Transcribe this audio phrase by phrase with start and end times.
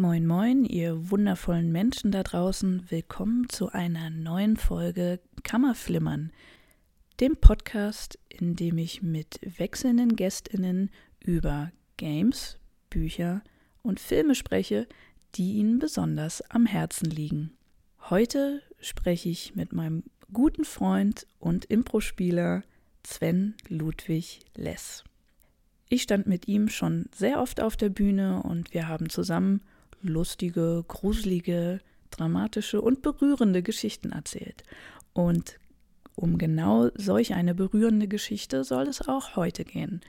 [0.00, 2.84] Moin, moin, ihr wundervollen Menschen da draußen.
[2.88, 6.30] Willkommen zu einer neuen Folge Kammerflimmern,
[7.18, 12.58] dem Podcast, in dem ich mit wechselnden Gästinnen über Games,
[12.90, 13.42] Bücher
[13.82, 14.86] und Filme spreche,
[15.34, 17.50] die ihnen besonders am Herzen liegen.
[18.08, 22.62] Heute spreche ich mit meinem guten Freund und Improspieler
[23.04, 25.02] Sven Ludwig Less.
[25.88, 29.60] Ich stand mit ihm schon sehr oft auf der Bühne und wir haben zusammen
[30.02, 31.80] lustige, gruselige,
[32.10, 34.62] dramatische und berührende Geschichten erzählt.
[35.12, 35.58] Und
[36.14, 40.00] um genau solch eine berührende Geschichte soll es auch heute gehen.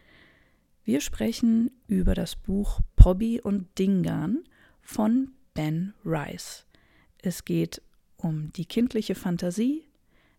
[0.84, 4.44] Wir sprechen über das Buch Pobby und Dingan
[4.82, 6.66] von Ben Rice.
[7.22, 7.82] Es geht
[8.18, 9.86] um die kindliche Fantasie,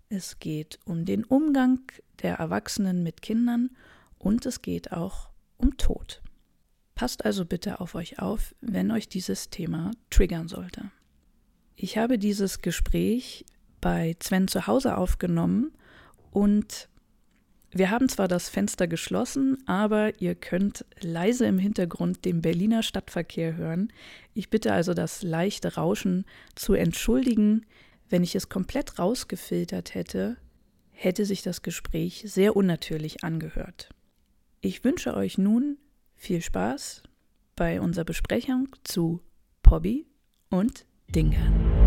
[0.09, 1.81] es geht um den Umgang
[2.21, 3.71] der Erwachsenen mit Kindern
[4.19, 6.21] und es geht auch um Tod.
[7.01, 10.91] Passt also bitte auf euch auf, wenn euch dieses Thema triggern sollte.
[11.75, 13.47] Ich habe dieses Gespräch
[13.81, 15.73] bei Sven zu Hause aufgenommen
[16.31, 16.91] und
[17.71, 23.57] wir haben zwar das Fenster geschlossen, aber ihr könnt leise im Hintergrund den Berliner Stadtverkehr
[23.57, 23.91] hören.
[24.35, 27.65] Ich bitte also das leichte Rauschen zu entschuldigen.
[28.11, 30.37] Wenn ich es komplett rausgefiltert hätte,
[30.91, 33.89] hätte sich das Gespräch sehr unnatürlich angehört.
[34.61, 35.79] Ich wünsche euch nun
[36.21, 37.03] viel Spaß
[37.57, 39.23] bei unserer Besprechung zu
[39.63, 40.07] Pobby
[40.51, 41.80] und Dingern.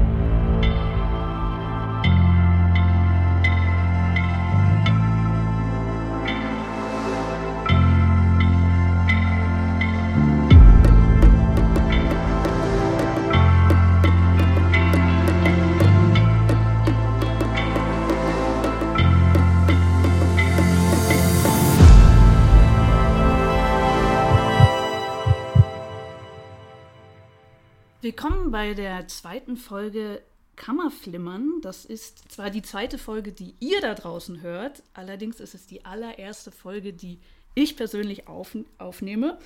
[28.54, 30.22] Bei der zweiten Folge
[30.58, 31.60] Kammerflimmern.
[31.64, 35.86] Das ist zwar die zweite Folge, die ihr da draußen hört, allerdings ist es die
[35.86, 37.18] allererste Folge, die
[37.56, 39.40] ich persönlich auf, aufnehme.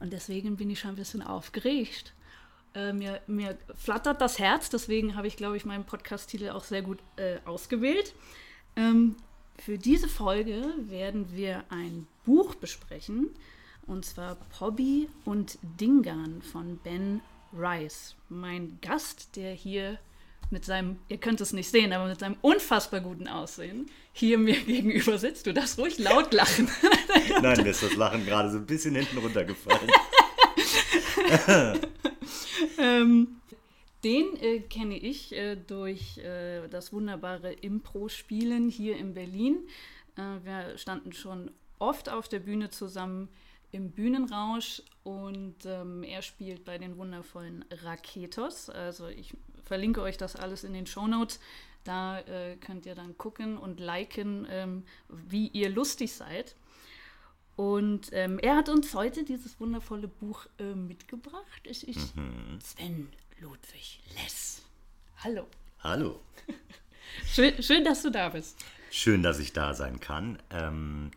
[0.00, 2.14] Und deswegen bin ich schon ein bisschen aufgeregt.
[2.74, 6.80] Äh, mir, mir, flattert das Herz, deswegen habe ich, glaube ich, meinen Podcast-Titel auch sehr
[6.80, 8.14] gut äh, ausgewählt.
[8.76, 9.16] Ähm,
[9.58, 13.28] für diese Folge werden wir ein Buch besprechen,
[13.86, 17.20] und zwar Pobby und Dingan von Ben
[17.52, 19.98] Rice, mein Gast, der hier
[20.50, 24.58] mit seinem, ihr könnt es nicht sehen, aber mit seinem unfassbar guten Aussehen hier mir
[24.64, 25.46] gegenüber sitzt.
[25.46, 26.70] Du darfst ruhig laut lachen.
[27.42, 29.90] Nein, mir ist das Lachen gerade so ein bisschen hinten runtergefallen.
[32.78, 33.40] ähm,
[34.04, 39.58] den äh, kenne ich äh, durch äh, das wunderbare Impro-Spielen hier in Berlin.
[40.16, 43.28] Äh, wir standen schon oft auf der Bühne zusammen
[43.70, 48.70] im Bühnenrausch und ähm, er spielt bei den wundervollen Raketos.
[48.70, 49.34] Also ich
[49.64, 51.40] verlinke euch das alles in den Show Notes.
[51.84, 56.54] Da äh, könnt ihr dann gucken und liken, ähm, wie ihr lustig seid.
[57.56, 61.62] Und ähm, er hat uns heute dieses wundervolle Buch äh, mitgebracht.
[61.64, 62.60] Es ist mhm.
[62.62, 63.08] Sven
[63.40, 64.62] Ludwig Less.
[65.24, 65.46] Hallo.
[65.80, 66.20] Hallo.
[67.26, 68.64] schön, schön, dass du da bist.
[68.90, 70.38] Schön, dass ich da sein kann.
[70.50, 71.10] Ähm,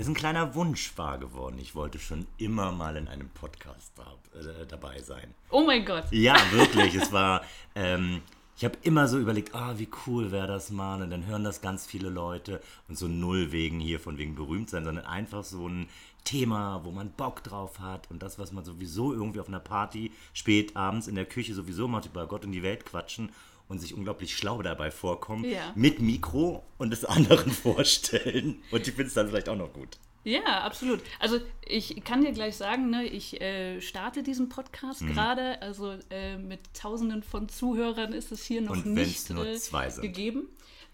[0.00, 1.58] ist ein kleiner Wunsch wahr geworden.
[1.60, 5.34] Ich wollte schon immer mal in einem Podcast da, äh, dabei sein.
[5.50, 6.04] Oh mein Gott.
[6.10, 6.94] Ja, wirklich.
[6.94, 7.42] es war,
[7.74, 8.22] ähm,
[8.56, 11.02] ich habe immer so überlegt, ah, wie cool wäre das mal.
[11.02, 12.62] Und dann hören das ganz viele Leute.
[12.88, 15.86] Und so null wegen hier, von wegen berühmt sein, sondern einfach so ein
[16.24, 18.10] Thema, wo man Bock drauf hat.
[18.10, 21.88] Und das, was man sowieso irgendwie auf einer Party spät abends in der Küche sowieso
[21.88, 23.30] macht, über Gott und die Welt quatschen
[23.70, 25.72] und sich unglaublich schlau dabei vorkommen, ja.
[25.76, 28.62] mit Mikro und es anderen vorstellen.
[28.70, 29.96] Und die finden es dann vielleicht auch noch gut.
[30.24, 31.00] Ja, absolut.
[31.18, 35.14] Also ich kann dir gleich sagen, ne, ich äh, starte diesen Podcast mhm.
[35.14, 35.62] gerade.
[35.62, 39.88] Also äh, mit Tausenden von Zuhörern ist es hier noch und nicht nur äh, zwei
[39.88, 40.02] sind.
[40.02, 40.48] gegeben.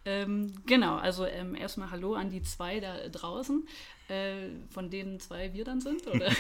[0.05, 3.67] Ähm, genau, also ähm, erstmal Hallo an die zwei da draußen,
[4.09, 6.31] äh, von denen zwei wir dann sind, oder?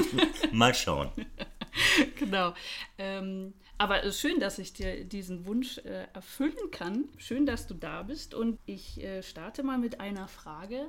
[0.52, 1.10] Mal schauen.
[2.18, 2.54] genau.
[2.98, 7.04] Ähm, aber es ist schön, dass ich dir diesen Wunsch äh, erfüllen kann.
[7.18, 8.34] Schön, dass du da bist.
[8.34, 10.88] Und ich äh, starte mal mit einer Frage.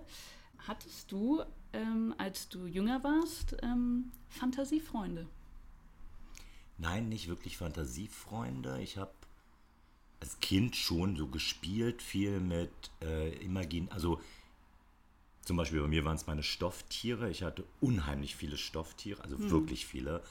[0.68, 1.44] Hattest du,
[1.74, 5.28] ähm, als du jünger warst, ähm, Fantasiefreunde?
[6.78, 8.80] Nein, nicht wirklich Fantasiefreunde.
[8.82, 9.12] Ich habe
[10.20, 14.20] als Kind schon so gespielt, viel mit äh, Imagin, also
[15.48, 17.30] zum Beispiel bei mir waren es meine Stofftiere.
[17.30, 19.50] Ich hatte unheimlich viele Stofftiere, also hm.
[19.50, 20.22] wirklich viele.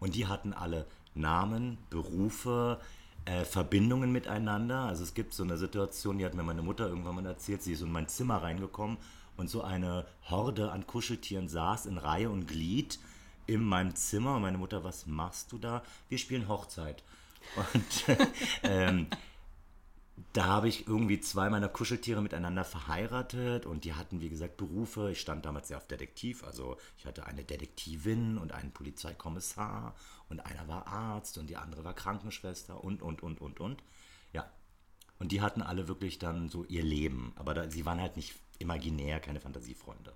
[0.00, 2.80] Und die hatten alle Namen, Berufe,
[3.24, 4.80] äh, Verbindungen miteinander.
[4.80, 7.72] Also es gibt so eine Situation, die hat mir meine Mutter irgendwann mal erzählt, sie
[7.72, 8.98] ist in mein Zimmer reingekommen
[9.36, 12.98] und so eine Horde an Kuscheltieren saß in Reihe und Glied
[13.46, 15.82] in meinem Zimmer und meine Mutter, was machst du da?
[16.08, 17.02] Wir spielen Hochzeit.
[17.72, 18.18] Und
[18.62, 19.06] ähm,
[20.32, 25.10] da habe ich irgendwie zwei meiner Kuscheltiere miteinander verheiratet und die hatten, wie gesagt, Berufe.
[25.10, 29.94] Ich stand damals sehr auf Detektiv, also ich hatte eine Detektivin und einen Polizeikommissar
[30.28, 33.82] und einer war Arzt und die andere war Krankenschwester und, und, und, und, und.
[34.32, 34.50] Ja.
[35.18, 38.34] Und die hatten alle wirklich dann so ihr Leben, aber da, sie waren halt nicht
[38.58, 40.12] imaginär, keine Fantasiefreunde.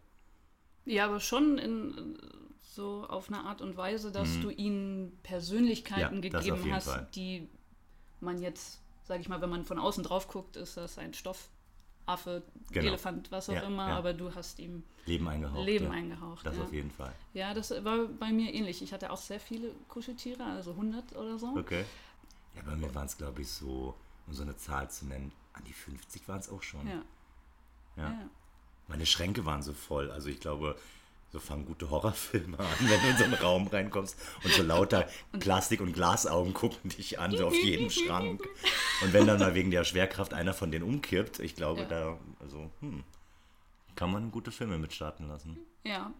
[0.86, 2.18] Ja, aber schon in,
[2.62, 4.42] so auf eine Art und Weise, dass mhm.
[4.42, 7.08] du ihnen Persönlichkeiten ja, gegeben hast, Fall.
[7.14, 7.48] die
[8.20, 8.80] man jetzt,
[9.10, 12.86] sage ich mal, wenn man von außen drauf guckt, ist das ein Stoffaffe, genau.
[12.86, 13.98] Elefant, was auch ja, immer, ja.
[13.98, 15.66] aber du hast ihm Leben eingehaucht.
[15.66, 16.46] Leben eingehaucht.
[16.46, 17.12] Das auf jeden Fall.
[17.34, 18.82] Ja, das war bei mir ähnlich.
[18.82, 21.48] Ich hatte auch sehr viele Kuscheltiere, also 100 oder so.
[21.56, 21.84] Okay.
[22.54, 23.96] Ja, bei mir waren es, glaube ich, so,
[24.28, 26.86] um so eine Zahl zu nennen, an die 50 waren es auch schon.
[26.86, 27.02] Ja.
[27.96, 28.30] ja.
[28.86, 30.12] Meine Schränke waren so voll.
[30.12, 30.76] Also ich glaube,
[31.32, 35.08] so fangen gute Horrorfilme an, wenn du in so einen Raum reinkommst und so lauter
[35.38, 38.42] Plastik- und Glasaugen gucken dich an, so auf jedem Schrank.
[39.02, 41.86] Und wenn dann mal wegen der Schwerkraft einer von denen umkippt, ich glaube, ja.
[41.86, 43.02] da, also, hm,
[43.94, 45.56] kann man gute Filme mitstarten lassen.
[45.84, 46.12] Ja.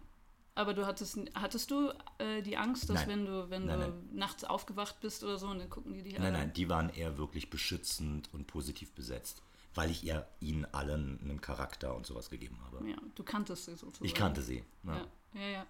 [0.55, 3.09] Aber du hattest, hattest du äh, die Angst, dass nein.
[3.09, 4.09] wenn du, wenn nein, du nein.
[4.13, 6.23] nachts aufgewacht bist oder so, und dann gucken die dich an?
[6.23, 9.43] Nein, nein, die waren eher wirklich beschützend und positiv besetzt
[9.73, 12.87] weil ich ihr, ihnen allen einen Charakter und sowas gegeben habe.
[12.89, 14.05] Ja, du kanntest sie sozusagen.
[14.05, 14.63] Ich kannte sie.
[14.83, 15.49] Ja, ja, ja.
[15.49, 15.67] ja.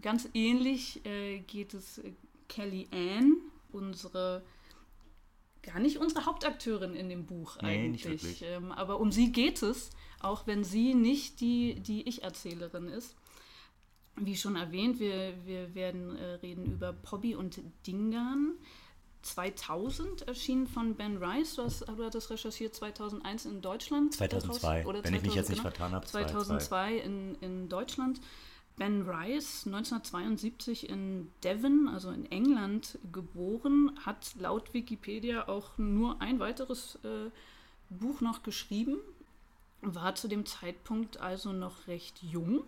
[0.00, 2.12] Ganz ähnlich äh, geht es äh,
[2.48, 3.36] Kelly Ann,
[3.72, 4.42] unsere
[5.66, 8.42] gar nicht unsere Hauptakteurin in dem Buch nee, eigentlich.
[8.42, 9.90] Ähm, aber um sie geht es,
[10.20, 13.16] auch wenn sie nicht die, die Ich-Erzählerin ist.
[14.18, 18.54] Wie schon erwähnt, wir, wir werden äh, reden über Pobby und Dingan.
[19.26, 21.56] 2000 erschienen von Ben Rice.
[21.56, 24.14] Du hast, du hattest recherchiert 2001 in Deutschland.
[24.14, 26.06] 2002, oder wenn 2000, ich mich jetzt nicht genau, vertan habe.
[26.06, 28.20] 2002 in, in Deutschland.
[28.76, 36.38] Ben Rice, 1972 in Devon, also in England, geboren, hat laut Wikipedia auch nur ein
[36.40, 37.30] weiteres äh,
[37.88, 38.98] Buch noch geschrieben,
[39.80, 42.64] war zu dem Zeitpunkt also noch recht jung.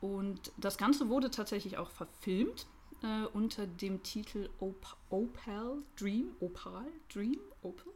[0.00, 2.66] Und das Ganze wurde tatsächlich auch verfilmt
[3.02, 7.92] äh, unter dem Titel Op Opal Dream, Opal Dream, Opal.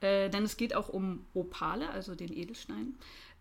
[0.00, 2.96] Äh, denn es geht auch um Opale, also den Edelstein.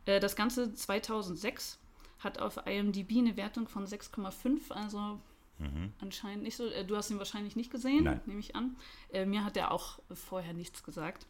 [0.06, 1.80] Äh, das Ganze 2006
[2.20, 5.20] hat auf IMDb eine Wertung von 6,5, also
[5.58, 5.92] mhm.
[6.00, 6.68] anscheinend nicht so.
[6.68, 8.22] Äh, du hast ihn wahrscheinlich nicht gesehen, Nein.
[8.26, 8.76] nehme ich an.
[9.12, 11.26] Äh, mir hat er auch vorher nichts gesagt.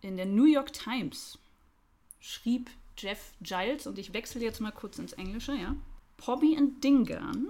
[0.00, 1.38] In der New York Times
[2.20, 5.76] schrieb Jeff Giles, und ich wechsle jetzt mal kurz ins Englische, ja.
[6.16, 7.48] Pobby and Dingan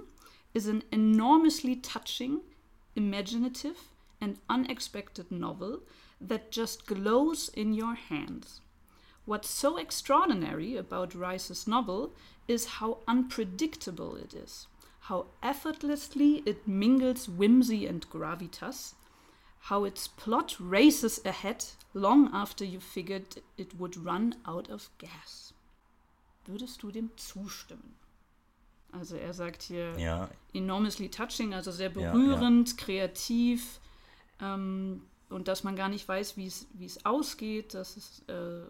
[0.57, 2.41] is an enormously touching,
[2.95, 3.77] imaginative,
[4.19, 5.81] and unexpected novel
[6.19, 8.61] that just glows in your hands.
[9.25, 12.15] What's so extraordinary about Rice's novel
[12.47, 14.65] is how unpredictable it is,
[15.01, 18.95] how effortlessly it mingles whimsy and gravitas,
[19.69, 25.53] how its plot races ahead long after you figured it would run out of gas.
[26.47, 27.96] Würdest du dem zustimmen?
[28.91, 30.29] Also er sagt hier ja.
[30.53, 32.83] enormously touching, also sehr berührend, ja, ja.
[32.83, 33.79] kreativ
[34.41, 37.73] ähm, und dass man gar nicht weiß, wie es ausgeht.
[37.73, 38.61] Das ist, äh,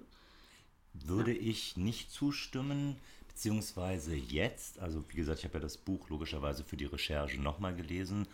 [0.94, 2.98] Würde ich nicht zustimmen,
[3.28, 7.76] beziehungsweise jetzt, also wie gesagt, ich habe ja das Buch logischerweise für die Recherche nochmal
[7.76, 8.28] gelesen.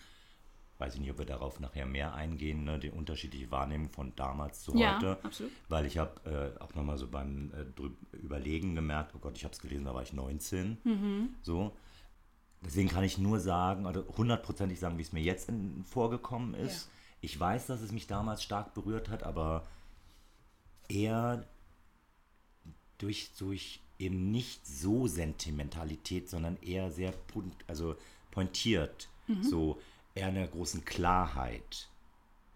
[0.84, 4.63] Weiß ich nicht, ob wir darauf nachher mehr eingehen, ne, die unterschiedliche Wahrnehmung von damals
[4.63, 5.18] zu ja, heute.
[5.24, 5.54] Absolut.
[5.70, 9.54] Weil ich habe äh, auch nochmal so beim äh, Überlegen gemerkt, oh Gott, ich habe
[9.54, 10.78] es gelesen, da war ich 19.
[10.84, 11.36] Mhm.
[11.42, 11.72] So.
[12.66, 16.88] Deswegen kann ich nur sagen, oder hundertprozentig sagen, wie es mir jetzt in, vorgekommen ist.
[16.88, 16.92] Ja.
[17.22, 19.66] Ich weiß, dass es mich damals stark berührt hat, aber
[20.90, 21.48] eher
[22.98, 27.13] durch, durch eben nicht so Sentimentalität, sondern eher sehr
[27.68, 27.96] also
[28.32, 29.08] pointiert.
[29.28, 29.44] Mhm.
[29.44, 29.80] So
[30.15, 31.89] eher einer großen Klarheit.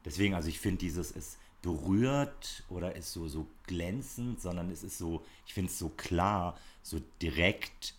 [0.06, 4.98] Deswegen, also ich finde dieses, es berührt oder ist so, so glänzend, sondern es ist
[4.98, 7.96] so, ich finde es so klar, so direkt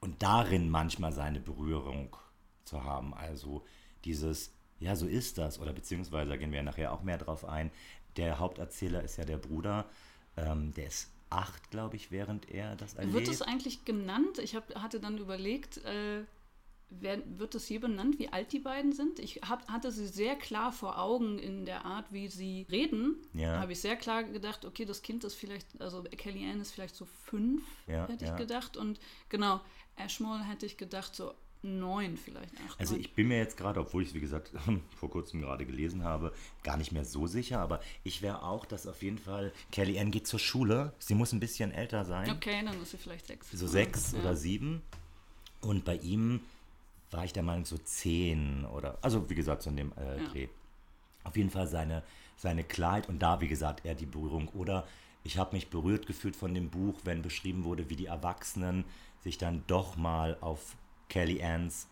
[0.00, 2.16] und darin manchmal seine Berührung
[2.64, 3.14] zu haben.
[3.14, 3.64] Also
[4.04, 7.44] dieses, ja, so ist das, oder beziehungsweise, da gehen wir ja nachher auch mehr drauf
[7.44, 7.70] ein,
[8.16, 9.86] der Haupterzähler ist ja der Bruder,
[10.36, 13.14] ähm, der ist acht, glaube ich, während er das erlebt.
[13.14, 14.38] Wird es eigentlich genannt?
[14.38, 16.24] Ich hab, hatte dann überlegt, äh,
[17.00, 19.18] wird es hier benannt, wie alt die beiden sind?
[19.18, 23.16] Ich hab, hatte sie sehr klar vor Augen in der Art, wie sie reden.
[23.34, 23.60] Ja.
[23.60, 26.94] Habe ich sehr klar gedacht, okay, das Kind ist vielleicht, also Kelly Ann ist vielleicht
[26.94, 28.32] so fünf, ja, hätte ja.
[28.32, 28.76] ich gedacht.
[28.76, 29.60] Und genau,
[29.96, 31.32] Ashmole hätte ich gedacht, so
[31.62, 32.52] neun vielleicht.
[32.68, 34.50] Acht, also ich bin mir jetzt gerade, obwohl ich es wie gesagt
[34.96, 36.32] vor kurzem gerade gelesen habe,
[36.62, 40.10] gar nicht mehr so sicher, aber ich wäre auch, dass auf jeden Fall Kelly Ann
[40.10, 40.92] geht zur Schule.
[40.98, 42.30] Sie muss ein bisschen älter sein.
[42.30, 43.50] Okay, dann ist sie vielleicht sechs.
[43.52, 44.18] So sechs ja.
[44.18, 44.82] oder sieben.
[45.60, 46.40] Und bei ihm
[47.12, 50.28] war ich der Meinung, so zehn oder, also wie gesagt, so in dem äh, Ja.
[50.28, 50.48] Dreh.
[51.24, 52.02] Auf jeden Fall seine,
[52.36, 54.48] seine Klarheit und da, wie gesagt, eher die Berührung.
[54.48, 54.86] Oder
[55.22, 58.84] ich habe mich berührt gefühlt von dem Buch, wenn beschrieben wurde, wie die Erwachsenen
[59.20, 60.76] sich dann doch mal auf
[61.08, 61.86] Kelly Anns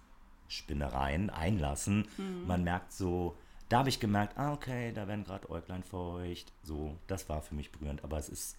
[0.49, 2.09] Spinnereien einlassen.
[2.47, 3.37] Man merkt so,
[3.69, 6.53] da habe ich gemerkt, ah, okay, da werden gerade Äuglein feucht.
[6.65, 8.03] So, das war für mich berührend.
[8.03, 8.57] Aber es ist,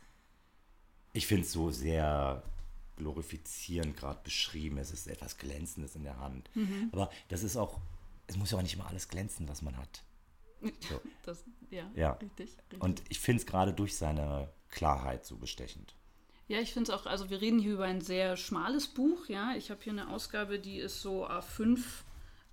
[1.12, 2.44] ich finde es so sehr
[3.02, 4.78] glorifizierend gerade beschrieben.
[4.78, 6.50] Es ist etwas Glänzendes in der Hand.
[6.92, 7.80] Aber das ist auch,
[8.28, 10.04] es muss ja auch nicht immer alles glänzen, was man hat.
[10.62, 11.02] So.
[11.26, 12.12] Das, ja, Ja.
[12.14, 12.82] richtig, richtig.
[12.82, 15.96] Und ich finde es gerade durch seine Klarheit so bestechend.
[16.48, 19.54] Ja, ich finde es auch, also wir reden hier über ein sehr schmales Buch, ja.
[19.56, 21.80] Ich habe hier eine Ausgabe, die ist so A5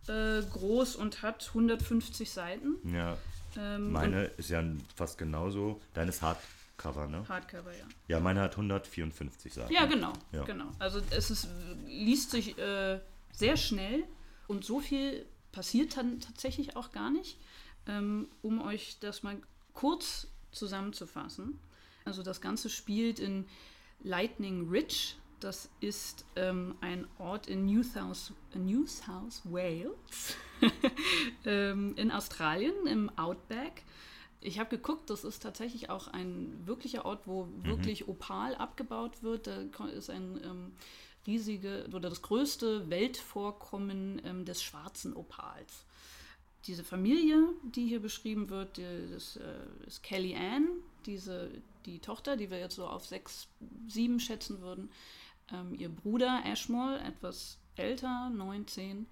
[0.06, 2.76] äh, groß und hat 150 Seiten.
[2.94, 3.18] Ja.
[3.56, 4.62] Ähm, Meine ist ja
[4.94, 5.80] fast genauso.
[5.94, 6.22] Deine ist
[6.78, 7.28] Hardcover, ne?
[7.28, 7.84] Hardcover, ja.
[8.06, 9.72] Ja, meine hat 154 Seiten.
[9.72, 10.44] Ja, genau, Ja.
[10.44, 10.70] genau.
[10.78, 11.48] Also es ist,
[11.86, 13.00] liest sich äh,
[13.32, 14.04] sehr schnell
[14.46, 17.38] und so viel passiert dann tatsächlich auch gar nicht.
[17.86, 19.36] Ähm, um euch das mal
[19.72, 21.58] kurz zusammenzufassen.
[22.04, 23.46] Also das Ganze spielt in
[24.02, 25.14] Lightning Ridge.
[25.40, 30.36] Das ist ähm, ein Ort in New South, New South Wales
[31.44, 33.84] ähm, in Australien im Outback.
[34.40, 39.48] Ich habe geguckt, das ist tatsächlich auch ein wirklicher Ort, wo wirklich Opal abgebaut wird.
[39.48, 40.72] Da ist ein ähm,
[41.26, 45.84] riesige oder das größte Weltvorkommen ähm, des schwarzen Opals.
[46.66, 50.68] Diese Familie, die hier beschrieben wird, die, das äh, ist Kelly Ann,
[51.06, 51.50] diese,
[51.86, 53.48] die Tochter, die wir jetzt so auf sechs,
[53.88, 54.90] sieben schätzen würden.
[55.52, 59.06] Ähm, ihr Bruder Ashmore, etwas älter, 19, ähm,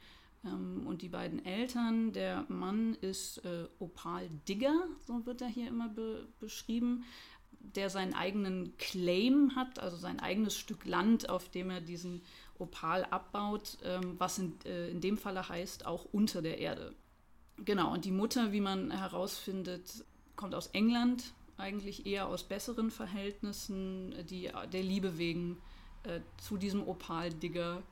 [0.55, 5.89] und die beiden Eltern, der Mann ist äh, Opal Digger, so wird er hier immer
[5.89, 7.05] be beschrieben,
[7.75, 12.23] der seinen eigenen Claim hat, also sein eigenes Stück Land, auf dem er diesen
[12.59, 16.95] Opal abbaut, ähm, was in, äh, in dem Falle heißt auch unter der Erde.
[17.65, 20.05] Genau, und die Mutter, wie man herausfindet,
[20.37, 25.57] kommt aus England, eigentlich eher aus besseren Verhältnissen, die der Liebe wegen
[26.07, 27.83] äh, zu diesem Opaldigger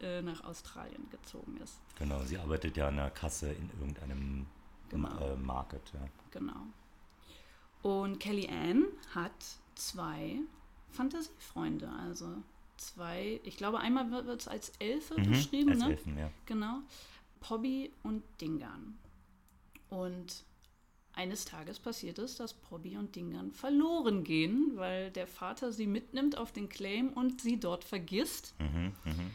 [0.00, 1.80] äh, nach Australien gezogen ist.
[1.98, 4.46] Genau, sie arbeitet ja an der Kasse in irgendeinem
[4.90, 5.18] Genau.
[5.18, 5.82] Äh, Market.
[5.92, 6.00] Ja.
[6.30, 6.66] Genau.
[7.82, 9.32] Und Kelly Ann hat
[9.74, 10.38] zwei
[10.90, 12.28] Fantasiefreunde, also
[12.76, 15.90] zwei, ich glaube, einmal wird es als Elfe beschrieben, Als ne?
[15.90, 16.30] Elfen, ja.
[16.46, 16.78] Genau.
[17.40, 18.96] Pobby und Dingan.
[19.90, 20.44] Und
[21.14, 26.36] eines Tages passiert es, dass Pobby und Dingan verloren gehen, weil der Vater sie mitnimmt
[26.36, 28.54] auf den Claim und sie dort vergisst.
[28.58, 29.30] Mhm, mhm.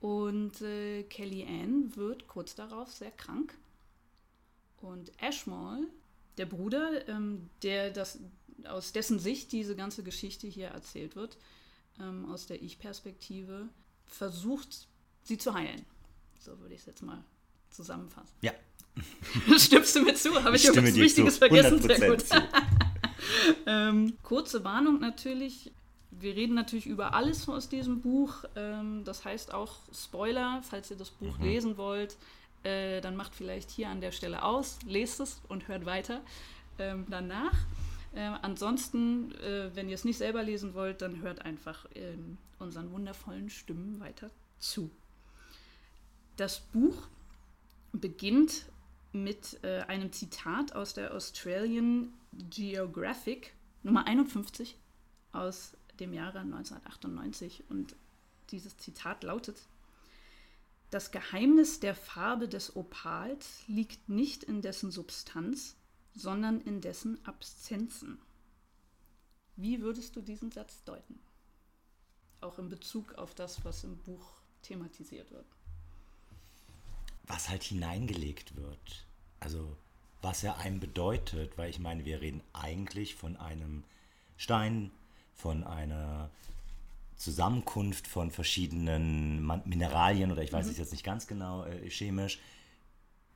[0.00, 3.56] Und äh, Kelly Ann wird kurz darauf sehr krank.
[4.80, 5.86] Und Ashmole,
[6.38, 8.18] der Bruder, ähm, der das,
[8.64, 11.38] aus dessen Sicht diese ganze Geschichte hier erzählt wird,
[12.00, 13.68] ähm, aus der Ich-Perspektive,
[14.04, 14.88] versucht,
[15.22, 15.86] sie zu heilen.
[16.40, 17.24] So würde ich es jetzt mal
[17.70, 18.34] zusammenfassen.
[18.42, 18.52] Ja,
[19.58, 20.42] Stimmst du mir zu?
[20.42, 21.80] Habe ich, ich irgendwas Wichtiges vergessen?
[21.80, 22.24] Sehr 100% gut.
[23.66, 25.70] Ähm, kurze Warnung natürlich.
[26.10, 28.44] Wir reden natürlich über alles aus diesem Buch.
[28.56, 31.44] Ähm, das heißt auch Spoiler, falls ihr das Buch Mhm.
[31.44, 32.16] lesen wollt,
[32.64, 36.20] äh, dann macht vielleicht hier an der Stelle aus, lest es und hört weiter
[36.78, 37.54] ähm, danach.
[38.14, 42.90] Ähm, ansonsten, äh, wenn ihr es nicht selber lesen wollt, dann hört einfach ähm, unseren
[42.92, 44.90] wundervollen Stimmen weiter zu.
[46.36, 47.06] Das Buch
[47.92, 48.66] beginnt
[49.12, 54.78] mit äh, einem Zitat aus der Australian Geographic Nummer 51
[55.32, 57.94] aus dem Jahre 1998 und
[58.50, 59.66] dieses Zitat lautet,
[60.90, 65.76] das Geheimnis der Farbe des Opals liegt nicht in dessen Substanz,
[66.14, 68.18] sondern in dessen Abszenzen.
[69.56, 71.18] Wie würdest du diesen Satz deuten?
[72.40, 75.46] Auch in Bezug auf das, was im Buch thematisiert wird.
[77.26, 79.06] Was halt hineingelegt wird.
[79.40, 79.76] Also
[80.20, 83.84] was er einem bedeutet, weil ich meine, wir reden eigentlich von einem
[84.36, 84.90] Stein,
[85.34, 86.30] von einer
[87.16, 92.38] Zusammenkunft von verschiedenen Mineralien oder ich weiß es jetzt nicht ganz genau äh, chemisch,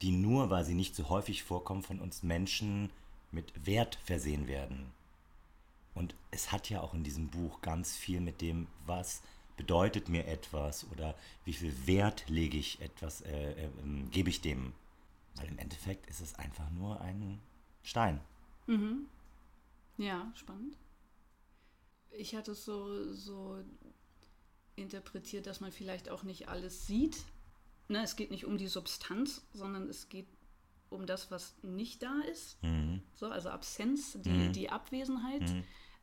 [0.02, 2.90] die nur, weil sie nicht so häufig vorkommen, von uns Menschen
[3.30, 4.92] mit Wert versehen werden.
[5.94, 9.22] Und es hat ja auch in diesem Buch ganz viel mit dem, was
[9.56, 14.40] bedeutet mir etwas oder wie viel Wert lege ich etwas, äh, äh, ähm, gebe ich
[14.40, 14.72] dem.
[15.36, 17.40] Weil im Endeffekt ist es einfach nur ein
[17.82, 18.20] Stein.
[19.98, 20.76] Ja, spannend.
[22.10, 23.62] Ich hatte es so, so
[24.76, 27.18] interpretiert, dass man vielleicht auch nicht alles sieht.
[27.88, 30.26] Ne, es geht nicht um die Substanz, sondern es geht
[30.90, 32.62] um das, was nicht da ist.
[32.62, 33.02] Mhm.
[33.14, 35.42] So, also Absenz, die, die Abwesenheit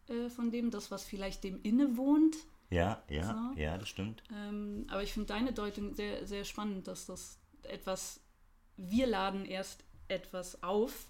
[0.08, 2.36] äh, von dem, das, was vielleicht dem innewohnt,
[2.74, 3.60] Ja, ja, so.
[3.60, 4.24] ja, das stimmt.
[4.32, 8.20] Ähm, aber ich finde deine Deutung sehr, sehr spannend, dass das etwas,
[8.78, 11.06] wir laden erst etwas auf,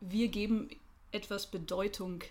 [0.00, 0.70] wir geben
[1.12, 2.22] etwas Bedeutung,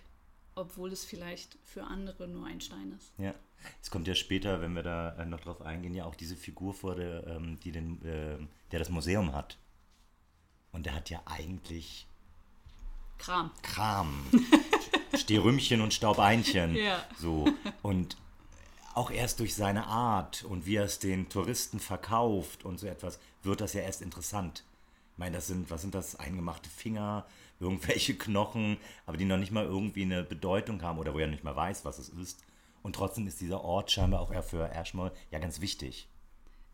[0.55, 3.11] obwohl es vielleicht für andere nur ein Stein ist.
[3.17, 3.35] Ja.
[3.81, 6.73] Es kommt ja später, wenn wir da äh, noch drauf eingehen, ja auch diese Figur
[6.73, 8.37] vor, der, ähm, die den, äh,
[8.71, 9.57] der das Museum hat.
[10.71, 12.07] Und der hat ja eigentlich
[13.17, 13.51] Kram.
[13.61, 14.25] Kram.
[15.17, 16.75] Stehrümchen und Staubeinchen.
[16.75, 17.03] Ja.
[17.17, 17.45] So.
[17.81, 18.15] Und
[18.95, 23.19] auch erst durch seine Art und wie er es den Touristen verkauft und so etwas,
[23.43, 24.63] wird das ja erst interessant.
[25.13, 26.15] Ich meine, das sind, was sind das?
[26.15, 27.25] Eingemachte Finger,
[27.59, 31.43] irgendwelche Knochen, aber die noch nicht mal irgendwie eine Bedeutung haben oder wo er nicht
[31.43, 32.43] mal weiß, was es ist.
[32.81, 36.07] Und trotzdem ist dieser Ort scheinbar auch für Erschmoll ja ganz wichtig.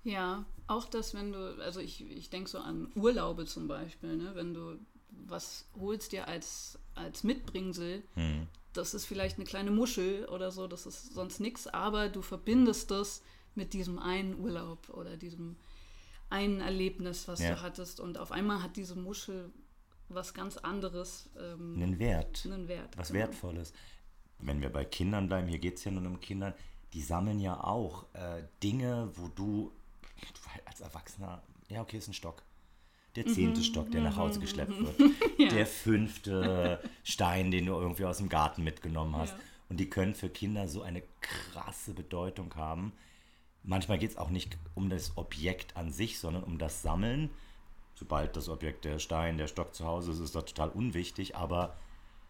[0.04, 4.32] Ja, auch das, wenn du, also ich, ich denke so an Urlaube zum Beispiel, ne?
[4.36, 4.78] wenn du
[5.10, 8.48] was holst dir als, als Mitbringsel, hm.
[8.74, 12.92] das ist vielleicht eine kleine Muschel oder so, das ist sonst nichts, aber du verbindest
[12.92, 13.22] das
[13.54, 15.56] mit diesem einen Urlaub oder diesem
[16.30, 17.56] einen Erlebnis, was ja.
[17.56, 19.52] du hattest und auf einmal hat diese Muschel
[20.10, 21.30] was ganz anderes.
[21.40, 22.44] Ähm, einen Wert.
[22.46, 22.98] Einen Wert.
[22.98, 23.20] Was genau.
[23.22, 23.74] Wertvolles.
[24.40, 26.56] Wenn wir bei Kindern bleiben, hier geht es ja nur um Kinder,
[26.94, 29.72] die sammeln ja auch äh, Dinge, wo du
[30.66, 32.44] als Erwachsener, ja, okay, ist ein Stock
[33.16, 33.64] der zehnte mhm.
[33.64, 35.50] Stock, der nach Hause geschleppt wird, ja.
[35.50, 39.34] der fünfte Stein, den du irgendwie aus dem Garten mitgenommen hast.
[39.34, 39.40] Ja.
[39.70, 42.94] Und die können für Kinder so eine krasse Bedeutung haben.
[43.64, 47.32] Manchmal geht es auch nicht um das Objekt an sich, sondern um das Sammeln.
[47.96, 51.76] Sobald das Objekt, der Stein, der Stock zu Hause ist, ist das total unwichtig, aber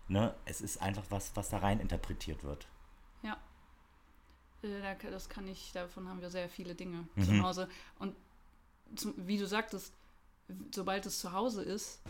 [0.08, 2.68] ne, es ist einfach was, was da rein interpretiert wird.
[3.24, 3.38] Ja.
[4.62, 7.24] Äh, das kann ich, davon haben wir sehr viele Dinge mhm.
[7.24, 7.68] zu Hause.
[8.00, 8.15] Und
[9.18, 9.94] wie du sagtest,
[10.74, 12.02] sobald es zu Hause ist.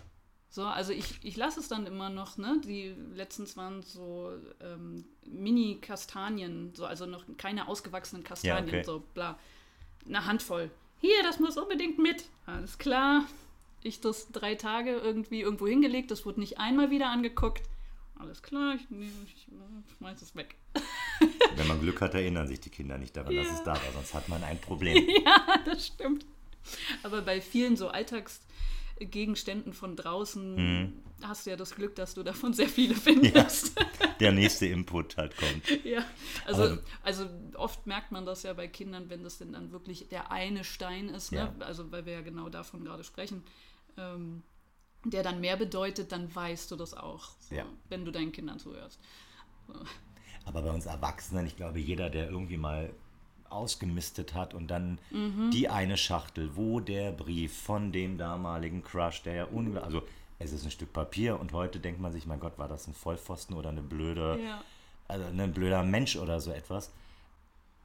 [0.49, 2.61] So, also ich, ich lasse es dann immer noch, ne?
[2.63, 8.83] Die letztens waren so ähm, Mini-Kastanien, so, also noch keine ausgewachsenen Kastanien, ja, okay.
[8.85, 9.37] so bla.
[10.07, 10.71] Eine Handvoll.
[11.01, 12.25] Hier, das muss unbedingt mit.
[12.45, 13.25] Alles klar.
[13.83, 17.61] Ich das drei Tage irgendwie irgendwo hingelegt, das wurde nicht einmal wieder angeguckt.
[18.17, 18.87] Alles klar, ich,
[19.25, 19.47] ich
[19.97, 20.55] schmeiß es weg.
[21.55, 23.43] Wenn man Glück hat, erinnern sich die Kinder nicht daran, ja.
[23.43, 25.07] dass es da war, sonst hat man ein Problem.
[25.25, 26.25] Ja, das stimmt.
[27.03, 30.93] Aber bei vielen so Alltagsgegenständen von draußen mhm.
[31.21, 33.79] hast du ja das Glück, dass du davon sehr viele findest.
[33.79, 35.63] Ja, der nächste Input halt kommt.
[35.85, 36.03] Ja,
[36.45, 40.09] also, um, also oft merkt man das ja bei Kindern, wenn das denn dann wirklich
[40.09, 41.37] der eine Stein ist, ne?
[41.37, 41.65] ja.
[41.65, 43.43] also weil wir ja genau davon gerade sprechen.
[43.97, 44.43] Ähm,
[45.05, 47.65] der dann mehr bedeutet, dann weißt du das auch, ja.
[47.89, 48.99] wenn du deinen Kindern zuhörst.
[49.67, 49.73] So.
[50.45, 52.93] Aber bei uns Erwachsenen, ich glaube, jeder, der irgendwie mal
[53.49, 55.51] ausgemistet hat und dann mhm.
[55.51, 60.01] die eine Schachtel, wo der Brief von dem damaligen Crush, der ja unglaublich, also
[60.39, 62.93] es ist ein Stück Papier und heute denkt man sich, mein Gott, war das ein
[62.93, 64.61] Vollpfosten oder eine blöde, ja.
[65.07, 66.91] also ein blöder Mensch oder so etwas.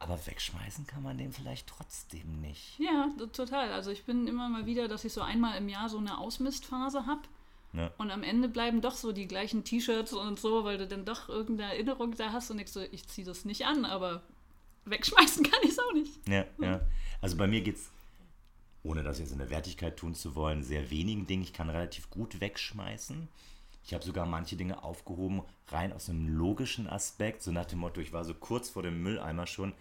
[0.01, 2.79] Aber wegschmeißen kann man den vielleicht trotzdem nicht.
[2.79, 3.71] Ja, total.
[3.71, 7.07] Also ich bin immer mal wieder, dass ich so einmal im Jahr so eine Ausmistphase
[7.07, 7.21] habe.
[7.75, 7.91] Ja.
[7.99, 11.29] Und am Ende bleiben doch so die gleichen T-Shirts und so, weil du dann doch
[11.29, 14.23] irgendeine Erinnerung da hast und ich so, ich ziehe das nicht an, aber
[14.85, 16.29] wegschmeißen kann ich es auch nicht.
[16.29, 16.81] Ja, ja.
[17.21, 17.91] Also bei mir geht es,
[18.83, 21.43] ohne das jetzt in der Wertigkeit tun zu wollen, sehr wenigen Dingen.
[21.43, 23.29] Ich kann relativ gut wegschmeißen.
[23.85, 28.01] Ich habe sogar manche Dinge aufgehoben, rein aus einem logischen Aspekt, so nach dem Motto,
[28.01, 29.73] ich war so kurz vor dem Mülleimer schon,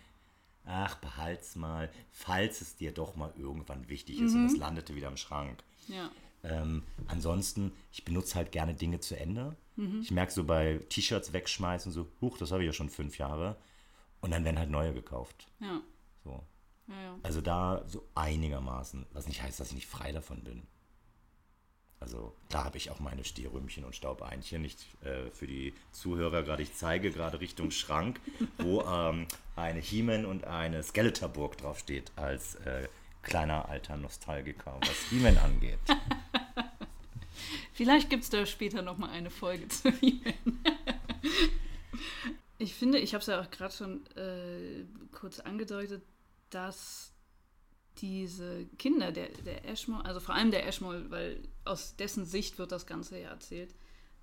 [0.66, 4.42] ach, behalt's mal, falls es dir doch mal irgendwann wichtig ist mhm.
[4.42, 5.64] und es landete wieder im Schrank.
[5.88, 6.10] Ja.
[6.44, 9.56] Ähm, ansonsten, ich benutze halt gerne Dinge zu Ende.
[9.76, 10.02] Mhm.
[10.02, 13.58] Ich merke so bei T-Shirts wegschmeißen, so, huch, das habe ich ja schon fünf Jahre.
[14.22, 15.48] Und dann werden halt neue gekauft.
[15.60, 15.82] Ja.
[16.24, 16.44] So.
[16.88, 17.20] Ja, ja.
[17.24, 20.68] Also da so einigermaßen, was nicht heißt, dass ich nicht frei davon bin.
[22.00, 24.62] Also da habe ich auch meine Stehrümchen und Staubeinchen.
[24.62, 28.22] nicht äh, für die Zuhörer gerade, ich zeige gerade Richtung Schrank,
[28.58, 32.88] wo ähm, eine He-Man und eine Skeletorburg draufsteht als äh,
[33.22, 35.80] kleiner alter Nostalgiker, was He-Man angeht.
[37.74, 40.60] Vielleicht gibt es da später nochmal eine Folge zu He-Man.
[42.60, 46.04] Ich finde, ich habe es ja auch gerade schon äh, kurz angedeutet,
[46.50, 47.14] dass
[47.98, 52.72] diese Kinder, der, der Ashmore, also vor allem der Ashmore, weil aus dessen Sicht wird
[52.72, 53.74] das Ganze ja erzählt,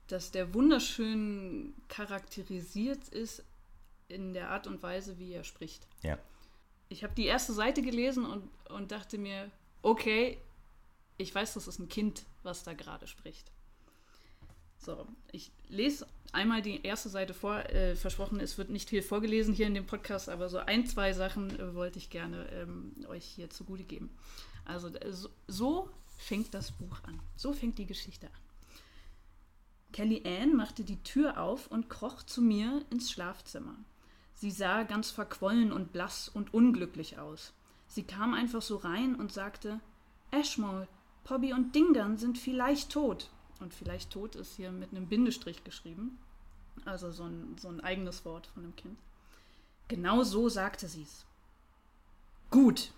[0.06, 3.42] dass der wunderschön charakterisiert ist
[4.08, 5.86] in der Art und Weise, wie er spricht.
[6.02, 6.18] Ja.
[6.88, 9.50] Ich habe die erste Seite gelesen und, und dachte mir,
[9.82, 10.38] okay,
[11.16, 13.50] ich weiß, das ist ein Kind, was da gerade spricht.
[14.78, 17.58] So, ich lese einmal die erste Seite vor.
[17.70, 21.12] Äh, versprochen, es wird nicht viel vorgelesen hier in dem Podcast, aber so ein, zwei
[21.12, 24.10] Sachen äh, wollte ich gerne ähm, euch hier zugute geben.
[24.64, 27.20] Also so, so fängt das Buch an.
[27.36, 28.46] So fängt die Geschichte an.
[29.92, 33.76] Kelly Ann machte die Tür auf und kroch zu mir ins Schlafzimmer.
[34.34, 37.54] Sie sah ganz verquollen und blass und unglücklich aus.
[37.88, 39.80] Sie kam einfach so rein und sagte,
[40.30, 40.88] Ashmole,
[41.24, 43.30] Pobby und Dingern sind vielleicht tot.
[43.60, 46.18] Und vielleicht tot ist hier mit einem Bindestrich geschrieben.
[46.84, 48.98] Also so ein, so ein eigenes Wort von dem Kind.
[49.88, 51.24] Genau so sagte sie's.
[52.50, 52.92] Gut,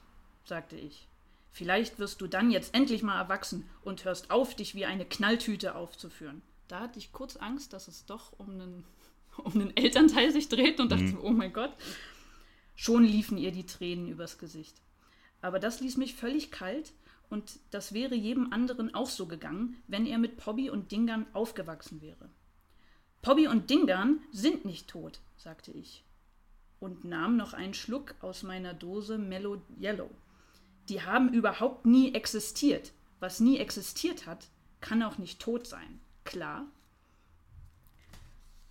[0.45, 1.07] sagte ich.
[1.51, 5.75] Vielleicht wirst du dann jetzt endlich mal erwachsen und hörst auf, dich wie eine Knalltüte
[5.75, 6.43] aufzuführen.
[6.67, 8.85] Da hatte ich kurz Angst, dass es doch um einen,
[9.37, 11.21] um einen Elternteil sich dreht und dachte, mhm.
[11.23, 11.73] oh mein Gott.
[12.75, 14.81] Schon liefen ihr die Tränen übers Gesicht.
[15.41, 16.93] Aber das ließ mich völlig kalt
[17.31, 22.01] und das wäre jedem anderen auch so gegangen, wenn er mit Pobby und Dingern aufgewachsen
[22.01, 22.29] wäre.
[23.23, 26.05] Pobby und Dingern sind nicht tot, sagte ich
[26.81, 30.11] und nahm noch einen Schluck aus meiner Dose Mellow Yellow.
[30.89, 32.93] Die haben überhaupt nie existiert.
[33.21, 34.49] Was nie existiert hat,
[34.81, 36.01] kann auch nicht tot sein.
[36.25, 36.67] Klar.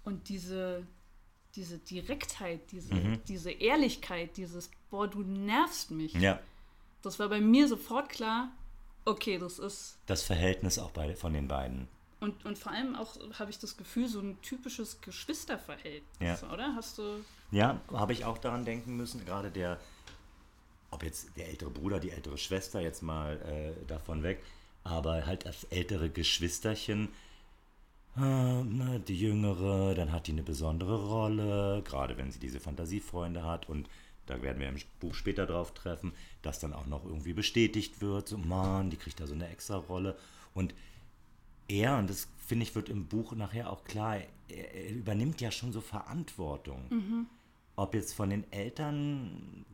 [0.04, 0.88] Und diese,
[1.56, 3.20] diese Direktheit, diese, mhm.
[3.28, 6.14] diese Ehrlichkeit, dieses, boah, du nervst mich.
[6.14, 6.40] Ja.
[7.02, 8.50] Das war bei mir sofort klar,
[9.06, 9.98] okay, das ist.
[10.06, 11.88] Das Verhältnis auch bei, von den beiden.
[12.20, 16.52] Und, und vor allem auch habe ich das Gefühl, so ein typisches Geschwisterverhältnis, ja.
[16.52, 16.74] oder?
[16.76, 17.24] Hast du.
[17.52, 19.24] Ja, habe ich auch daran denken müssen.
[19.24, 19.80] Gerade der,
[20.90, 24.44] ob jetzt der ältere Bruder, die ältere Schwester, jetzt mal äh, davon weg,
[24.84, 27.10] aber halt das ältere Geschwisterchen,
[28.18, 33.70] äh, die jüngere, dann hat die eine besondere Rolle, gerade wenn sie diese Fantasiefreunde hat
[33.70, 33.88] und
[34.28, 38.28] da werden wir im Buch später drauf treffen, dass dann auch noch irgendwie bestätigt wird,
[38.28, 40.18] so Mann, die kriegt da so eine extra Rolle
[40.54, 40.74] und
[41.68, 45.52] er, und das finde ich, wird im Buch nachher auch klar, er, er übernimmt ja
[45.52, 46.86] schon so Verantwortung.
[46.90, 47.26] Mhm.
[47.76, 49.66] Ob jetzt von den Eltern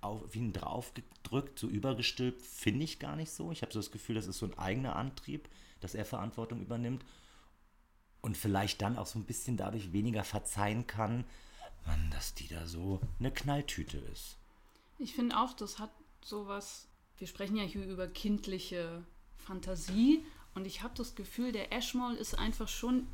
[0.00, 3.52] auf ihn draufgedrückt, so übergestülpt, finde ich gar nicht so.
[3.52, 5.48] Ich habe so das Gefühl, das ist so ein eigener Antrieb,
[5.80, 7.04] dass er Verantwortung übernimmt
[8.20, 11.24] und vielleicht dann auch so ein bisschen dadurch weniger verzeihen kann,
[11.86, 14.36] man, dass die da so eine Knalltüte ist.
[14.98, 15.90] Ich finde auch, das hat
[16.22, 16.86] sowas,
[17.18, 19.04] wir sprechen ja hier über kindliche
[19.36, 23.06] Fantasie und ich habe das Gefühl, der Ashmole ist einfach schon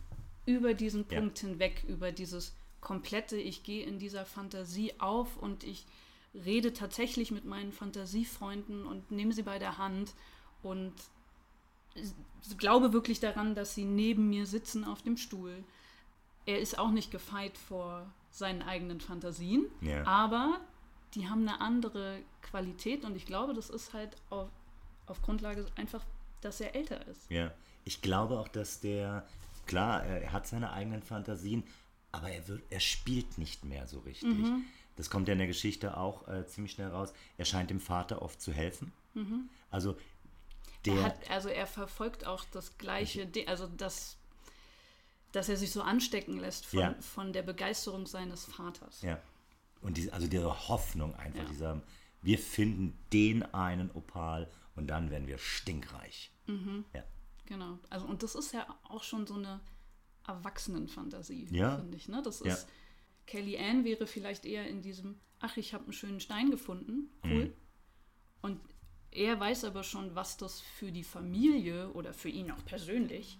[0.46, 1.48] über diesen Punkt ja.
[1.48, 5.86] hinweg, über dieses komplette, ich gehe in dieser Fantasie auf und ich
[6.34, 10.14] rede tatsächlich mit meinen Fantasiefreunden und nehme sie bei der Hand
[10.62, 10.92] und
[12.58, 15.64] glaube wirklich daran, dass sie neben mir sitzen auf dem Stuhl.
[16.44, 20.04] Er ist auch nicht gefeit vor seinen eigenen Fantasien, ja.
[20.04, 20.60] aber
[21.14, 24.50] die haben eine andere Qualität und ich glaube, das ist halt auf,
[25.06, 26.04] auf Grundlage einfach
[26.40, 27.30] dass er älter ist.
[27.30, 27.52] Ja,
[27.84, 29.26] ich glaube auch, dass der,
[29.66, 31.64] klar, er hat seine eigenen Fantasien,
[32.12, 34.32] aber er, wird, er spielt nicht mehr so richtig.
[34.32, 34.64] Mhm.
[34.96, 37.12] Das kommt ja in der Geschichte auch äh, ziemlich schnell raus.
[37.36, 38.92] Er scheint dem Vater oft zu helfen.
[39.14, 39.50] Mhm.
[39.70, 39.96] Also
[40.86, 40.94] der.
[40.94, 44.16] Er hat, also er verfolgt auch das gleiche, ich, also das,
[45.36, 46.94] dass er sich so anstecken lässt von, ja.
[47.00, 49.02] von der Begeisterung seines Vaters.
[49.02, 49.20] Ja.
[49.82, 51.48] Und diese, also diese Hoffnung einfach, ja.
[51.50, 51.82] dieser,
[52.22, 56.32] wir finden den einen Opal und dann werden wir stinkreich.
[56.46, 56.86] Mhm.
[56.94, 57.04] Ja.
[57.44, 57.78] Genau.
[57.90, 59.60] Also, und das ist ja auch schon so eine
[60.26, 61.76] Erwachsenenfantasie, ja.
[61.76, 62.08] finde ich.
[62.08, 62.22] Ne?
[62.22, 62.72] Das ist, ja.
[63.26, 67.44] Kelly Ann wäre vielleicht eher in diesem, ach, ich habe einen schönen Stein gefunden, cool.
[67.44, 67.52] Mhm.
[68.40, 68.60] Und
[69.10, 73.36] er weiß aber schon, was das für die Familie oder für ihn auch persönlich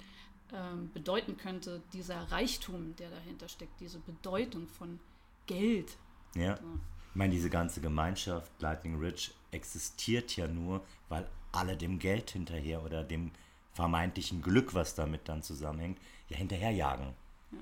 [0.53, 5.01] ähm, bedeuten könnte, dieser Reichtum, der dahinter steckt, diese Bedeutung von
[5.47, 5.97] Geld.
[6.35, 6.57] Ja.
[6.57, 6.63] So.
[7.11, 12.85] Ich meine, diese ganze Gemeinschaft Lightning Ridge existiert ja nur, weil alle dem Geld hinterher
[12.85, 13.31] oder dem
[13.73, 17.15] vermeintlichen Glück, was damit dann zusammenhängt, ja hinterherjagen.
[17.53, 17.59] Ja.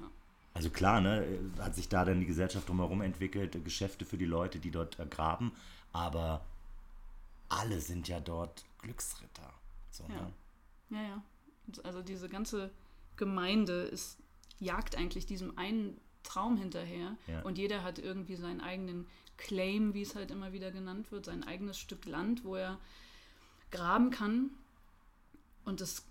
[0.54, 4.60] Also klar, ne, hat sich da dann die Gesellschaft drumherum entwickelt, Geschäfte für die Leute,
[4.60, 5.52] die dort graben,
[5.92, 6.44] aber
[7.48, 9.52] alle sind ja dort Glücksritter.
[9.90, 10.14] So, ja.
[10.14, 10.32] Ne?
[10.90, 11.22] ja, ja.
[11.82, 12.70] Also diese ganze
[13.16, 14.18] Gemeinde ist,
[14.58, 17.42] jagt eigentlich diesem einen Traum hinterher ja.
[17.42, 21.44] und jeder hat irgendwie seinen eigenen Claim, wie es halt immer wieder genannt wird, sein
[21.44, 22.78] eigenes Stück Land, wo er
[23.70, 24.50] graben kann.
[25.64, 26.06] Und es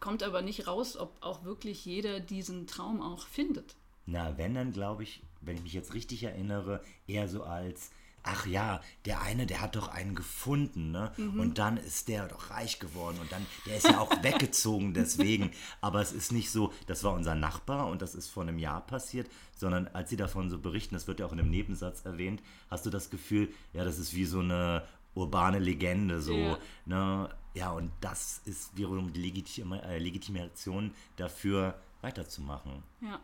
[0.00, 3.76] kommt aber nicht raus, ob auch wirklich jeder diesen Traum auch findet.
[4.06, 7.90] Na, wenn dann glaube ich, wenn ich mich jetzt richtig erinnere, eher so als
[8.24, 11.12] ach ja, der eine, der hat doch einen gefunden, ne?
[11.16, 11.38] Mhm.
[11.38, 15.50] Und dann ist der doch reich geworden und dann, der ist ja auch weggezogen deswegen.
[15.80, 18.80] Aber es ist nicht so, das war unser Nachbar und das ist vor einem Jahr
[18.80, 22.42] passiert, sondern als sie davon so berichten, das wird ja auch in einem Nebensatz erwähnt,
[22.70, 24.82] hast du das Gefühl, ja, das ist wie so eine
[25.14, 26.58] urbane Legende, so, ja.
[26.86, 27.28] ne?
[27.54, 32.82] Ja, und das ist wiederum die Legitim äh, Legitimation dafür, weiterzumachen.
[33.00, 33.20] Ja,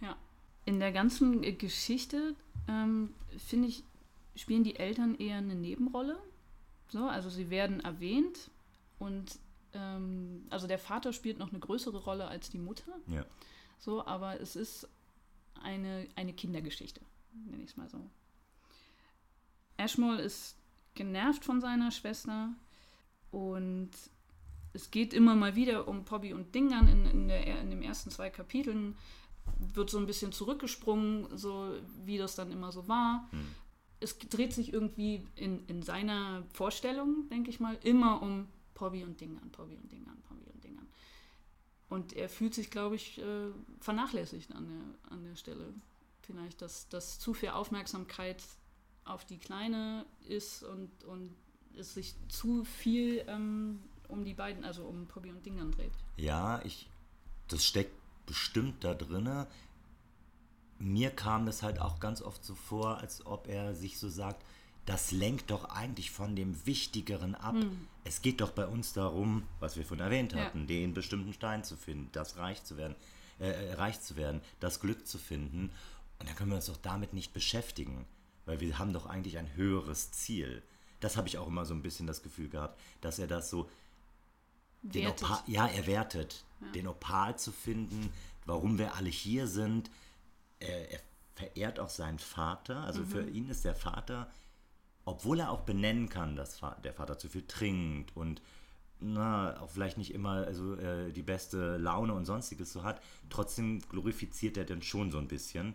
[0.00, 0.16] ja.
[0.64, 2.34] In der ganzen Geschichte
[2.68, 3.84] ähm, finde ich,
[4.36, 6.18] spielen die Eltern eher eine Nebenrolle.
[6.88, 8.50] So, also sie werden erwähnt
[8.98, 9.38] und
[9.72, 12.92] ähm, also der Vater spielt noch eine größere Rolle als die Mutter.
[13.08, 13.24] Ja.
[13.78, 14.88] So, aber es ist
[15.62, 17.00] eine, eine Kindergeschichte.
[17.46, 18.00] nenne ich es mal so.
[19.76, 20.56] Ashmole ist
[20.94, 22.50] genervt von seiner Schwester
[23.30, 23.90] und
[24.72, 28.10] es geht immer mal wieder um Poppy und Dingern in, in, der, in den ersten
[28.10, 28.96] zwei Kapiteln.
[29.58, 33.28] Wird so ein bisschen zurückgesprungen, so wie das dann immer so war.
[33.30, 33.46] Hm.
[34.00, 39.20] Es dreht sich irgendwie in, in seiner Vorstellung, denke ich mal, immer um Poppy und
[39.20, 40.86] Dingern, Poppy und Dingern, Poppy und Dingern.
[41.88, 45.72] Und er fühlt sich, glaube ich, äh, vernachlässigt an der, an der Stelle.
[46.22, 48.42] Vielleicht, dass, dass zu viel Aufmerksamkeit
[49.04, 51.34] auf die Kleine ist und, und
[51.76, 55.92] es sich zu viel ähm, um die beiden, also um Poppy und Dingern dreht.
[56.16, 56.88] Ja, ich,
[57.48, 57.94] das steckt
[58.26, 59.46] bestimmt da drinne.
[60.78, 64.44] Mir kam das halt auch ganz oft so vor, als ob er sich so sagt,
[64.86, 67.54] das lenkt doch eigentlich von dem Wichtigeren ab.
[67.54, 67.88] Hm.
[68.04, 70.66] Es geht doch bei uns darum, was wir von erwähnt hatten, ja.
[70.66, 72.94] den bestimmten Stein zu finden, das reich zu werden,
[73.40, 75.70] äh, äh, reich zu werden, das Glück zu finden.
[76.20, 78.06] Und dann können wir uns doch damit nicht beschäftigen,
[78.46, 80.62] weil wir haben doch eigentlich ein höheres Ziel.
[81.00, 83.68] Das habe ich auch immer so ein bisschen das Gefühl gehabt, dass er das so
[84.82, 86.68] den Opal, ja, er wertet, ja.
[86.68, 88.10] den Opal zu finden,
[88.44, 89.90] warum wir alle hier sind.
[90.58, 91.00] Er, er
[91.34, 93.06] verehrt auch seinen Vater, also mhm.
[93.06, 94.30] für ihn ist der Vater,
[95.04, 98.42] obwohl er auch benennen kann, dass der Vater zu viel trinkt und
[98.98, 103.80] na, auch vielleicht nicht immer also, äh, die beste Laune und sonstiges so hat, trotzdem
[103.88, 105.74] glorifiziert er dann schon so ein bisschen.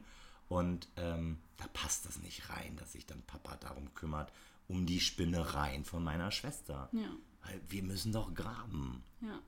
[0.50, 4.34] Und ähm, da passt das nicht rein, dass sich dann Papa darum kümmert,
[4.67, 6.89] um die Spinnereien von meiner Schwester.
[6.91, 7.10] Ja.
[7.44, 9.04] Weil wir müssen doch graben.
[9.22, 9.39] Ja,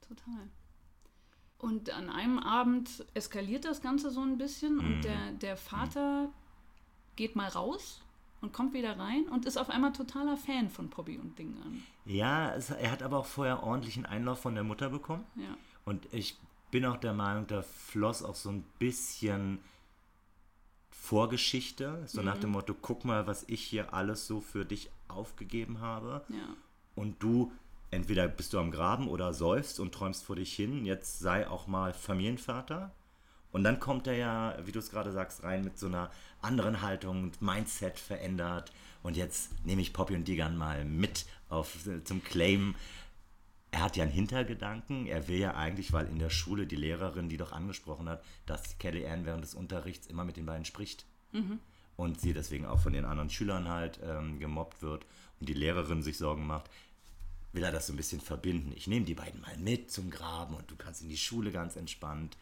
[0.00, 0.48] total.
[1.64, 4.80] Und an einem Abend eskaliert das Ganze so ein bisschen mhm.
[4.80, 6.28] und der, der Vater
[7.16, 8.02] geht mal raus
[8.42, 11.82] und kommt wieder rein und ist auf einmal totaler Fan von Poppy und Dingern.
[12.04, 15.24] Ja, es, er hat aber auch vorher ordentlichen Einlauf von der Mutter bekommen.
[15.36, 15.56] Ja.
[15.86, 16.36] Und ich
[16.70, 19.58] bin auch der Meinung, da floss auch so ein bisschen
[20.90, 22.26] Vorgeschichte, so mhm.
[22.26, 26.26] nach dem Motto, guck mal, was ich hier alles so für dich aufgegeben habe.
[26.28, 26.54] Ja
[26.94, 27.52] und du
[27.94, 31.66] entweder bist du am Graben oder säufst und träumst vor dich hin, jetzt sei auch
[31.66, 32.92] mal Familienvater.
[33.52, 36.10] Und dann kommt er ja, wie du es gerade sagst, rein mit so einer
[36.42, 38.72] anderen Haltung und Mindset verändert.
[39.04, 42.74] Und jetzt nehme ich Poppy und Digan mal mit auf, zum Claim.
[43.70, 45.06] Er hat ja einen Hintergedanken.
[45.06, 48.76] Er will ja eigentlich, weil in der Schule die Lehrerin, die doch angesprochen hat, dass
[48.78, 51.06] Kelly Ann während des Unterrichts immer mit den beiden spricht.
[51.30, 51.60] Mhm.
[51.96, 55.06] Und sie deswegen auch von den anderen Schülern halt ähm, gemobbt wird
[55.38, 56.70] und die Lehrerin sich Sorgen macht,
[57.54, 58.72] will er das so ein bisschen verbinden.
[58.76, 61.76] Ich nehme die beiden mal mit zum Graben und du kannst in die Schule ganz
[61.76, 62.36] entspannt.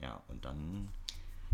[0.00, 0.88] Ja, und dann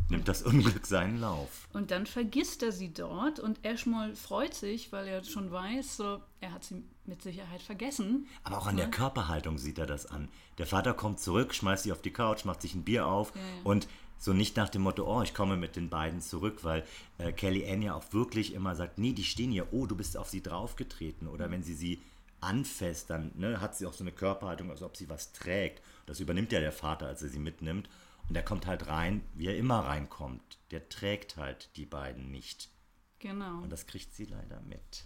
[0.09, 1.69] nimmt das Unglück seinen Lauf.
[1.73, 6.21] Und dann vergisst er sie dort und Ashmole freut sich, weil er schon weiß, so,
[6.41, 8.27] er hat sie mit Sicherheit vergessen.
[8.45, 10.29] Aber auch an der Körperhaltung sieht er das an.
[10.59, 13.41] Der Vater kommt zurück, schmeißt sie auf die Couch, macht sich ein Bier auf ja,
[13.41, 13.47] ja.
[13.65, 13.89] und
[14.19, 16.85] so nicht nach dem Motto, oh, ich komme mit den beiden zurück, weil
[17.19, 20.17] äh, Kelly Ann ja auch wirklich immer sagt, nee, die stehen hier, oh, du bist
[20.17, 21.27] auf sie draufgetreten.
[21.27, 22.01] Oder wenn sie sie
[22.43, 25.83] anfasst, dann ne, hat sie auch so eine Körperhaltung, als ob sie was trägt.
[26.07, 27.89] Das übernimmt ja der Vater, als er sie mitnimmt.
[28.29, 30.59] Und der kommt halt rein, wie er immer reinkommt.
[30.71, 32.71] Der trägt halt die beiden nicht.
[33.19, 33.63] Genau.
[33.63, 35.05] Und das kriegt sie leider mit.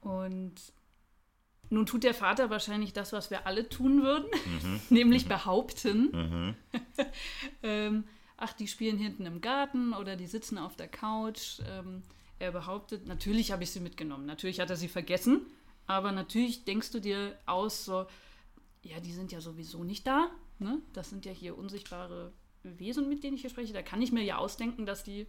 [0.00, 0.54] Und
[1.70, 4.80] nun tut der Vater wahrscheinlich das, was wir alle tun würden, mhm.
[4.90, 5.28] nämlich mhm.
[5.28, 6.10] behaupten.
[6.12, 6.54] Mhm.
[7.62, 8.04] ähm,
[8.36, 11.60] ach, die spielen hinten im Garten oder die sitzen auf der Couch.
[11.68, 12.02] Ähm,
[12.38, 14.24] er behauptet, natürlich habe ich sie mitgenommen.
[14.24, 15.46] Natürlich hat er sie vergessen.
[15.88, 18.06] Aber natürlich denkst du dir aus, so,
[18.82, 20.30] ja, die sind ja sowieso nicht da.
[20.58, 20.80] Ne?
[20.92, 23.72] Das sind ja hier unsichtbare Wesen, mit denen ich hier spreche.
[23.72, 25.26] Da kann ich mir ja ausdenken, dass die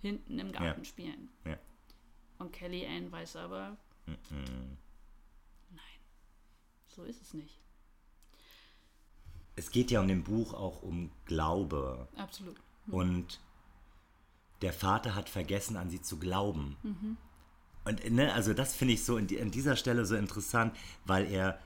[0.00, 0.84] hinten im Garten ja.
[0.84, 1.30] spielen.
[1.46, 1.56] Ja.
[2.38, 4.76] Und Kelly Ann weiß aber, mm -mm.
[5.70, 6.00] nein,
[6.88, 7.60] so ist es nicht.
[9.54, 12.08] Es geht ja um dem Buch auch um Glaube.
[12.16, 12.56] Absolut.
[12.86, 12.94] Mhm.
[12.94, 13.40] Und
[14.62, 16.76] der Vater hat vergessen, an sie zu glauben.
[16.82, 17.16] Mhm.
[17.84, 21.30] Und ne, also das finde ich so in, die, an dieser Stelle so interessant, weil
[21.30, 21.58] er,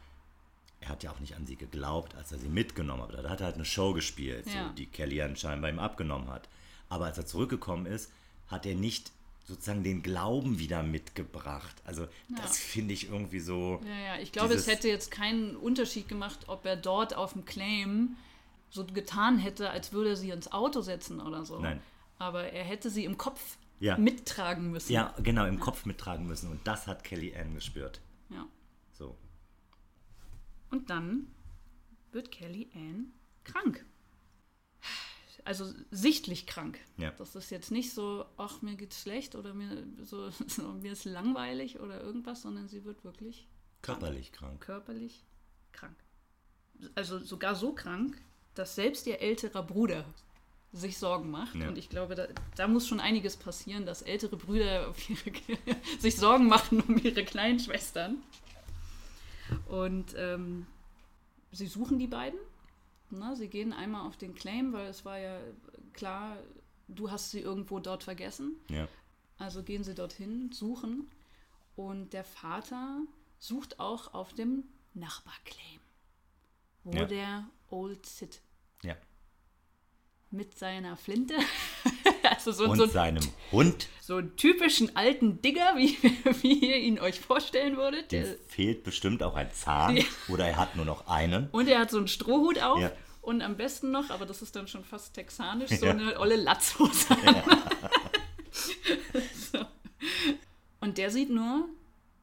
[0.81, 3.25] er hat ja auch nicht an sie geglaubt, als er sie mitgenommen hat.
[3.25, 4.69] Da hat er halt eine Show gespielt, ja.
[4.69, 6.49] so, die Kelly anscheinend bei ihm abgenommen hat.
[6.89, 8.11] Aber als er zurückgekommen ist,
[8.49, 9.13] hat er nicht
[9.47, 11.77] sozusagen den Glauben wieder mitgebracht.
[11.85, 12.37] Also ja.
[12.43, 13.81] das finde ich irgendwie so.
[13.85, 17.45] Ja, ja, ich glaube, es hätte jetzt keinen Unterschied gemacht, ob er dort auf dem
[17.45, 18.17] Claim
[18.71, 21.61] so getan hätte, als würde er sie ins Auto setzen oder so.
[21.61, 21.81] Nein.
[22.19, 23.97] Aber er hätte sie im Kopf ja.
[23.97, 24.93] mittragen müssen.
[24.93, 25.61] Ja, genau, im ja.
[25.61, 26.51] Kopf mittragen müssen.
[26.51, 28.01] Und das hat Kelly Ann gespürt.
[28.31, 28.47] Ja.
[28.93, 29.17] So.
[30.71, 31.29] Und dann
[32.13, 33.13] wird Kelly Ann
[33.45, 33.85] krank.
[35.45, 36.81] Also sichtlich krank.
[36.97, 37.13] Ja.
[37.13, 41.05] Das ist jetzt nicht so, ach, mir geht's schlecht oder mir, so, so mir ist
[41.05, 43.49] langweilig oder irgendwas, sondern sie wird wirklich
[43.81, 44.61] körperlich krank.
[44.61, 44.61] krank.
[44.63, 45.25] Körperlich
[45.71, 45.97] krank.
[46.95, 48.21] Also sogar so krank,
[48.55, 50.05] dass selbst ihr älterer Bruder
[50.73, 51.55] sich Sorgen macht.
[51.55, 51.69] Ja.
[51.69, 52.27] Und ich glaube, da,
[52.57, 57.59] da, muss schon einiges passieren, dass ältere Brüder ihre, sich Sorgen machen um ihre kleinen
[57.59, 58.23] Schwestern.
[59.69, 60.67] Und ähm,
[61.53, 62.39] sie suchen die beiden.
[63.11, 65.39] Na, sie gehen einmal auf den Claim, weil es war ja
[65.93, 66.37] klar,
[66.89, 68.57] du hast sie irgendwo dort vergessen.
[68.69, 68.89] Ja.
[69.39, 71.09] Also gehen sie dorthin, suchen.
[71.77, 73.01] Und der Vater
[73.39, 75.81] sucht auch auf dem Nachbarclaim,
[76.85, 77.05] wo Ja.
[77.05, 78.41] der Old Sid
[78.83, 78.97] ja.
[80.31, 81.35] Mit seiner Flinte,
[82.31, 85.97] also so, Und so, seinem Hund, so einen typischen alten Digger, wie,
[86.43, 88.13] wie ihr ihn euch vorstellen würdet.
[88.13, 89.97] dem Der, fehlt bestimmt auch ein Zahn.
[89.97, 90.05] Ja.
[90.29, 91.49] Oder er hat nur noch einen.
[91.53, 92.81] und er hat so einen Strohhut auf.
[92.81, 92.93] Ja.
[93.23, 95.93] Und am besten noch, aber das ist dann schon fast texanisch, so Ja.
[95.93, 97.17] eine olle Latzhose.
[99.53, 99.65] so.
[100.81, 101.69] Und der sieht nur,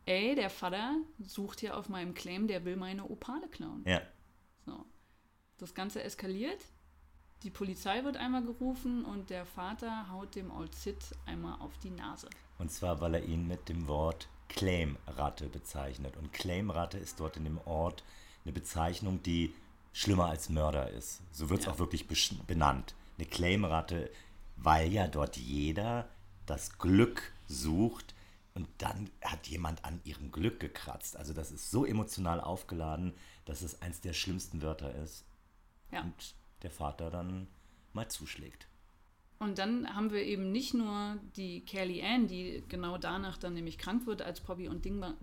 [0.06, 3.84] ey, der Vater sucht hier auf meinem Claim, der will meine Opale klauen.
[3.86, 4.02] Ja.
[4.66, 4.86] So.
[5.58, 6.60] Das Ganze eskaliert.
[7.44, 11.90] Die Polizei wird einmal gerufen und der Vater haut dem Old Sid einmal auf die
[11.90, 12.30] Nase.
[12.58, 16.16] Und zwar, weil er ihn mit dem Wort Claim-Ratte bezeichnet.
[16.16, 18.04] Und Claim-Ratte ist dort in dem Ort
[18.46, 19.54] eine Bezeichnung, die
[19.92, 21.22] schlimmer als Mörder ist.
[21.34, 21.74] So wird es Ja.
[21.74, 22.08] auch wirklich
[22.48, 22.96] benannt.
[23.18, 24.10] Eine Claim-Ratte,
[24.56, 26.08] weil ja dort jeder
[26.46, 28.16] das Glück sucht
[28.54, 31.18] und dann hat jemand an ihrem Glück gekratzt.
[31.18, 33.14] Also das ist so emotional aufgeladen,
[33.46, 35.26] dass es eins der schlimmsten Wörter ist.
[35.92, 36.02] Ja.
[36.02, 37.48] Und der Vater dann
[37.94, 38.68] mal zuschlägt.
[39.40, 43.78] Und dann haben wir eben nicht nur die Kelly Ann, die genau danach dann nämlich
[43.78, 45.18] krank wird, als Poppy und Dingban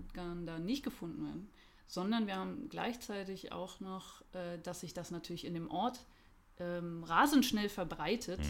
[0.46, 1.48] da nicht gefunden werden,
[1.86, 6.04] sondern wir haben gleichzeitig auch noch, äh, dass sich das natürlich in dem Ort
[6.58, 8.40] ähm, rasend schnell verbreitet.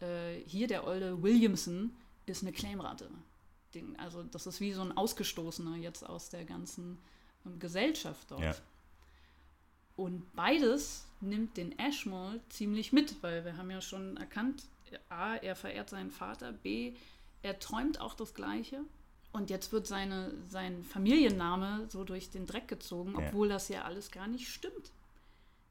[0.00, 1.94] Äh, hier der Olde Williamson
[2.26, 3.08] ist eine Claimrate.
[3.96, 6.98] Also das ist wie so ein Ausgestoßener jetzt aus der ganzen
[7.46, 8.42] ähm, Gesellschaft dort.
[8.42, 8.54] Ja.
[9.96, 14.64] Und beides nimmt den Ashmole ziemlich mit, weil wir haben ja schon erkannt,
[15.08, 16.94] A, er verehrt seinen Vater, B,
[17.42, 18.80] er träumt auch das Gleiche.
[19.32, 23.26] Und jetzt wird seine, sein Familienname so durch den Dreck gezogen, Ja.
[23.26, 24.92] obwohl das ja alles gar nicht stimmt.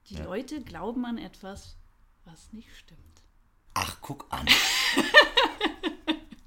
[0.08, 0.26] Die Ja.
[0.26, 1.78] Leute glauben an etwas,
[2.26, 3.00] was nicht stimmt.
[3.76, 4.46] Ach, guck an.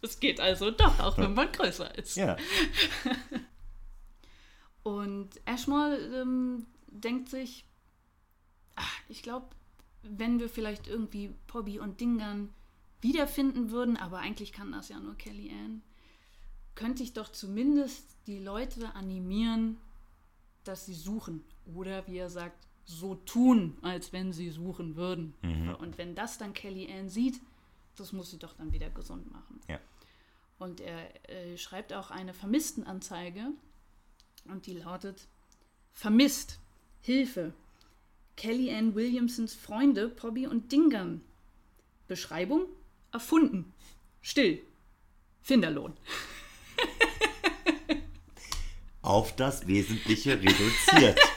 [0.03, 2.17] Es geht also doch, auch wenn man größer ist.
[2.17, 2.37] Ja.
[4.83, 7.65] Und Ashmole ähm, denkt sich,
[9.09, 9.47] ich glaube,
[10.03, 12.51] wenn wir vielleicht irgendwie Pobby und Dingan
[13.01, 15.83] wiederfinden würden, aber eigentlich kann das ja nur Kelly Ann,
[16.75, 19.79] könnte ich doch zumindest die Leute animieren,
[20.65, 21.45] dass sie suchen.
[21.75, 25.35] Oder wie er sagt, so tun, als wenn sie suchen würden.
[25.81, 27.41] Und wenn das dann Kelly Ann sieht,
[27.97, 29.61] das muss sie doch dann wieder gesund machen.
[29.69, 29.81] Ja.
[30.59, 33.53] Und er äh, schreibt auch eine Vermisstenanzeige
[34.45, 35.27] und die lautet:
[35.93, 36.61] Vermisst,
[37.01, 37.53] Hilfe,
[38.37, 41.23] Kelly Ann Williamsons Freunde Pobby und Dingan.
[42.09, 42.67] Beschreibung:
[43.13, 43.73] Erfunden,
[44.23, 44.61] still,
[45.43, 45.97] Finderlohn.
[49.03, 51.19] Auf das Wesentliche reduziert.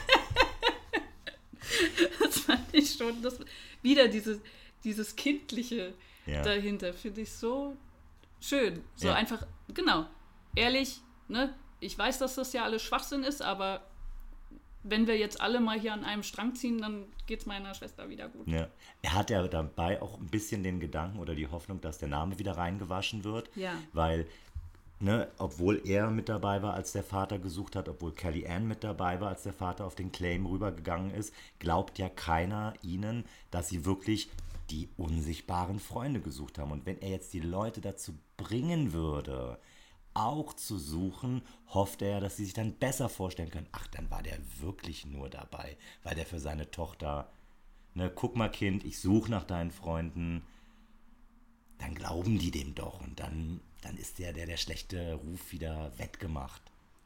[2.18, 3.38] Das fand ich schon, das,
[3.82, 4.38] wieder dieses,
[4.84, 5.94] dieses Kindliche
[6.26, 6.42] Ja.
[6.42, 7.76] dahinter, finde ich so
[8.40, 8.82] schön.
[8.94, 9.14] So Ja.
[9.14, 10.06] einfach, genau,
[10.54, 11.54] ehrlich, ne?
[11.80, 13.84] Ich weiß, dass das ja alles Schwachsinn ist, aber
[14.82, 18.08] wenn wir jetzt alle mal hier an einem Strang ziehen, dann geht es meiner Schwester
[18.08, 18.48] wieder gut.
[18.48, 18.68] Ja.
[19.02, 22.38] Er hat ja dabei auch ein bisschen den Gedanken oder die Hoffnung, dass der Name
[22.38, 23.50] wieder reingewaschen wird.
[23.56, 23.74] Ja.
[23.92, 24.26] Weil,
[24.98, 28.82] ne, obwohl er mit dabei war, als der Vater gesucht hat, obwohl Kelly Ann mit
[28.82, 33.68] dabei war, als der Vater auf den Claim rübergegangen ist, glaubt ja keiner ihnen, dass
[33.68, 34.30] sie wirklich
[34.70, 36.70] die unsichtbaren Freunde gesucht haben.
[36.70, 39.58] Und wenn er jetzt die Leute dazu bringen würde,
[40.14, 43.68] auch zu suchen, hofft er, dass sie sich dann besser vorstellen können.
[43.72, 47.30] Ach, dann war der wirklich nur dabei, weil der für seine Tochter,
[47.94, 50.42] ne, guck mal Kind, ich suche nach deinen Freunden,
[51.78, 55.96] dann glauben die dem doch und dann, dann ist der, der, der schlechte Ruf wieder
[55.98, 56.60] wettgemacht.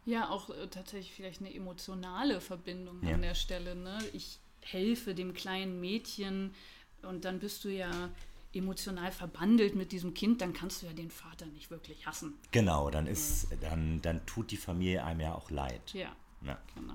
[0.07, 3.15] Ja, auch äh, tatsächlich vielleicht eine emotionale Verbindung Ja.
[3.15, 3.75] an der Stelle.
[3.75, 3.99] Ne?
[4.13, 6.55] Ich helfe dem kleinen Mädchen
[7.03, 8.11] und dann bist du ja
[8.57, 12.35] emotional verbandelt mit diesem Kind, dann kannst du ja den Vater nicht wirklich hassen.
[12.51, 15.93] Genau, dann ist, dann, dann tut die Familie einem ja auch leid.
[15.93, 16.59] Ja, Ja.
[16.75, 16.95] genau.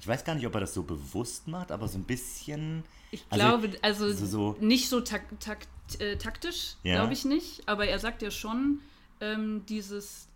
[0.00, 2.84] Ich weiß gar nicht, ob er das so bewusst macht, aber so ein bisschen.
[3.10, 5.66] Ich Also, glaube, also, so- so- nicht so tak tak
[5.98, 6.96] äh, taktisch, Ja.
[6.96, 8.80] glaube ich nicht, aber er sagt ja schon
[9.20, 10.28] ähm, dieses,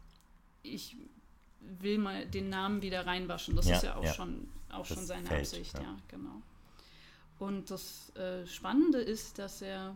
[0.62, 0.96] ich
[1.60, 3.54] will mal den Namen wieder reinwaschen.
[3.54, 4.12] Das Ja, ist ja auch ja.
[4.14, 5.82] schon, auch Das schon seine fällt, Absicht, ja.
[5.82, 5.96] ja.
[6.08, 6.42] genau.
[7.38, 9.94] Und das äh, Spannende ist, dass er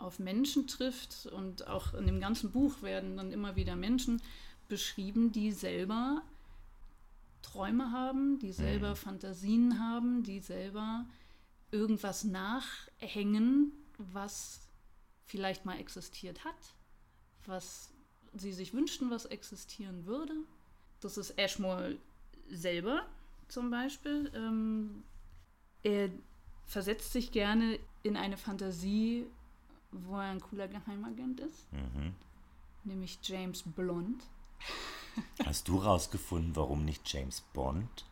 [0.00, 4.22] auf Menschen trifft und auch in dem ganzen Buch werden dann immer wieder Menschen
[4.68, 6.22] beschrieben, die selber
[7.42, 11.06] Träume haben, die selber Fantasien haben, die selber
[11.70, 14.60] irgendwas nachhängen, was
[15.26, 16.74] vielleicht mal existiert hat,
[17.46, 17.90] was
[18.34, 20.34] sie sich wünschten, was existieren würde.
[21.00, 21.96] Das ist Ashmore
[22.48, 23.06] selber
[23.48, 24.30] zum Beispiel.
[24.34, 25.02] Ähm,
[25.82, 26.10] er
[26.64, 29.26] versetzt sich gerne in eine Fantasie,
[29.92, 32.14] wo er ein cooler Geheimagent ist, Mhm.
[32.84, 34.22] nämlich James Blond.
[35.44, 38.06] Hast du rausgefunden, warum nicht James Bond?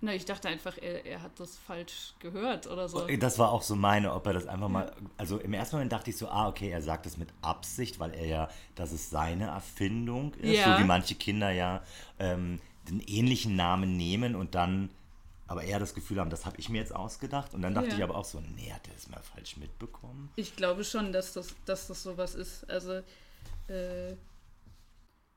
[0.00, 3.06] Na, ich dachte einfach, er, er hat das falsch gehört oder so.
[3.16, 4.94] Das war auch so meine, ob er das einfach mal.
[5.16, 8.12] Also im ersten Moment dachte ich so, ah, okay, er sagt das mit Absicht, weil
[8.12, 10.74] er ja, dass es seine Erfindung ist, Ja.
[10.76, 11.82] so wie manche Kinder ja
[12.18, 14.90] ähm, den ähnlichen Namen nehmen und dann
[15.54, 17.54] aber eher das Gefühl haben, das habe ich mir jetzt ausgedacht.
[17.54, 17.96] Und dann dachte Ja.
[17.96, 20.30] ich aber auch so, nee, hat er es mal falsch mitbekommen?
[20.36, 22.68] Ich glaube schon, dass das, dass das sowas ist.
[22.68, 23.02] Also,
[23.68, 24.16] äh,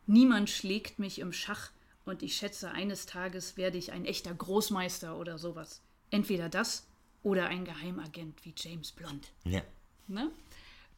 [0.08, 1.72] niemand schlägt mich im Schach
[2.06, 5.82] und ich schätze, eines Tages werde ich ein echter Großmeister oder sowas.
[6.10, 6.88] Entweder das
[7.24, 9.28] oder ein Geheimagent wie James Blond.
[9.44, 9.62] Ja.
[10.08, 10.32] Ne?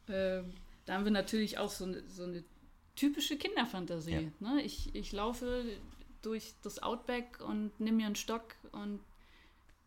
[0.08, 0.54] Ähm,
[0.86, 2.42] da haben wir natürlich auch so eine, so eine
[2.96, 4.32] typische Kinderfantasie.
[4.40, 4.62] Ne?
[4.62, 5.64] Ich, ich laufe
[6.22, 9.00] durch das Outback und nimm mir einen Stock und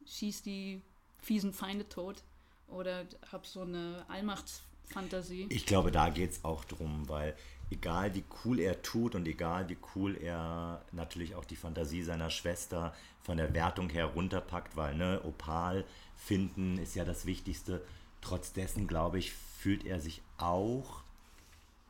[0.05, 0.81] schieß die
[1.19, 2.23] fiesen Feinde tot.
[2.67, 5.47] Oder hab so eine Allmachtsfantasie.
[5.49, 7.35] Ich glaube, da geht es auch drum, weil
[7.69, 12.29] egal wie cool er tut und egal wie cool er natürlich auch die Fantasie seiner
[12.29, 15.85] Schwester von der Wertung her runterpackt, weil ne, Opal
[16.17, 17.81] finden ist ja das Wichtigste.
[18.21, 21.01] Trotz dessen, glaube ich, fühlt er sich auch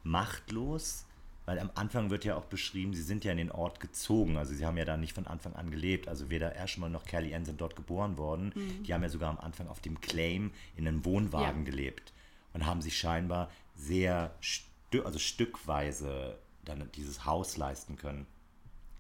[0.04, 1.06] machtlos,
[1.46, 4.54] weil am Anfang wird ja auch beschrieben, sie sind ja in den Ort gezogen, also
[4.54, 7.46] sie haben ja da nicht von Anfang an gelebt, also weder Ashmore noch Kelly Ann
[7.46, 8.54] sind dort geboren worden,
[8.86, 11.72] die haben ja sogar am Anfang auf dem Claim in einem Wohnwagen Ja.
[11.72, 12.14] gelebt
[12.54, 18.26] und haben sich scheinbar sehr stü also stückweise dann dieses Haus leisten können.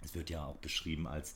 [0.04, 1.36] Es wird ja auch beschrieben als,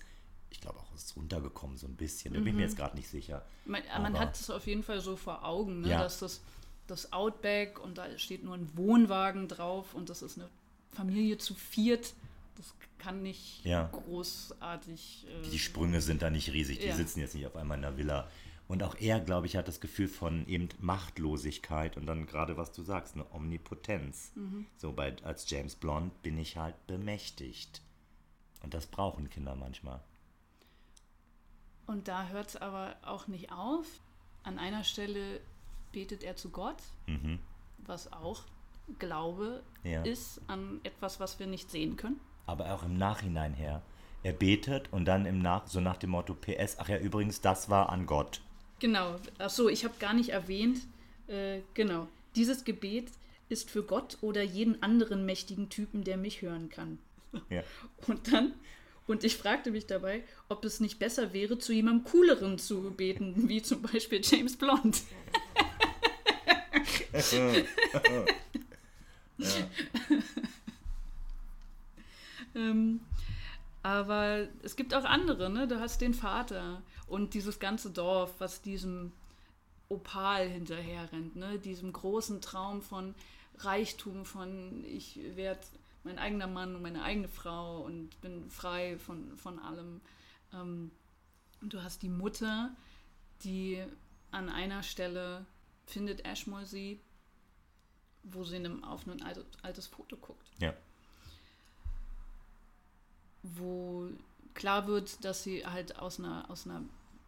[0.50, 2.98] ich glaube auch, es ist runtergekommen so ein bisschen, da bin ich mir jetzt gerade
[2.98, 3.46] nicht sicher.
[3.66, 5.90] Man, man hat es auf jeden Fall so vor Augen, ne?
[5.90, 6.00] Ja.
[6.00, 6.42] dass das,
[6.88, 10.50] das Outback und da steht nur ein Wohnwagen drauf und das ist eine
[10.92, 12.14] Familie zu viert.
[12.56, 13.88] Das kann nicht Ja.
[13.88, 15.28] großartig.
[15.30, 16.96] Äh, Die Sprünge sind da nicht riesig, die Ja.
[16.96, 18.28] sitzen jetzt nicht auf einmal in der Villa.
[18.68, 22.74] Und auch er, glaube ich, hat das Gefühl von eben Machtlosigkeit und dann gerade, was
[22.74, 24.34] du sagst, eine Omnipotenz.
[24.78, 27.82] So bei, als James Blond bin ich halt bemächtigt.
[28.64, 30.02] Und das brauchen Kinder manchmal.
[31.86, 33.86] Und da hört es aber auch nicht auf.
[34.44, 35.40] An einer Stelle
[35.94, 37.40] betet er zu Gott, Mhm.
[37.78, 38.44] was auch
[39.00, 40.02] Glaube Ja.
[40.04, 42.20] ist an etwas, was wir nicht sehen können.
[42.46, 43.82] Aber auch im Nachhinein her.
[44.24, 47.70] Er betet und dann im Nach so nach dem Motto PS, ach ja, übrigens, das
[47.70, 48.42] war an Gott.
[48.80, 49.16] Genau.
[49.38, 50.80] Achso, ich habe gar nicht erwähnt.
[51.28, 52.08] Äh, genau.
[52.36, 53.12] Dieses Gebet
[53.50, 57.00] ist für Gott oder jeden anderen mächtigen Typen, der mich hören kann.
[57.50, 57.64] Ja.
[58.08, 58.54] Und dann,
[59.06, 63.48] und ich fragte mich dabei, ob es nicht besser wäre, zu jemandem Cooleren zu beten,
[63.48, 65.04] wie zum Beispiel James Blond.
[72.56, 73.02] ähm,
[73.84, 75.68] aber es gibt auch andere, ne?
[75.68, 79.12] Du hast den Vater und dieses ganze Dorf, was diesem
[79.90, 81.60] Opal hinterher rennt, ne?
[81.60, 83.16] Diesem großen Traum von
[83.60, 85.62] Reichtum, von ich werde
[86.04, 90.02] mein eigener Mann und meine eigene Frau und bin frei von, von allem.
[90.54, 90.92] Ähm,
[91.62, 92.76] du hast die Mutter,
[93.44, 93.84] die
[94.32, 95.46] an einer Stelle
[95.86, 97.00] findet Ashmore sie,
[98.32, 100.74] wo sie in einem, auf ein altes, altes Foto guckt Ja.
[103.44, 104.08] wo
[104.54, 106.82] klar wird, dass sie halt aus einer, aus einer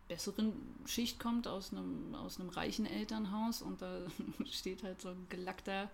[0.07, 0.53] besseren
[0.85, 4.01] Schicht kommt, aus einem, aus einem reichen Elternhaus und da
[4.51, 5.89] steht halt so ein gelackter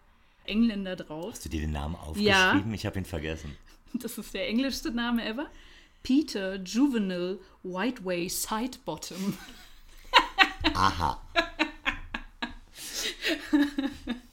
[0.46, 1.32] Engländer drauf.
[1.34, 2.52] Hast du dir den Namen Ja.
[2.52, 2.74] aufgeschrieben?
[2.74, 3.56] Ich habe ihn vergessen.
[3.94, 5.48] Das ist der englischste Name ever.
[6.04, 9.38] Peter Juvenile Whiteway Sidebottom.
[10.74, 11.22] Aha.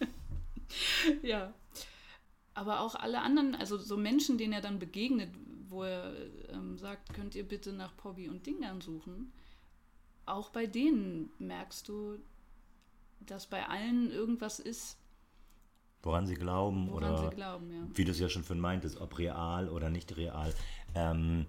[1.22, 1.54] ja.
[2.54, 5.30] Aber auch alle anderen, also so Menschen, denen er dann begegnet,
[5.68, 6.14] wo er
[6.50, 9.32] ähm, sagt, könnt ihr bitte nach Pobby und Dingern suchen.
[10.26, 12.18] Auch bei denen merkst du,
[13.20, 14.98] dass bei allen irgendwas ist,
[16.02, 17.86] Woran sie glauben woran oder sie glauben, ja.
[17.94, 20.52] wie du es ja schon von meintest, ob real oder nicht real.
[20.96, 21.46] Ähm,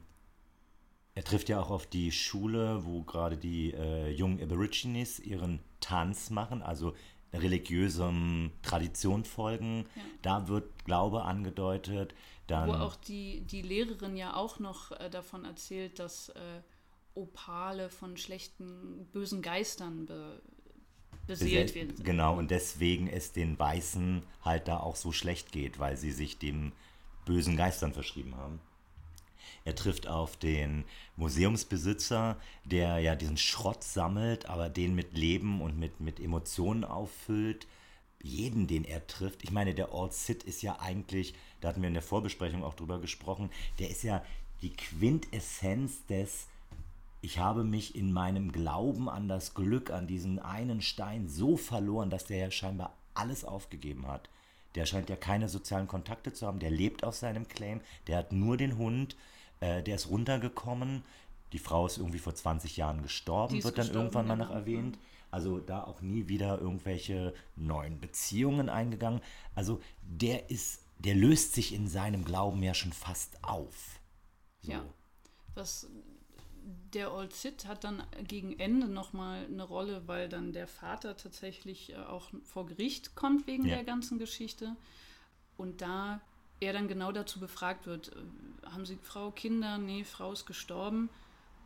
[1.15, 6.29] er trifft ja auch auf die Schule, wo gerade die äh, jungen Aborigines ihren Tanz
[6.29, 6.93] machen, also
[7.33, 9.85] religiösem Tradition folgen.
[9.95, 10.01] Ja.
[10.21, 12.13] Da wird Glaube angedeutet.
[12.47, 16.61] Dann, Wo auch die, die Lehrerin ja auch noch äh, davon erzählt, dass äh,
[17.15, 20.41] Opale von schlechten, bösen Geistern be,
[21.27, 21.95] beseelt werden.
[22.03, 26.37] Genau, und deswegen es den Weißen halt da auch so schlecht geht, weil sie sich
[26.37, 26.73] dem
[27.25, 28.59] bösen Geistern verschrieben haben.
[29.65, 30.83] Er trifft auf den
[31.15, 37.67] Museumsbesitzer, der ja diesen Schrott sammelt, aber den mit Leben und mit, mit Emotionen auffüllt.
[38.21, 39.43] Jeden, den er trifft.
[39.43, 42.73] Ich meine, der Old Sid ist ja eigentlich, da hatten wir in der Vorbesprechung auch
[42.73, 43.49] drüber gesprochen,
[43.79, 44.23] der ist ja
[44.61, 46.47] die Quintessenz des,
[47.21, 52.09] ich habe mich in meinem Glauben an das Glück, an diesen einen Stein so verloren,
[52.09, 54.29] dass der ja scheinbar alles aufgegeben hat.
[54.75, 58.31] Der scheint ja keine sozialen Kontakte zu haben, der lebt auf seinem Claim, der hat
[58.31, 59.15] nur den Hund,
[59.63, 61.03] äh, der ist runtergekommen.
[61.53, 64.59] Die Frau ist irgendwie vor 20 Jahren gestorben, wird dann irgendwann mal noch genau.
[64.59, 64.99] erwähnt.
[65.31, 69.21] Also da auch nie wieder irgendwelche neuen Beziehungen eingegangen.
[69.55, 73.99] Also der ist, der löst sich in seinem Glauben ja schon fast auf.
[74.61, 74.73] So.
[74.73, 74.85] Ja.
[75.55, 75.87] Was
[76.93, 81.91] der Old Sid hat dann gegen Ende nochmal eine Rolle, weil dann der Vater tatsächlich
[81.91, 83.75] äh, auch vor Gericht kommt wegen ja.
[83.75, 84.75] der ganzen Geschichte.
[85.57, 86.21] Und da
[86.63, 89.77] er dann genau dazu befragt wird, äh, haben Sie Frau Kinder?
[89.77, 91.09] Nee, Frau ist gestorben.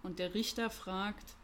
[0.04, 1.36] Und der Richter fragt,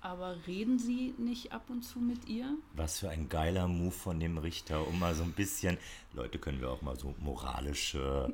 [0.00, 2.56] aber reden Sie nicht ab und zu mit ihr?
[2.74, 5.76] Was für ein geiler Move von dem Richter, um mal so ein bisschen,
[6.14, 8.32] Leute, können wir auch mal so moralische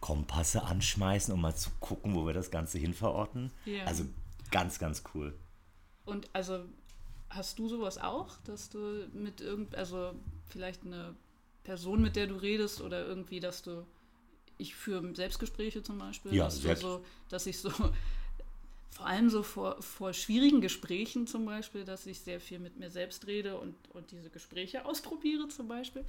[0.00, 3.50] Kompasse anschmeißen, um mal zu gucken, wo wir das Ganze hin verorten.
[3.64, 3.84] Ja.
[3.84, 4.04] Also
[4.50, 5.34] ganz, ganz cool.
[6.04, 6.64] Und also
[7.28, 10.14] hast du sowas auch, dass du mit irgend, also
[10.48, 11.14] vielleicht eine
[11.64, 13.86] Person, mit der du redest oder irgendwie, dass du,
[14.58, 17.70] ich führe Selbstgespräche zum Beispiel, ja, dass, so, dass ich so
[18.90, 22.90] vor allem so vor, vor schwierigen Gesprächen zum Beispiel, dass ich sehr viel mit mir
[22.90, 26.04] selbst rede und, und diese Gespräche ausprobiere zum Beispiel.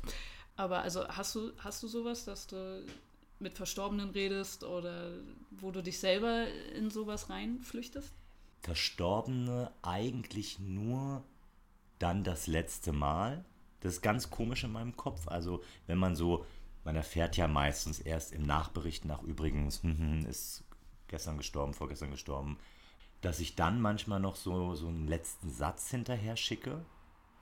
[0.56, 2.86] Aber also hast du, hast du sowas, dass du
[3.39, 5.14] mit Verstorbenen redest oder
[5.49, 8.14] wo du dich selber in sowas reinflüchtest?
[8.62, 11.24] Verstorbene eigentlich nur
[11.97, 13.43] dann das letzte Mal.
[13.82, 15.27] Das ist ganz komisch in meinem Kopf.
[15.27, 16.45] Also wenn man so,
[16.84, 20.63] man erfährt ja meistens erst im Nachbericht nach übrigens, hm, hm, ist
[21.07, 22.57] gestern gestorben, vorgestern gestorben,
[23.21, 26.84] dass ich dann manchmal noch so, so einen letzten Satz hinterher schicke.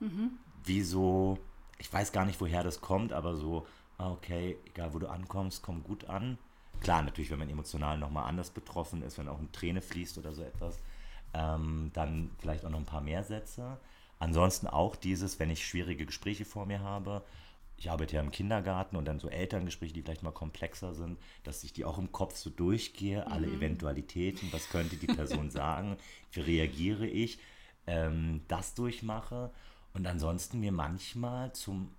[0.00, 0.32] Mhm.
[0.64, 1.38] Wie so,
[1.78, 3.66] ich weiß gar nicht, woher das kommt, aber so,
[3.96, 6.38] ah, okay, egal wo du ankommst, komm gut an.
[6.80, 10.32] Klar, natürlich, wenn man emotional nochmal anders betroffen ist, wenn auch eine Träne fließt oder
[10.32, 10.78] so etwas,
[11.34, 13.78] ähm, dann vielleicht auch noch ein paar mehr Sätze.
[14.20, 17.24] Ansonsten auch dieses, wenn ich schwierige Gespräche vor mir habe,
[17.78, 21.64] ich arbeite ja im Kindergarten und dann so Elterngespräche, die vielleicht mal komplexer sind, dass
[21.64, 23.32] ich die auch im Kopf so durchgehe, mhm.
[23.32, 25.96] alle Eventualitäten, was könnte die Person sagen,
[26.32, 27.38] wie reagiere ich,
[27.86, 29.50] ähm, das durchmache
[29.94, 31.90] und ansonsten mir manchmal zum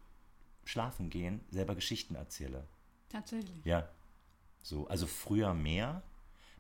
[0.64, 2.68] Schlafen gehen selber Geschichten erzähle.
[3.10, 3.66] Tatsächlich.
[3.66, 3.90] Ja.
[4.62, 6.04] So, also früher mehr,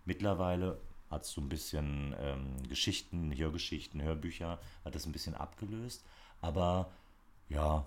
[0.05, 0.82] mittlerweile
[1.12, 6.03] hat es so ein bisschen ähm, Geschichten, Hörgeschichten, Hörbücher, hat das ein bisschen abgelöst,
[6.39, 6.91] aber
[7.49, 7.86] ja,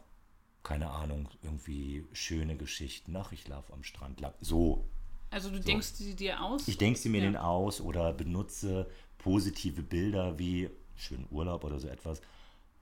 [0.63, 3.15] keine Ahnung, irgendwie schöne Geschichten.
[3.17, 4.21] Ach, ich laufe am Strand.
[4.41, 4.85] So.
[5.31, 5.63] Also du so.
[5.63, 6.69] denkst sie dir aus?
[6.69, 7.25] Ich denke sie mir ja.
[7.25, 12.21] den aus oder benutze positive Bilder wie schönen Urlaub oder so etwas.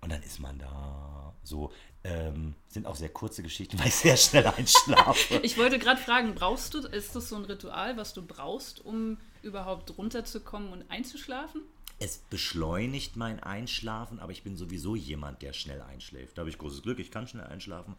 [0.01, 1.73] Und dann ist man da so.
[2.05, 5.41] Ähm, sind auch sehr kurze Geschichten, weil ich sehr schnell einschlafe.
[5.43, 9.19] ich wollte gerade fragen, brauchst du, ist das so ein Ritual, was du brauchst, um
[9.43, 11.63] überhaupt runterzukommen und einzuschlafen?
[12.03, 16.37] es beschleunigt mein Einschlafen, aber ich bin sowieso jemand, der schnell einschläft.
[16.37, 17.95] Da habe ich großes Glück, ich kann schnell einschlafen.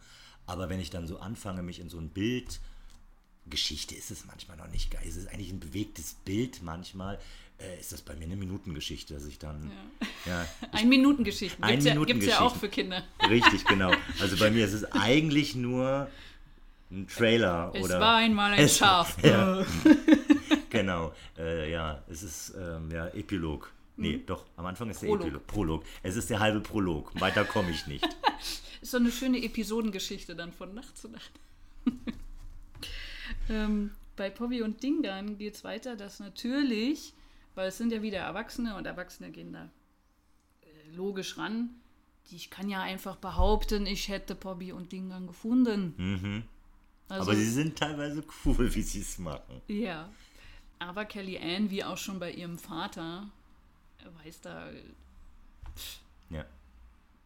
[0.46, 2.60] Aber wenn ich dann so anfange, mich in so ein Bild,
[3.46, 7.18] Geschichte ist es manchmal noch nicht geil, es ist eigentlich ein bewegtes Bild manchmal,
[7.58, 9.70] äh, ist das bei mir eine Minutengeschichte, dass ich dann.
[10.26, 10.42] Ja.
[10.42, 11.60] ja ein Minutengeschichte.
[11.62, 13.04] Gibt es ja, ja auch für Kinder.
[13.28, 13.92] Richtig, genau.
[14.20, 16.08] Also bei mir ist es eigentlich nur
[16.90, 17.72] ein Trailer.
[17.74, 19.16] Es oder war einmal ein es, Schaf.
[19.22, 19.64] Ja.
[20.78, 21.12] Genau.
[21.38, 23.72] Äh, ja, es ist ähm, ja Epilog.
[23.96, 24.26] Nee, mhm.
[24.26, 25.26] doch, am Anfang ist der Prolog.
[25.26, 25.46] Epilog.
[25.46, 25.84] Prolog.
[26.02, 27.12] Es ist der halbe Prolog.
[27.20, 28.04] Weiter komme ich nicht.
[28.82, 31.32] ist so eine schöne Episodengeschichte dann von Nacht zu Nacht.
[33.48, 37.14] ähm, bei Poppy und Dingan geht es weiter, dass natürlich,
[37.54, 39.70] weil es sind ja wieder Erwachsene und Erwachsene gehen da
[40.62, 41.70] äh, logisch ran,
[42.30, 45.94] die, ich kann ja einfach behaupten, ich hätte Poppy und Dingan gefunden.
[45.96, 46.42] Mhm.
[47.08, 49.60] Also, Aber sie sind teilweise cool, wie sie es machen.
[49.68, 50.10] Ja.
[50.78, 53.28] Aber Kelly Ann, wie auch schon bei ihrem Vater,
[54.24, 54.68] weiß da.
[55.76, 55.98] Pff,
[56.30, 56.44] ja.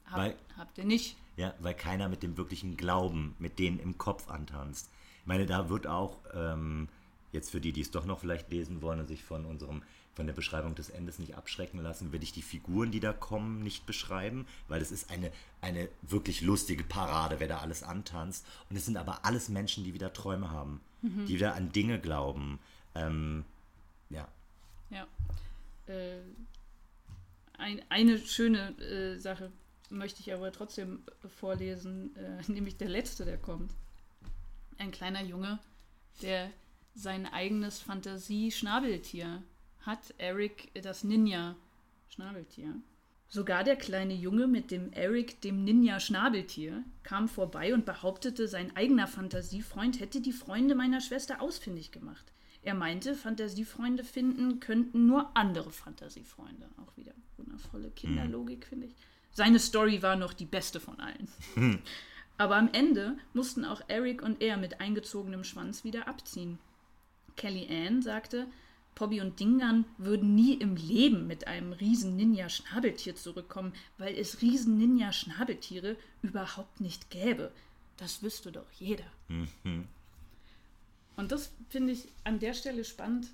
[0.07, 1.17] Hab, weil, habt ihr nicht.
[1.37, 4.91] Ja, weil keiner mit dem wirklichen Glauben, mit denen im Kopf antanzt.
[5.21, 6.89] Ich meine, da wird auch, ähm,
[7.33, 9.83] jetzt für die, die es doch noch vielleicht lesen wollen und sich von unserem
[10.19, 13.63] von der Beschreibung des Endes nicht abschrecken lassen, will ich die Figuren, die da kommen,
[13.63, 15.31] nicht beschreiben, weil es ist eine,
[15.61, 18.45] eine wirklich lustige Parade, wer da alles antanzt.
[18.69, 21.27] Und es sind aber alles Menschen, die wieder Träume haben, mhm.
[21.27, 22.59] die wieder an Dinge glauben.
[22.95, 23.45] Ähm,
[24.11, 24.29] ja.
[24.91, 25.07] Ja.
[25.87, 26.21] Äh,
[27.59, 29.51] ein, eine schöne äh, Sache
[29.91, 31.03] möchte ich aber trotzdem
[31.39, 33.73] vorlesen, äh, nämlich der letzte, der kommt.
[34.79, 35.59] Ein kleiner Junge,
[36.23, 36.51] der
[36.95, 39.43] sein eigenes Fantasie-Schnabeltier.
[39.81, 42.75] Hat Eric das Ninja-Schnabeltier.
[43.31, 49.07] Sogar der kleine Junge mit dem Eric, dem Ninja-Schnabeltier, kam vorbei und behauptete, sein eigener
[49.07, 52.33] Fantasiefreund hätte die Freunde meiner Schwester ausfindig gemacht.
[52.63, 56.69] Er meinte, Fantasiefreunde finden könnten nur andere Fantasiefreunde.
[56.79, 58.95] Auch wieder wundervolle Kinderlogik, finde ich.
[59.31, 61.29] Seine Story war noch die beste von allen.
[62.39, 66.59] Aber am Ende mussten auch Eric und er mit eingezogenem Schwanz wieder abziehen.
[67.37, 68.47] Kelly Ann sagte,
[68.95, 74.77] Poppy und Dingan würden nie im Leben mit einem riesen Ninja-Schnabeltier zurückkommen, weil es riesen
[74.77, 77.53] Ninja-Schnabeltiere überhaupt nicht gäbe.
[77.97, 79.05] Das wüsste doch jeder.
[81.19, 83.27] Und das finde ich an der Stelle spannend,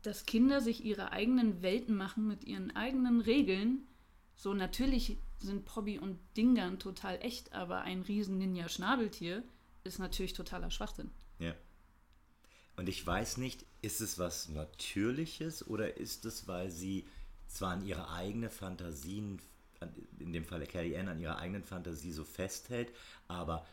[0.00, 3.86] dass Kinder sich ihre eigenen Welten machen mit ihren eigenen Regeln.
[4.36, 9.42] So natürlich sind Poppy und Dingan total echt, aber ein riesen Ninja-Schnabeltier
[9.84, 11.10] ist natürlich totaler Schwachsinn.
[11.38, 11.54] Ja.
[12.76, 17.06] Und ich weiß nicht, ist es was Natürliches oder ist es, weil sie
[17.48, 19.42] zwar an ihre eigene Fantasien,
[20.18, 22.94] in dem Fall Carrie Ann, an ihrer eigenen Fantasie so festhält,
[23.28, 23.66] aber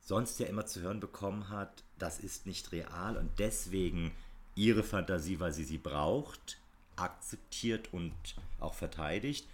[0.00, 4.12] sonst ja immer zu hören bekommen hat, das ist nicht real und deswegen
[4.54, 6.58] ihre Fantasie, weil sie sie braucht,
[6.96, 8.12] akzeptiert und
[8.58, 9.46] auch verteidigt,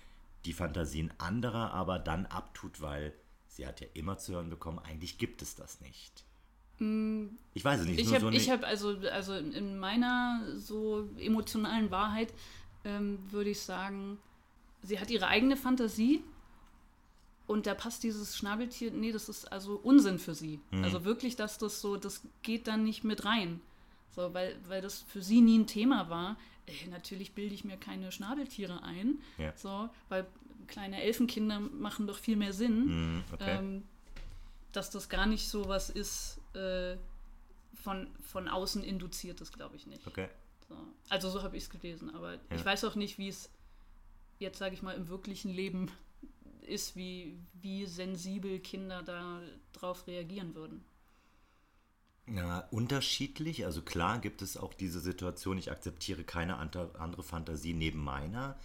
[0.45, 3.13] die Fantasien anderer aber dann abtut, weil
[3.49, 6.25] sie hat ja immer zu hören bekommen, eigentlich gibt es das nicht.
[6.79, 8.01] Ich weiß es nicht.
[8.01, 12.35] Ich habe so hab also, also in meiner so emotionalen Wahrheit
[12.85, 14.19] ähm, würde ich sagen,
[14.83, 16.23] sie hat ihre eigene Fantasie
[17.47, 20.61] und da passt dieses Schnabeltier, nee, das ist also Unsinn für sie.
[20.71, 20.85] Mhm.
[20.85, 23.61] Also wirklich, dass das so, das geht dann nicht mit rein.
[24.11, 26.37] So, weil, weil das für sie nie ein Thema war.
[26.67, 29.21] Äh, natürlich bilde ich mir keine Schnabeltiere ein.
[29.39, 29.53] Ja.
[29.57, 30.27] So, weil
[30.67, 32.87] kleine Elfenkinder machen doch viel mehr Sinn.
[32.87, 33.59] Mhm, okay.
[33.59, 33.83] ähm,
[34.73, 36.97] dass das gar nicht so was ist, äh,
[37.83, 40.07] von, von außen induziert ist, glaube ich nicht.
[40.07, 40.29] Okay.
[40.69, 40.75] So.
[41.09, 42.41] Also so habe ich es gelesen, aber ja.
[42.57, 43.51] ich weiß auch nicht, wie es
[44.39, 45.91] jetzt, sage ich mal, im wirklichen Leben
[46.67, 49.41] ist, wie, wie sensibel Kinder da
[49.73, 50.85] drauf reagieren würden.
[52.29, 53.65] Ja, unterschiedlich.
[53.65, 58.59] Also klar gibt es auch diese Situation, ich akzeptiere keine andere Fantasie neben meiner.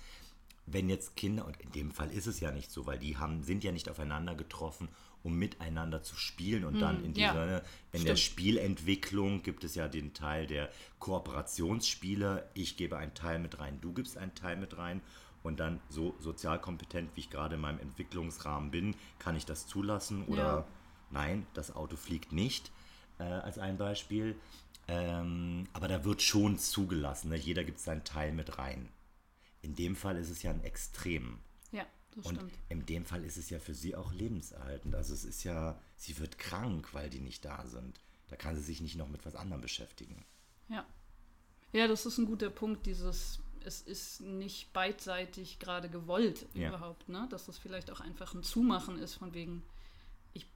[0.65, 3.43] Wenn jetzt Kinder, und in dem Fall ist es ja nicht so, weil die haben,
[3.43, 4.89] sind ja nicht aufeinander getroffen
[5.23, 6.63] um miteinander zu spielen.
[6.65, 10.69] Und dann hm, in dieser, ja, in der Spielentwicklung gibt es ja den Teil der
[10.99, 12.49] Kooperationsspiele.
[12.53, 15.01] Ich gebe einen Teil mit rein, du gibst einen Teil mit rein.
[15.43, 19.67] Und dann so sozial kompetent, wie ich gerade in meinem Entwicklungsrahmen bin, kann ich das
[19.67, 20.67] zulassen oder ja.
[21.09, 22.71] nein, das Auto fliegt nicht,
[23.17, 24.35] äh, als ein Beispiel.
[24.87, 27.29] Ähm, aber da wird schon zugelassen.
[27.29, 27.37] Ne?
[27.37, 28.89] Jeder gibt seinen Teil mit rein.
[29.61, 31.39] In dem Fall ist es ja ein Extrem.
[31.71, 31.85] Ja.
[32.15, 32.53] Das und stimmt.
[32.69, 34.93] in dem Fall ist es ja für sie auch lebenserhaltend.
[34.95, 38.01] Also es ist ja, sie wird krank, weil die nicht da sind.
[38.27, 40.25] Da kann sie sich nicht noch mit was anderem beschäftigen.
[40.67, 40.85] Ja.
[41.73, 46.69] Ja, das ist ein guter Punkt, dieses, es ist nicht beidseitig gerade gewollt ja.
[46.69, 47.27] überhaupt, ne?
[47.29, 49.63] Dass das vielleicht auch einfach ein Zumachen ist, von wegen,
[50.33, 50.47] ich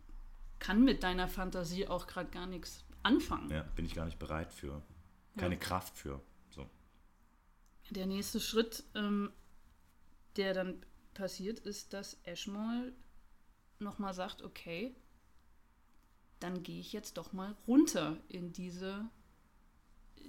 [0.60, 3.50] kann mit deiner Fantasie auch gerade gar nichts anfangen.
[3.50, 4.82] Ja, bin ich gar nicht bereit für.
[5.38, 5.62] Keine ja.
[5.62, 6.22] Kraft für.
[6.50, 6.68] So.
[7.92, 9.32] Der nächste Schritt, ähm,
[10.38, 12.94] der dann passiert ist, dass Ashmole
[13.80, 14.96] nochmal sagt, okay,
[16.40, 19.10] dann gehe ich jetzt doch mal runter in diese,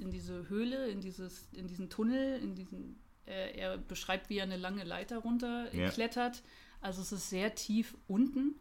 [0.01, 4.45] in diese Höhle, in, dieses, in diesen Tunnel, in diesen, äh, er beschreibt, wie er
[4.45, 6.37] eine lange Leiter runterklettert.
[6.37, 6.43] Ja.
[6.81, 8.55] Also es ist sehr tief unten.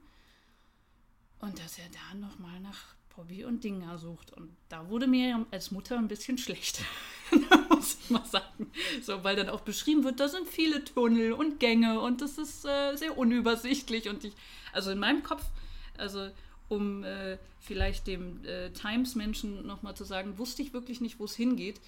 [1.40, 4.32] Und dass er da nochmal nach Bobby und Dinger sucht.
[4.32, 6.82] Und da wurde mir als Mutter ein bisschen schlecht.
[7.70, 8.72] muss ich mal sagen.
[9.02, 12.66] So, weil dann auch beschrieben wird, da sind viele Tunnel und Gänge und das ist
[12.66, 14.10] äh, sehr unübersichtlich.
[14.10, 14.34] Und ich,
[14.74, 15.44] also in meinem Kopf,
[15.98, 16.30] also
[16.70, 21.36] um äh, vielleicht dem äh, Times-Menschen nochmal zu sagen, wusste ich wirklich nicht, wo es
[21.36, 21.80] hingeht.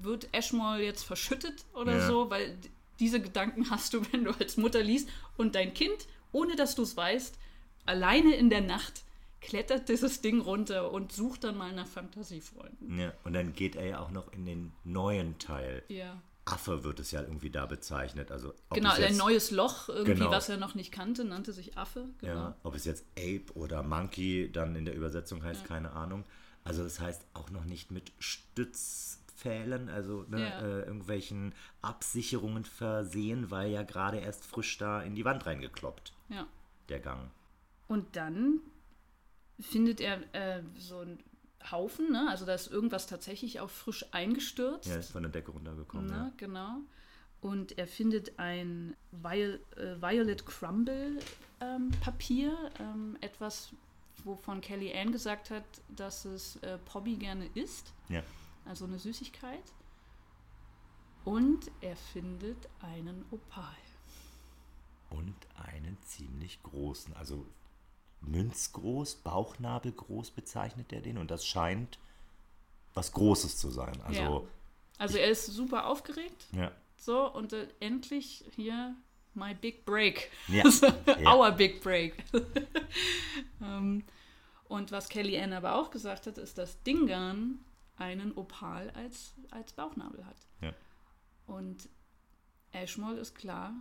[0.00, 2.06] Wird Ashmore jetzt verschüttet oder ja.
[2.06, 2.30] so?
[2.30, 2.56] Weil
[3.00, 6.82] diese Gedanken hast du, wenn du als Mutter liest und dein Kind, ohne dass du
[6.82, 7.38] es weißt,
[7.86, 9.04] alleine in der Nacht
[9.40, 12.98] klettert dieses Ding runter und sucht dann mal nach Fantasiefreunden.
[12.98, 15.82] Ja, und dann geht er ja auch noch in den neuen Teil.
[15.88, 16.20] Ja.
[16.46, 18.30] Affe wird es ja irgendwie da bezeichnet.
[18.30, 20.30] Also, genau, ein neues Loch, irgendwie, genau.
[20.30, 22.08] was er noch nicht kannte, nannte sich Affe.
[22.18, 22.34] Genau.
[22.34, 25.66] Ja, ob es jetzt Ape oder Monkey dann in der Übersetzung heißt, ja.
[25.66, 26.24] keine Ahnung.
[26.64, 30.60] Also das heißt auch noch nicht mit Stützpfählen, also ne, ja.
[30.60, 36.12] äh, irgendwelchen Absicherungen versehen, weil ja gerade erst frisch da in die Wand reingekloppt.
[36.28, 36.46] Ja.
[36.88, 37.30] Der Gang.
[37.88, 38.60] Und dann
[39.60, 41.22] findet er äh, so einen
[41.70, 42.28] Haufen, ne?
[42.28, 44.88] also da ist irgendwas tatsächlich auch frisch eingestürzt.
[44.88, 46.06] Ja, ist von der Decke runtergekommen.
[46.06, 46.12] Ne?
[46.12, 46.32] Ja.
[46.36, 46.76] Genau.
[47.40, 51.18] Und er findet ein Viol äh, Violet Crumble
[51.60, 53.70] ähm, Papier, ähm, etwas,
[54.24, 57.92] wovon Kelly Ann gesagt hat, dass es äh, Pobby gerne isst.
[58.08, 58.22] Ja.
[58.64, 59.72] also eine Süßigkeit.
[61.24, 63.76] Und er findet einen Opal.
[65.10, 67.46] Und einen ziemlich großen, also
[68.26, 71.18] münzgroß, bauchnabelgroß bezeichnet er den.
[71.18, 71.98] Und das scheint
[72.94, 74.00] was Großes zu sein.
[74.02, 74.42] Also, Ja.
[74.98, 76.46] Also er ist super aufgeregt.
[76.52, 76.70] ja.
[76.96, 78.94] So, und äh, endlich hier
[79.34, 80.30] my big break.
[80.48, 80.64] Ja.
[81.26, 82.14] Our big break.
[83.60, 84.04] ähm,
[84.68, 87.58] und was Kelly Ann aber auch gesagt hat, ist, dass Dingan
[87.96, 90.36] einen Opal als, als Bauchnabel hat.
[90.62, 90.72] Ja.
[91.46, 91.88] Und
[92.72, 93.74] Ashmole ist klar,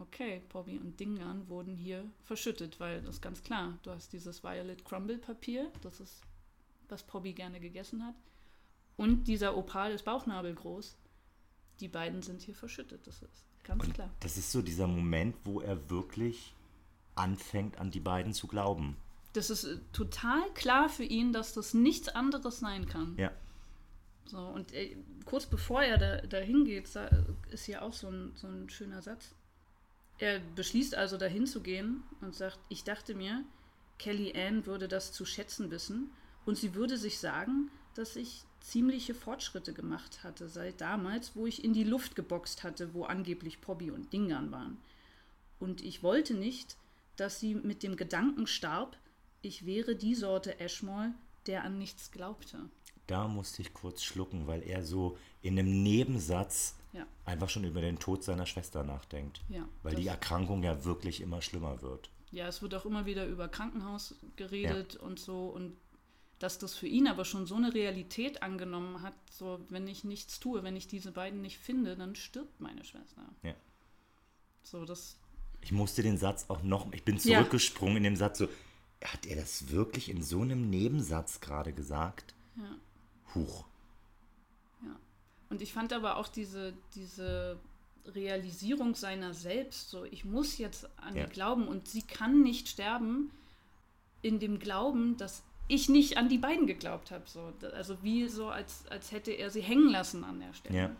[0.00, 4.42] okay, Bobby und Dingan wurden hier verschüttet, weil das ist ganz klar, du hast dieses
[4.42, 6.22] Violet Crumble Papier, das ist,
[6.88, 8.14] was Bobby gerne gegessen hat.
[8.96, 10.96] Und dieser Opal ist bauchnabelgroß.
[11.80, 14.10] Die beiden sind hier verschüttet, das ist ganz Und klar.
[14.20, 16.54] das ist so dieser Moment, wo er wirklich
[17.14, 18.96] anfängt, an die beiden zu glauben.
[19.32, 23.14] Das ist äh, total klar für ihn, dass das nichts anderes sein kann.
[23.16, 23.30] Ja.
[24.26, 27.10] So, und äh, kurz bevor er da, dahin geht, sa-
[27.50, 29.34] ist hier auch so ein, so ein schöner Satz.
[30.20, 33.42] Er beschließt also dahin zu gehen und sagt, ich dachte mir,
[33.98, 36.10] Kelly Ann würde das zu schätzen wissen
[36.44, 41.64] und sie würde sich sagen, dass ich ziemliche Fortschritte gemacht hatte seit damals, wo ich
[41.64, 44.76] in die Luft geboxt hatte, wo angeblich Pobby und Dingan waren.
[45.58, 46.76] Und ich wollte nicht,
[47.16, 48.98] dass sie mit dem Gedanken starb,
[49.40, 51.14] ich wäre die Sorte Ashmole,
[51.46, 52.68] der an nichts glaubte.
[53.06, 57.06] Da musste ich kurz schlucken, weil er so in einem Nebensatz Ja.
[57.24, 59.40] einfach schon über den Tod seiner Schwester nachdenkt.
[59.48, 62.10] Ja, weil die Erkrankung ja wirklich immer schlimmer wird.
[62.32, 65.76] Ja, es wird auch immer wieder über Krankenhaus geredet und so und
[66.40, 70.40] dass das für ihn aber schon so eine Realität angenommen hat, so wenn ich nichts
[70.40, 73.22] tue, wenn ich diese beiden nicht finde, dann stirbt meine Schwester.
[73.42, 73.54] Ja.
[74.62, 75.18] So, das,
[75.60, 77.38] Ich musste den Satz auch noch, ich bin Ja.
[77.38, 78.48] zurückgesprungen in dem Satz so,
[79.04, 82.34] hat er das wirklich in so einem Nebensatz gerade gesagt?
[82.56, 82.74] ja,
[83.34, 83.64] Huch.
[85.50, 87.58] Und ich fand aber auch diese, diese
[88.06, 91.26] Realisierung seiner selbst, so ich muss jetzt an Ja.
[91.26, 93.30] die glauben und sie kann nicht sterben
[94.22, 97.24] in dem Glauben, dass ich nicht an die beiden geglaubt habe.
[97.26, 97.52] So.
[97.74, 100.76] Also wie so, als, als hätte er sie hängen lassen an der Stelle.
[100.76, 100.96] Ja.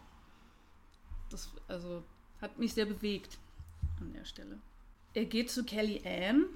[1.31, 2.03] Das also,
[2.41, 3.39] hat mich sehr bewegt
[4.01, 4.59] an der Stelle.
[5.15, 6.47] Er geht zu Kelly Ann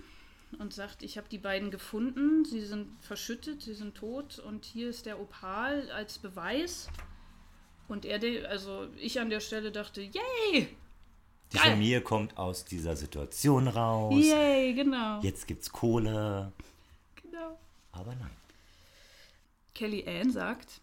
[0.59, 4.89] und sagt, ich habe die beiden gefunden, sie sind verschüttet, sie sind tot und hier
[4.89, 6.89] ist der Opal als Beweis.
[7.89, 10.69] Und er, also ich an der Stelle dachte, yay,
[11.53, 11.71] Die Geil.
[11.73, 14.15] Familie kommt aus dieser Situation raus.
[14.25, 15.21] yay, genau.
[15.21, 16.53] Jetzt gibt's Kohle.
[17.23, 17.59] genau.
[17.93, 18.31] Aber nein.
[19.75, 20.81] Kelly Ann sagt,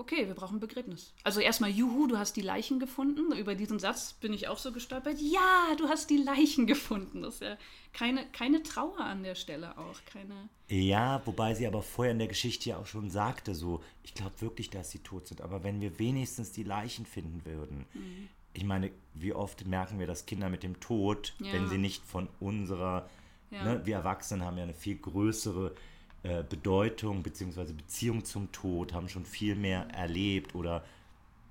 [0.00, 1.12] okay, wir brauchen ein Begräbnis.
[1.22, 3.32] Also erstmal, juhu, du hast die Leichen gefunden.
[3.32, 5.18] Über diesen Satz bin ich auch so gestolpert.
[5.20, 7.22] Ja, du hast die Leichen gefunden.
[7.22, 7.56] Das ist ja
[7.92, 9.98] keine, keine Trauer an der Stelle auch.
[10.12, 10.48] Keine.
[10.68, 14.40] Ja, wobei sie aber vorher in der Geschichte ja auch schon sagte, so, ich glaube
[14.40, 17.84] wirklich, dass sie tot sind, aber wenn wir wenigstens die Leichen finden würden.
[17.94, 18.28] Mhm.
[18.52, 21.52] Ich meine, wie oft merken wir, dass Kinder mit dem Tod, Ja.
[21.52, 23.08] wenn sie nicht von unserer,
[23.50, 23.62] Ja.
[23.64, 25.74] ne, wir Erwachsenen haben ja eine viel größere
[26.22, 27.72] äh, Bedeutung bzw.
[27.72, 30.84] Beziehung zum Tod, haben schon viel mehr erlebt oder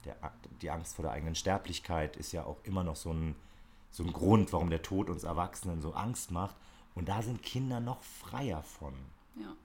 [0.06, 0.16] der,
[0.62, 3.36] die Angst vor der eigenen Sterblichkeit ist ja auch immer noch so ein,
[3.92, 6.56] so ein Grund, warum der Tod uns Erwachsenen so Angst macht.
[6.96, 8.94] Und da sind Kinder noch freier von
[9.36, 9.56] Ja.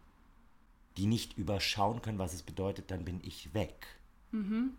[0.96, 3.86] die nicht überschauen können, was es bedeutet, dann bin ich weg.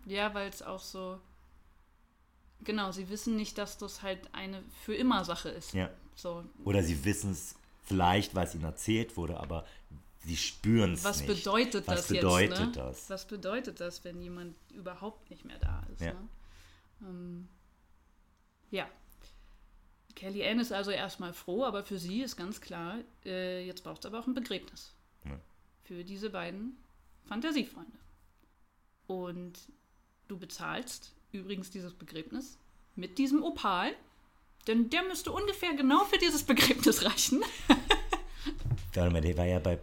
[0.06, 1.18] Ja, weil es auch so.
[2.64, 5.72] Genau, sie wissen nicht, dass das halt eine für immer Sache ist.
[5.74, 5.90] Ja.
[6.14, 7.54] So, Oder sie wissen es
[7.84, 9.64] vielleicht, weil es ihnen erzählt wurde, aber
[10.26, 11.28] sie spüren es was nicht.
[11.28, 12.60] bedeutet was das bedeutet jetzt?
[12.60, 12.72] Ne?
[12.72, 13.10] das?
[13.10, 16.00] Was bedeutet das, wenn jemand überhaupt nicht mehr da ist?
[16.00, 16.12] Ja.
[16.14, 16.28] Ne?
[17.02, 17.48] Ähm,
[18.70, 18.88] ja.
[20.16, 24.00] Kelly Ann ist also erstmal froh, aber für sie ist ganz klar, äh, jetzt braucht
[24.00, 24.94] es aber auch ein Begräbnis.
[25.24, 25.38] Ja.
[25.84, 26.76] Für diese beiden
[27.26, 27.98] Fantasiefreunde.
[29.06, 29.52] Und
[30.26, 32.58] du bezahlst übrigens dieses Begräbnis
[32.96, 33.92] mit diesem Opal,
[34.66, 37.42] denn der müsste ungefähr genau für dieses Begräbnis reichen.
[38.94, 39.78] Warte mal, der war ja bei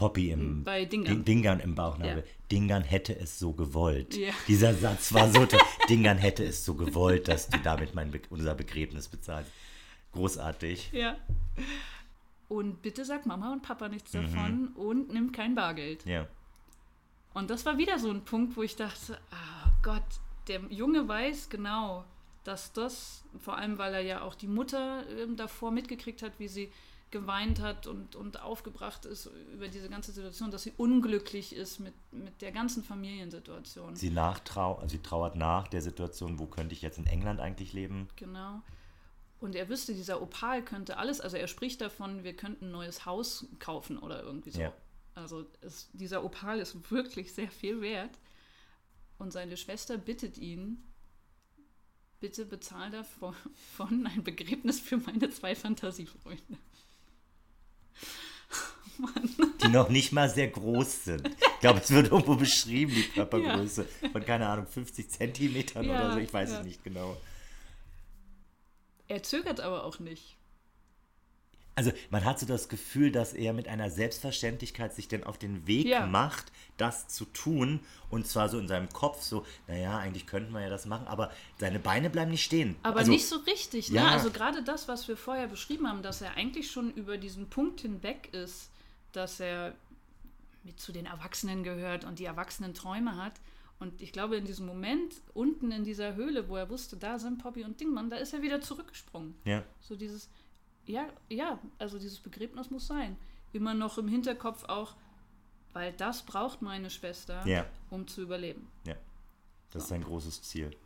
[0.00, 1.16] Poppy im Bei Dingern.
[1.16, 2.24] Ding- Dingern im Bauchnabel.
[2.24, 2.30] Ja.
[2.50, 4.16] Dingern hätte es so gewollt.
[4.16, 4.32] Ja.
[4.48, 5.60] Dieser Satz war so toll.
[5.90, 9.50] Dingern hätte es so gewollt, dass du damit mein Be unser Begräbnis bezahlst.
[10.12, 10.90] Großartig.
[10.92, 11.16] Ja.
[12.48, 16.04] Und bitte sag Mama und Papa nichts davon und nimm kein Bargeld.
[16.06, 16.26] Ja.
[17.34, 20.02] Und das war wieder so ein Punkt, wo ich dachte, ah Gott,
[20.48, 22.04] der Junge weiß genau,
[22.42, 26.48] dass das, vor allem weil er ja auch die Mutter ähm, davor mitgekriegt hat, wie
[26.48, 26.72] sie
[27.10, 31.94] geweint hat und, und aufgebracht ist über diese ganze Situation, dass sie unglücklich ist mit,
[32.12, 33.96] mit der ganzen Familiensituation.
[33.96, 37.72] Sie nachtrau also sie trauert nach der Situation, wo könnte ich jetzt in England eigentlich
[37.72, 38.08] leben?
[38.16, 38.62] Genau.
[39.40, 43.06] Und er wüsste, dieser Opal könnte alles, also er spricht davon, wir könnten ein neues
[43.06, 44.60] Haus kaufen oder irgendwie so.
[44.60, 44.72] Ja.
[45.14, 48.18] Also es, dieser Opal ist wirklich sehr viel wert.
[49.18, 50.82] Und seine Schwester bittet ihn,
[52.20, 53.34] bitte bezahl davon
[54.06, 56.58] ein Begräbnis für meine zwei Fantasiefreunde.
[59.62, 61.28] Die noch nicht mal sehr groß sind.
[61.28, 64.08] Ich glaube, es wird irgendwo beschrieben, die Körpergröße ja.
[64.10, 66.18] von, keine Ahnung, 50 Zentimetern ja, oder so.
[66.18, 66.60] Ich weiß ja.
[66.60, 67.16] es nicht genau.
[69.08, 70.36] Er zögert aber auch nicht.
[71.80, 75.66] Also man hat so das Gefühl, dass er mit einer Selbstverständlichkeit sich denn auf den
[75.66, 76.04] Weg ja.
[76.04, 77.80] macht, das zu tun.
[78.10, 81.32] Und zwar so in seinem Kopf so, naja, eigentlich könnten wir ja das machen, aber
[81.58, 82.76] seine Beine bleiben nicht stehen.
[82.82, 83.96] Aber also, nicht so richtig, ne?
[83.96, 84.08] Ja.
[84.08, 87.80] Also gerade das, was wir vorher beschrieben haben, dass er eigentlich schon über diesen Punkt
[87.80, 88.68] hinweg ist,
[89.12, 89.74] dass er
[90.62, 93.32] mit zu den Erwachsenen gehört und die Erwachsenen Träume hat.
[93.78, 97.38] Und ich glaube, in diesem Moment unten in dieser Höhle, wo er wusste, da sind
[97.38, 99.34] Poppy und Dingmann, da ist er wieder zurückgesprungen.
[99.46, 99.64] Ja.
[99.80, 100.28] So dieses,
[100.90, 103.16] ja, ja, also dieses Begräbnis muss sein.
[103.52, 104.94] Immer noch im Hinterkopf auch,
[105.72, 107.66] weil das braucht meine Schwester, ja.
[107.90, 108.68] um zu überleben.
[108.86, 108.94] Ja,
[109.70, 109.78] das so.
[109.78, 110.76] ist sein großes Ziel.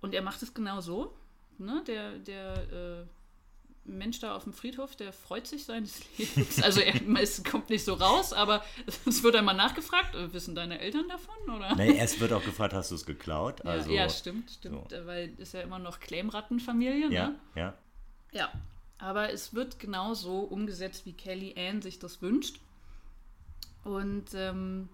[0.00, 1.14] Und er macht es genau so.
[1.58, 1.82] Ne?
[1.86, 3.06] Der, der äh,
[3.84, 6.62] Mensch da auf dem Friedhof, der freut sich seines Lebens.
[6.62, 8.64] Also er es kommt nicht so raus, aber
[9.06, 11.56] es wird einmal nachgefragt, äh, wissen deine Eltern davon?
[11.56, 11.74] Oder?
[11.76, 13.64] Nee, es wird auch gefragt, hast du es geklaut?
[13.64, 14.90] Also, ja, ja, stimmt, stimmt.
[14.90, 15.06] So.
[15.06, 17.38] Weil ist ja immer noch Claimrattenfamilie, ja, ne?
[17.54, 17.74] Ja,
[18.36, 18.52] ja.
[18.98, 22.60] Aber es wird genau so umgesetzt, wie Kelly Ann sich das wünscht.
[23.84, 24.88] Und ähm,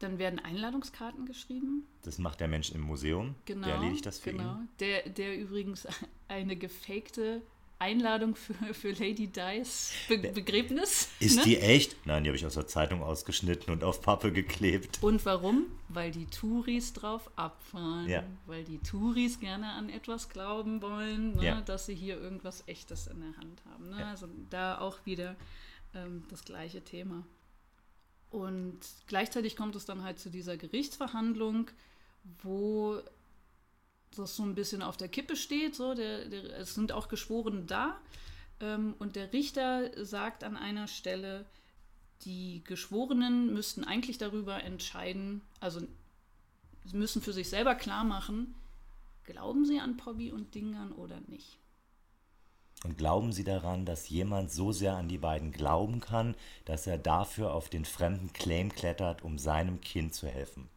[0.00, 1.86] dann werden Einladungskarten geschrieben.
[2.02, 3.34] Das macht der Mensch im Museum.
[3.44, 3.66] Genau.
[3.66, 4.54] Der erledigt das für genau.
[4.54, 4.68] ihn.
[4.80, 5.86] Der, der übrigens
[6.28, 7.42] eine gefakte
[7.78, 11.08] Einladung für, für Lady Dice Be Begräbnis.
[11.20, 11.42] Ist ne?
[11.44, 11.96] die echt?
[12.06, 15.02] Nein, die habe ich aus der Zeitung ausgeschnitten und auf Pappe geklebt.
[15.02, 15.66] Und warum?
[15.88, 18.08] Weil die Touris drauf abfahren.
[18.08, 18.24] Ja.
[18.46, 21.44] Weil die Touris gerne an etwas glauben wollen, ne?
[21.44, 21.60] ja.
[21.60, 23.90] dass sie hier irgendwas Echtes in der Hand haben.
[23.90, 24.00] Ne?
[24.00, 24.10] Ja.
[24.10, 25.36] Also da auch wieder
[25.94, 27.24] ähm, das gleiche Thema.
[28.30, 31.70] Und gleichzeitig kommt es dann halt zu dieser Gerichtsverhandlung,
[32.42, 33.00] wo
[34.14, 35.74] das so ein bisschen auf der Kippe steht.
[35.74, 37.98] So, der, der, es sind auch Geschworene da.
[38.60, 41.46] Ähm, und der Richter sagt an einer Stelle,
[42.22, 45.80] die Geschworenen müssten eigentlich darüber entscheiden, also
[46.84, 48.54] sie müssen für sich selber klar machen,
[49.24, 51.58] glauben sie an Pobby und Dingern oder nicht.
[52.84, 56.34] Und glauben Sie daran, dass jemand so sehr an die beiden glauben kann,
[56.66, 60.68] dass er dafür auf den fremden Claim klettert, um seinem Kind zu helfen?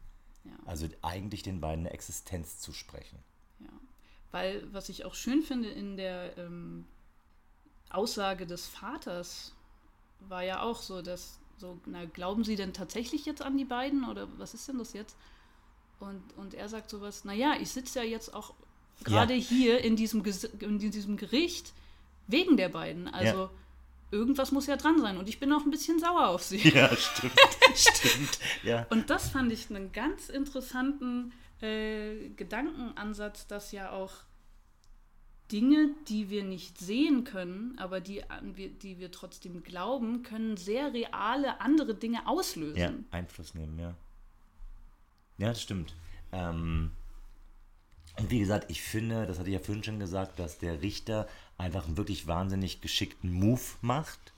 [0.68, 3.18] Also eigentlich den beiden eine Existenz zu sprechen.
[3.59, 3.70] Ja.
[4.32, 6.86] Weil, was ich auch schön finde in der ähm,
[7.89, 9.53] Aussage des Vaters,
[10.20, 14.07] war ja auch so, dass so, na, glauben Sie denn tatsächlich jetzt an die beiden
[14.07, 15.15] oder was ist denn das jetzt?
[15.99, 18.53] Und, und er sagt sowas, naja, ich sitze ja jetzt auch
[19.03, 19.41] gerade ja.
[19.41, 20.24] hier in diesem,
[20.59, 21.74] in diesem Gericht
[22.28, 23.07] wegen der beiden.
[23.07, 23.49] Also ja
[24.12, 25.18] irgendwas muss ja dran sein.
[25.18, 26.70] Und ich bin auch ein bisschen sauer auf sie.
[26.70, 27.34] Ja, stimmt.
[27.76, 28.39] stimmt.
[28.64, 28.86] Ja.
[28.89, 34.14] Und das fand ich einen ganz interessanten äh, Gedankenansatz, dass ja auch
[35.51, 38.22] Dinge, die wir nicht sehen können, aber die,
[38.82, 42.78] die wir trotzdem glauben, können sehr reale andere Dinge auslösen.
[42.78, 43.95] Ja, Einfluss nehmen, ja.
[45.38, 45.95] Ja, das stimmt.
[46.32, 46.91] Ähm,
[48.20, 51.28] und wie gesagt, ich finde, das hatte ich ja vorhin schon gesagt, dass der Richter
[51.57, 54.34] einfach einen wirklich wahnsinnig geschickten Move macht.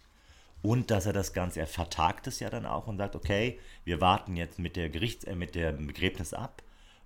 [0.62, 4.02] Und dass er das Ganze, er vertagt es ja dann auch und sagt, okay, wir
[4.02, 6.62] warten jetzt mit der Gerichts, äh, mit der Begräbnis ab,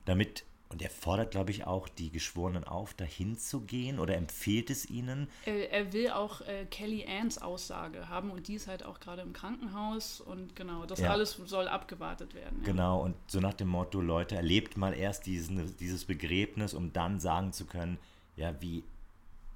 [0.05, 0.43] damit,
[0.73, 4.89] und er fordert, glaube ich, auch die Geschworenen auf, dahin zu gehen oder empfiehlt es
[4.89, 5.29] ihnen.
[5.45, 9.21] Er, er will auch äh, Kelly Anns Aussage haben und die ist halt auch gerade
[9.21, 11.11] im Krankenhaus und genau, das ja.
[11.11, 12.59] alles soll abgewartet werden.
[12.61, 12.65] Ja.
[12.65, 17.19] Genau, und so nach dem Motto, Leute, erlebt mal erst diesen, dieses Begräbnis, um dann
[17.19, 17.99] sagen zu können,
[18.35, 18.83] ja, wie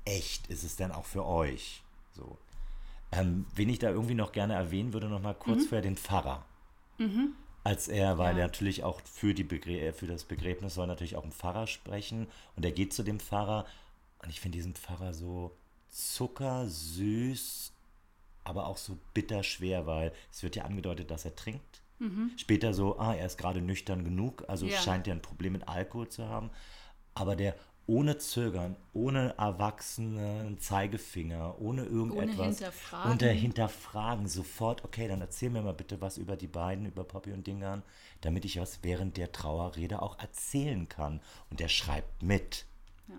[0.06, 1.82] echt ist es denn auch für euch?
[2.14, 2.38] So.
[3.12, 5.68] Ähm, wen ich da irgendwie noch gerne erwähnen würde, noch mal kurz mhm.
[5.68, 6.46] für den Pfarrer.
[7.00, 7.34] Mhm.
[7.68, 8.44] Als er, weil ja.
[8.44, 12.28] er natürlich auch für, die Begrä für das Begräbnis soll natürlich auch ein Pfarrer sprechen
[12.56, 13.66] und er geht zu dem Pfarrer
[14.24, 15.52] und ich finde diesen Pfarrer so
[15.90, 17.74] zuckersüß,
[18.46, 21.82] aber auch so bitterschwer, weil es wird ja angedeutet, dass er trinkt.
[22.00, 22.32] Mhm.
[22.38, 24.80] Später so, ah, er ist gerade nüchtern genug, also ja.
[24.80, 26.52] scheint er ein Problem mit Alkohol zu haben.
[27.16, 27.58] Aber der
[27.88, 32.38] ohne Zögern, ohne erwachsenen Zeigefinger, ohne irgendetwas.
[32.38, 33.12] Ohne hinterfragen.
[33.12, 37.32] Unter hinterfragen, sofort, okay, dann erzähl mir mal bitte was über die beiden, über Poppy
[37.32, 37.84] und Dingern,
[38.22, 41.22] damit ich was während der Trauerrede auch erzählen kann.
[41.50, 42.66] Und der schreibt mit.
[43.08, 43.16] Ja.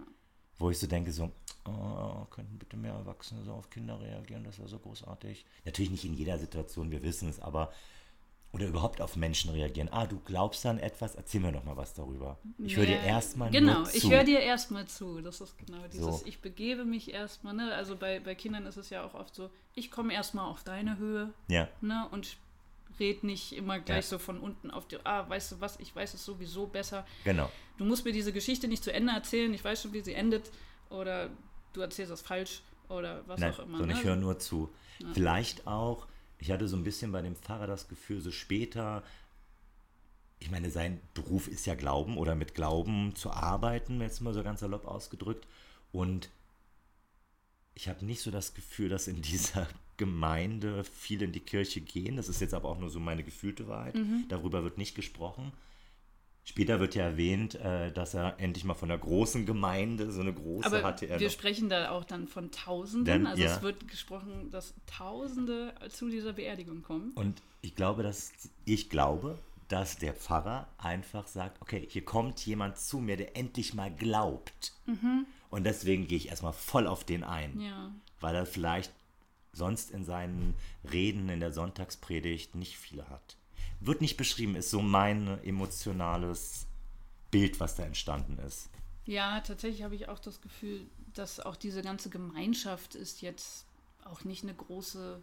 [0.59, 1.33] Wo ich so denke, so,
[1.65, 5.47] oh, könnten bitte mehr Erwachsene so auf Kinder reagieren, das wäre so großartig.
[5.65, 7.73] Natürlich nicht in jeder Situation, wir wissen es, aber
[8.53, 9.89] oder überhaupt auf Menschen reagieren.
[9.93, 12.39] Ah, du glaubst an etwas, erzähl mir doch mal was darüber.
[12.59, 13.97] Ich höre Ja, dir erstmal Genau, zu.
[13.97, 15.21] ich höre dir erstmal zu.
[15.21, 16.23] Das ist genau dieses, So.
[16.25, 17.75] ich begebe mich erstmal, ne?
[17.75, 20.97] Also bei, bei Kindern ist es ja auch oft so, ich komme erstmal auf deine
[20.99, 22.09] Höhe, Ja, ne?
[22.11, 22.37] Und
[22.99, 24.11] red nicht immer gleich Ja.
[24.11, 27.07] so von unten auf die, ah, weißt du was, ich weiß es sowieso besser.
[27.25, 27.51] genau.
[27.77, 30.51] Du musst mir diese Geschichte nicht zu Ende erzählen, ich weiß schon, wie sie endet.
[30.91, 31.31] Oder
[31.75, 33.79] du erzählst das falsch oder was Nein, auch immer.
[33.79, 34.03] sondern ne?
[34.03, 34.69] ich höre nur zu.
[35.13, 36.09] Vielleicht auch,
[36.39, 39.03] ich hatte so ein bisschen bei dem Pfarrer das Gefühl, so später,
[40.39, 44.43] ich meine, sein Beruf ist ja Glauben oder mit Glauben zu arbeiten, jetzt mal so
[44.43, 45.47] ganz salopp ausgedrückt.
[45.91, 46.31] Und
[47.75, 49.67] ich habe nicht so das Gefühl, dass in dieser
[49.97, 52.17] Gemeinde viele in die Kirche gehen.
[52.17, 53.97] Das ist jetzt aber auch nur so meine gefühlte Wahrheit.
[53.97, 54.27] Mhm.
[54.29, 55.53] Darüber wird nicht gesprochen.
[56.49, 60.33] Später wird ja erwähnt, äh, dass er endlich mal von der großen Gemeinde, so eine
[60.33, 61.35] große Aber hatte er wir noch.
[61.35, 63.05] sprechen da auch dann von Tausenden.
[63.05, 63.55] Dann, also ja.
[63.55, 67.13] es wird gesprochen, dass Tausende zu dieser Beerdigung kommen.
[67.17, 68.33] Und ich glaube, dass
[68.65, 69.39] ich glaube,
[69.69, 74.73] dass der Pfarrer einfach sagt, okay, hier kommt jemand zu mir, der endlich mal glaubt.
[75.51, 77.93] Und deswegen gehe ich erstmal voll auf den ein, Ja.
[78.21, 78.91] weil er vielleicht
[79.53, 80.55] sonst in seinen
[80.91, 83.37] Reden in der Sonntagspredigt nicht viele hat.
[83.81, 86.67] Wird nicht beschrieben, ist so mein emotionales
[87.31, 88.71] Bild, was da entstanden ist.
[89.05, 93.67] Ja, tatsächlich habe ich auch das Gefühl, dass auch diese ganze Gemeinschaft ist jetzt
[94.05, 95.23] auch nicht eine große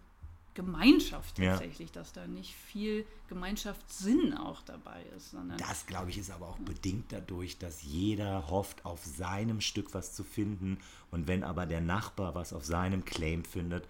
[0.56, 1.52] Gemeinschaft Ja.
[1.52, 6.58] tatsächlich, dass da nicht viel Gemeinschaftssinn auch dabei ist, Das, glaube ich, ist aber auch
[6.60, 10.80] bedingt dadurch, dass jeder hofft, auf seinem Stück was zu finden.
[11.12, 13.86] Und wenn aber der Nachbar was auf seinem Claim findet,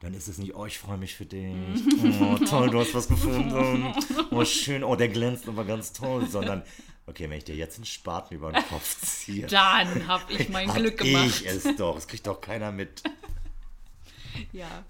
[0.00, 1.54] dann ist es nicht, oh, ich freue mich für dich.
[2.20, 3.94] Oh, toll, du hast was gefunden.
[4.30, 6.26] Oh, schön, oh, der glänzt aber ganz toll.
[6.26, 6.62] Sondern,
[7.06, 10.68] okay, wenn ich dir jetzt einen Spaten über den Kopf ziehe, dann habe ich mein
[10.68, 11.26] hab Glück gemacht.
[11.26, 11.94] ich es doch.
[11.94, 13.02] Das kriegt doch keiner mit.
[14.52, 14.84] Ja,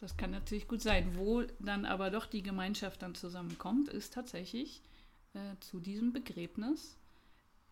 [0.00, 1.12] das kann natürlich gut sein.
[1.14, 4.82] Wo dann aber doch die Gemeinschaft dann zusammenkommt, ist tatsächlich
[5.34, 6.96] äh, zu diesem Begräbnis,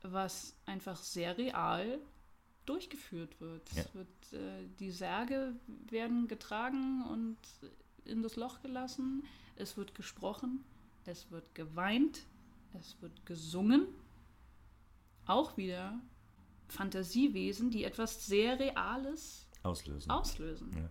[0.03, 1.99] was einfach sehr real
[2.67, 3.71] durchgeführt wird.
[3.75, 3.85] Ja.
[3.93, 5.55] Wird äh, die Särge
[5.89, 7.39] werden getragen und
[8.05, 9.25] in das Loch gelassen.
[9.57, 10.65] Es wird gesprochen,
[11.05, 12.27] es wird geweint,
[12.79, 13.87] es wird gesungen.
[15.27, 16.01] Auch wieder
[16.69, 20.11] Fantasiewesen, die etwas sehr Reales Auslösen.
[20.11, 20.71] auslösen.
[20.77, 20.91] Ja.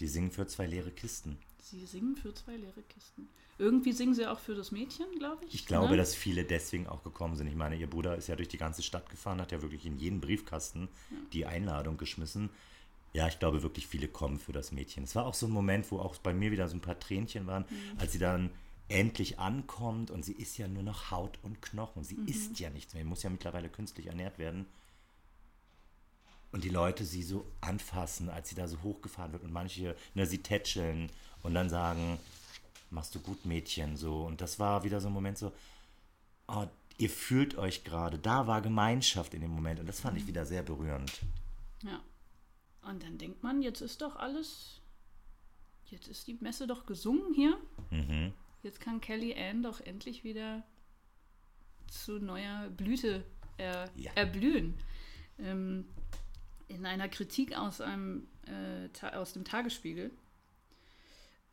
[0.00, 1.38] Die singen für zwei leere Kisten.
[1.70, 3.28] Sie singen für zwei leere Kisten.
[3.58, 5.54] Irgendwie singen sie auch für das Mädchen, glaube ich.
[5.54, 5.96] Ich glaube, ne?
[5.96, 7.46] dass viele deswegen auch gekommen sind.
[7.48, 9.98] Ich meine, ihr Bruder ist ja durch die ganze Stadt gefahren, hat ja wirklich in
[9.98, 10.88] jeden Briefkasten
[11.32, 12.50] die Einladung geschmissen.
[13.12, 15.02] Ja, ich glaube wirklich, viele kommen für das Mädchen.
[15.04, 17.46] Es war auch so ein Moment, wo auch bei mir wieder so ein paar Tränchen
[17.46, 17.98] waren, Mhm.
[17.98, 18.50] als sie dann
[18.88, 22.04] endlich ankommt und sie ist ja nur noch Haut und Knochen.
[22.04, 22.28] Sie Mhm.
[22.28, 23.02] isst ja nichts mehr.
[23.02, 24.66] Sie muss ja mittlerweile künstlich ernährt werden.
[26.50, 30.24] Und die Leute sie so anfassen, als sie da so hochgefahren wird und manche ne,
[30.26, 31.10] sie tätscheln
[31.48, 32.18] und dann sagen,
[32.90, 34.24] machst du gut, Mädchen, so.
[34.24, 35.52] Und das war wieder so ein Moment so,
[36.46, 36.66] oh,
[36.98, 38.18] ihr fühlt euch gerade.
[38.18, 41.10] Da war Gemeinschaft in dem Moment und das fand ich wieder sehr berührend.
[41.82, 42.00] Ja.
[42.82, 44.80] Und dann denkt man, jetzt ist doch alles.
[45.86, 47.56] Jetzt ist die Messe doch gesungen hier.
[47.90, 48.32] Mhm.
[48.62, 50.62] Jetzt kann Kelly Ann doch endlich wieder
[51.90, 53.24] zu neuer Blüte
[53.56, 54.12] er, Ja.
[54.14, 54.74] erblühen.
[55.38, 55.86] Ähm,
[56.68, 60.10] in einer Kritik aus, einem, äh, aus dem Tagesspiegel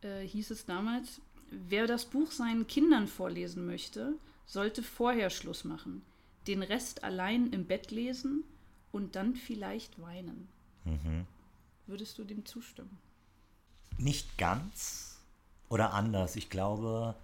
[0.06, 4.14] äh, hieß es damals, wer das Buch seinen Kindern vorlesen möchte,
[4.46, 6.04] sollte vorher Schluss machen,
[6.48, 8.44] den Rest allein im Bett lesen
[8.92, 10.48] und dann vielleicht weinen.
[10.86, 11.26] Mhm.
[11.88, 12.98] Würdest du dem zustimmen?
[13.98, 15.20] Nicht ganz
[15.70, 16.36] oder anders.
[16.36, 17.16] Ich glaube,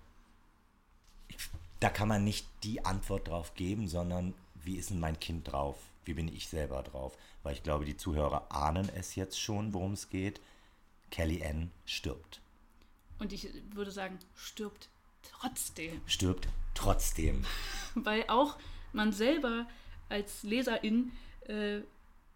[1.79, 5.77] da kann man nicht die Antwort drauf geben, sondern wie ist denn mein Kind drauf?
[6.05, 7.17] Wie bin ich selber drauf?
[7.43, 10.39] Weil ich glaube, die Zuhörer ahnen es jetzt schon, worum es geht.
[11.09, 12.41] Kelly Ann stirbt.
[13.22, 14.89] Und ich würde sagen, stirbt
[15.22, 16.01] trotzdem.
[16.07, 17.45] Stirbt trotzdem.
[17.93, 18.57] Weil auch
[18.93, 19.67] man selber
[20.09, 21.11] als Leserin
[21.47, 21.82] äh,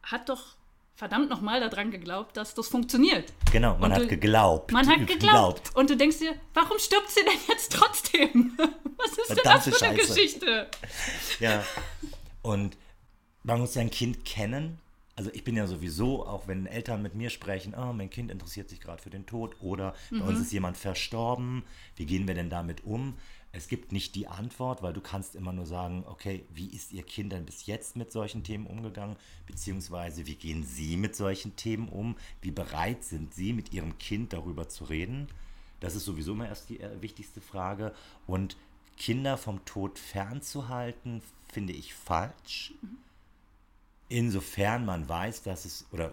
[0.04, 0.56] hat doch
[0.94, 3.34] verdammt nochmal daran geglaubt, dass das funktioniert.
[3.52, 4.72] Genau, man Und hat du- geglaubt.
[4.74, 5.76] Man hat geglaubt.
[5.76, 8.56] Und du denkst dir, warum stirbt sie denn jetzt trotzdem?
[8.98, 10.14] Was ist denn das Verdammte für eine Scheiße.
[10.14, 10.70] Geschichte?
[11.40, 11.66] Ja.
[12.44, 12.78] Und
[13.42, 14.80] man muss sein Kind kennen.
[15.18, 18.70] Also ich bin ja sowieso, auch wenn Eltern mit mir sprechen, oh, mein Kind interessiert
[18.70, 21.64] sich gerade für den Tod oder bei uns ist jemand verstorben,
[21.96, 23.16] wie gehen wir denn damit um?
[23.54, 27.04] Es gibt nicht die Antwort, weil du kannst immer nur sagen, okay, wie ist Ihr
[27.04, 29.16] Kind denn bis jetzt mit solchen Themen umgegangen?
[29.48, 32.18] Beziehungsweise, wie gehen Sie mit solchen Themen um?
[32.42, 35.30] Wie bereit sind Sie, mit Ihrem Kind darüber zu reden?
[35.80, 37.94] Das ist sowieso immer erst die äh, wichtigste Frage.
[38.28, 38.58] Und
[38.98, 42.74] Kinder vom Tod fernzuhalten, finde ich falsch.
[44.08, 46.12] Insofern man weiß, dass es, oder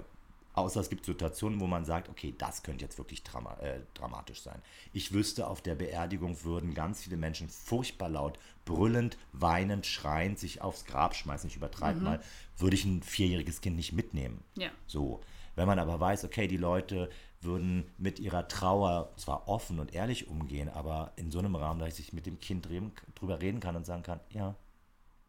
[0.55, 4.43] Außer es gibt Situationen, wo man sagt, okay, das könnte jetzt wirklich drama äh, dramatisch
[4.43, 4.61] sein.
[4.93, 10.61] Ich wüsste, auf der Beerdigung würden ganz viele Menschen furchtbar laut, brüllend, weinend, schreiend sich
[10.61, 11.49] aufs Grab schmeißen.
[11.49, 12.05] Ich übertreibe mhm.
[12.05, 12.21] mal,
[12.59, 14.45] würde ich ein vierjähriges Kind nicht mitnehmen.
[14.57, 14.71] Ja.
[14.87, 15.21] So.
[15.55, 20.29] Wenn man aber weiß, okay, die Leute würden mit ihrer Trauer zwar offen und ehrlich
[20.29, 22.69] umgehen, aber in so einem Rahmen, dass ich mit dem Kind
[23.15, 24.55] drüber reden kann und sagen kann, ja,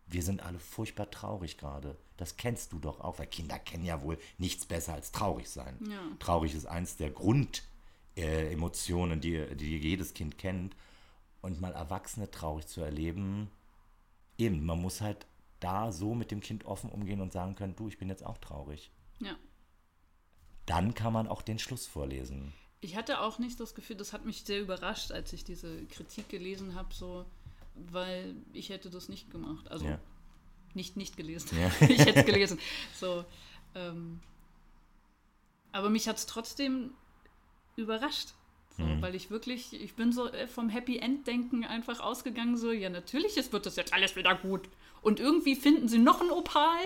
[0.07, 1.97] wir sind alle furchtbar traurig gerade.
[2.17, 5.77] Das kennst du doch auch, weil Kinder kennen ja wohl nichts besser als traurig sein.
[5.89, 6.01] Ja.
[6.19, 10.75] Traurig ist eins der Grundemotionen, äh, die, die jedes Kind kennt.
[11.41, 13.49] Und mal Erwachsene traurig zu erleben,
[14.37, 15.25] eben, man muss halt
[15.59, 18.37] da so mit dem Kind offen umgehen und sagen können, du, ich bin jetzt auch
[18.37, 18.91] traurig.
[19.19, 19.35] Ja.
[20.65, 22.53] Dann kann man auch den Schluss vorlesen.
[22.79, 26.29] Ich hatte auch nicht das Gefühl, das hat mich sehr überrascht, als ich diese Kritik
[26.29, 27.25] gelesen habe, so,
[27.76, 29.69] weil ich hätte das nicht gemacht.
[29.69, 29.99] Also ja.
[30.74, 31.57] nicht nicht gelesen.
[31.59, 31.67] Ja.
[31.88, 32.59] ich hätte es gelesen.
[32.93, 33.26] So,
[33.76, 34.19] ähm,
[35.71, 36.91] aber mich hat es trotzdem
[37.76, 38.30] überrascht.
[38.78, 39.01] So, mhm.
[39.01, 43.36] Weil ich wirklich, ich bin so äh, vom Happy End-Denken einfach ausgegangen, so, ja, natürlich
[43.36, 44.67] wird das jetzt alles wieder gut.
[45.01, 46.80] Und irgendwie finden sie noch ein Opal.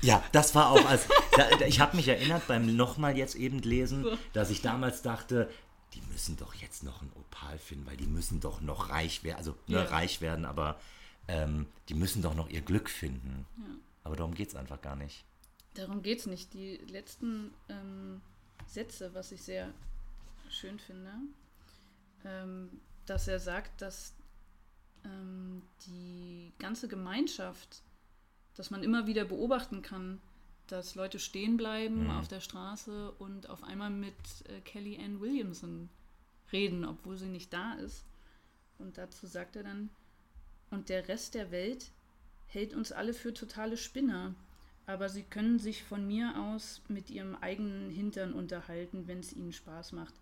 [0.00, 1.06] Ja, das war auch als.
[1.34, 4.18] Da, ich habe mich erinnert beim nochmal jetzt eben lesen, so.
[4.34, 5.48] dass ich damals dachte,
[5.94, 9.38] die müssen doch jetzt noch ein Opal finden, weil die müssen doch noch reich werden,
[9.38, 9.84] also ne, ja.
[9.84, 10.80] reich werden, aber
[11.28, 13.46] ähm, die müssen doch noch ihr Glück finden.
[13.58, 13.64] Ja.
[14.04, 15.24] Aber darum geht es einfach gar nicht.
[15.74, 16.52] Darum geht es nicht.
[16.54, 18.20] Die letzten ähm,
[18.66, 19.72] Sätze, was ich sehr
[20.50, 21.12] schön finde,
[22.24, 24.14] ähm, dass er sagt, dass
[25.04, 27.82] ähm, die ganze Gemeinschaft,
[28.54, 30.20] dass man immer wieder beobachten kann,
[30.66, 32.10] dass Leute stehen bleiben mhm.
[32.10, 34.14] auf der Straße und auf einmal mit
[34.48, 35.88] äh, Kelly Ann Williamson
[36.52, 38.04] reden, obwohl sie nicht da ist.
[38.78, 39.90] Und dazu sagt er dann,
[40.70, 41.90] und der Rest der Welt
[42.46, 44.34] hält uns alle für totale Spinner,
[44.86, 49.52] aber sie können sich von mir aus mit ihrem eigenen Hintern unterhalten, wenn es ihnen
[49.52, 50.14] Spaß macht.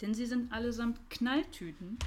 [0.00, 1.98] Denn sie sind allesamt Knalltüten,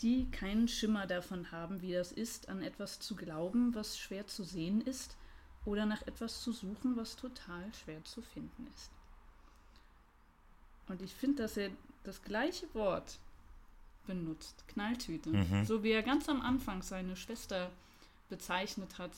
[0.00, 4.44] die keinen Schimmer davon haben, wie das ist, an etwas zu glauben, was schwer zu
[4.44, 5.16] sehen ist
[5.64, 8.90] oder nach etwas zu suchen, was total schwer zu finden ist.
[10.88, 11.70] Und ich finde, dass er
[12.04, 13.18] das gleiche Wort
[14.06, 15.64] benutzt, Knalltüte, mhm.
[15.64, 17.70] so wie er ganz am Anfang seine Schwester
[18.28, 19.12] bezeichnet hat,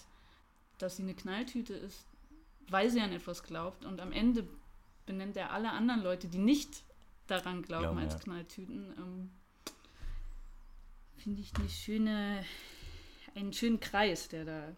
[0.79, 2.05] dass sie eine Knalltüte ist,
[2.69, 4.47] weil sie an etwas glaubt und am Ende
[5.07, 6.83] benennt er alle anderen Leute, die nicht
[7.27, 8.19] daran glauben, glauben als ja.
[8.21, 8.95] Knalltüten.
[8.99, 9.31] Ähm,
[11.17, 12.45] Finde ich eine schöne,
[13.35, 14.73] einen schönen Kreis, der da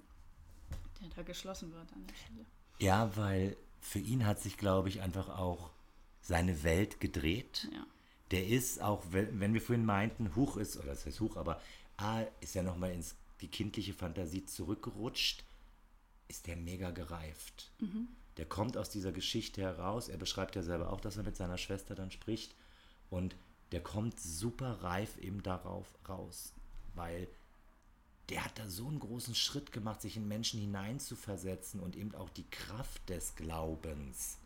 [1.00, 2.46] der da geschlossen wird an der Stelle.
[2.78, 5.70] Ja, weil für ihn hat sich, glaube ich, einfach auch
[6.20, 7.68] seine Welt gedreht.
[7.72, 7.86] Ja.
[8.32, 11.60] Der ist auch, wenn wir vorhin meinten, Huch ist, oder das heißt Huch, aber
[11.96, 15.44] A ist ja nochmal ins die kindliche Fantasie zurückgerutscht,
[16.28, 17.70] ist der mega gereift.
[17.78, 18.08] Mhm.
[18.36, 20.08] Der kommt aus dieser Geschichte heraus.
[20.08, 22.54] Er beschreibt ja selber auch, dass er mit seiner Schwester dann spricht.
[23.08, 23.36] Und
[23.72, 26.52] der kommt super reif eben darauf raus,
[26.94, 27.28] weil
[28.28, 32.30] der hat da so einen großen Schritt gemacht, sich in Menschen hineinzuversetzen und eben auch
[32.30, 34.38] die Kraft des Glaubens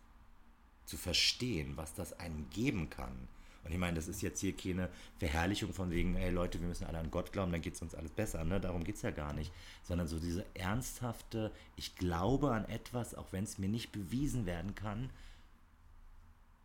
[0.84, 3.28] zu verstehen, was das einem geben kann.
[3.64, 6.86] Und ich meine, das ist jetzt hier keine Verherrlichung von wegen, hey Leute, wir müssen
[6.86, 8.42] alle an Gott glauben, dann geht es uns alles besser.
[8.44, 8.60] Ne?
[8.60, 9.52] Darum geht es ja gar nicht.
[9.82, 14.74] Sondern so diese ernsthafte, ich glaube an etwas, auch wenn es mir nicht bewiesen werden
[14.74, 15.10] kann.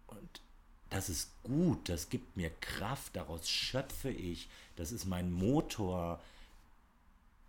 [0.08, 0.42] Und
[0.90, 4.48] das ist gut, das gibt mir Kraft, daraus schöpfe ich,
[4.78, 6.22] das ist mein Motor,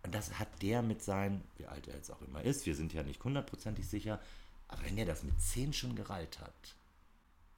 [0.07, 2.93] und das hat der mit seinen, wie alt er jetzt auch immer ist, wir sind
[2.93, 4.21] ja nicht hundertprozentig sicher,
[4.69, 6.75] aber wenn er das mit zehn schon gereilt hat,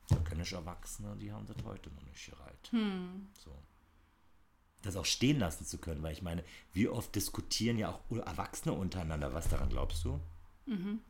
[0.08, 2.72] dann können ich Erwachsene, die haben das heute noch nicht gereilt.
[2.72, 3.28] Hm.
[3.38, 3.56] So.
[4.82, 6.43] Das auch stehen lassen zu können, weil ich meine,
[6.74, 10.20] wie oft diskutieren ja auch Erwachsene untereinander, was daran glaubst du?
[10.66, 11.02] Mhm.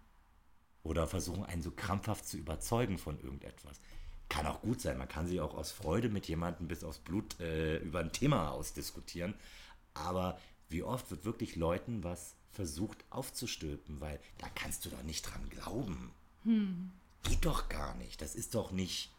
[0.84, 3.80] Oder versuchen einen so krampfhaft zu überzeugen von irgendetwas.
[4.28, 7.40] Kann auch gut sein, man kann sich auch aus Freude mit jemandem bis aufs Blut
[7.40, 9.36] äh, über ein Thema ausdiskutieren.
[9.94, 10.38] Aber
[10.70, 15.50] wie oft wird wirklich Leuten was versucht aufzustülpen, weil da kannst du doch nicht dran
[15.50, 16.12] glauben.
[16.44, 16.92] Hm.
[17.24, 18.22] Geht doch gar nicht.
[18.22, 19.12] Das ist doch nicht.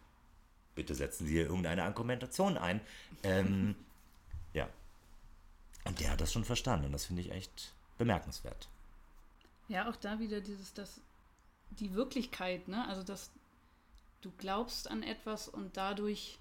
[0.74, 2.80] Bitte setzen Sie hier irgendeine Argumentation ein.
[3.22, 3.74] Ähm,
[4.54, 4.68] ja.
[5.84, 8.68] Und der hat das schon verstanden und das finde ich echt bemerkenswert.
[9.68, 11.00] Ja, auch da wieder dieses, dass
[11.70, 12.86] die Wirklichkeit, ne?
[12.88, 13.30] Also dass
[14.20, 16.38] du glaubst an etwas und dadurch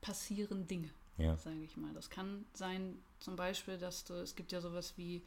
[0.00, 1.36] passieren Dinge ja.
[1.36, 1.92] sage ich mal.
[1.94, 5.22] Das kann sein, zum Beispiel, dass du, es gibt ja sowas wie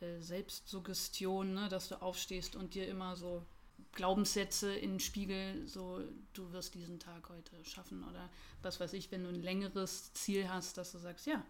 [0.00, 1.68] äh, Selbstsuggestion, ne?
[1.68, 3.44] dass du aufstehst und dir immer so
[3.92, 6.00] Glaubenssätze in den Spiegel, so
[6.32, 8.28] du wirst diesen Tag heute schaffen oder
[8.62, 11.42] was weiß ich, wenn du ein längeres Ziel hast, dass du sagst, ja,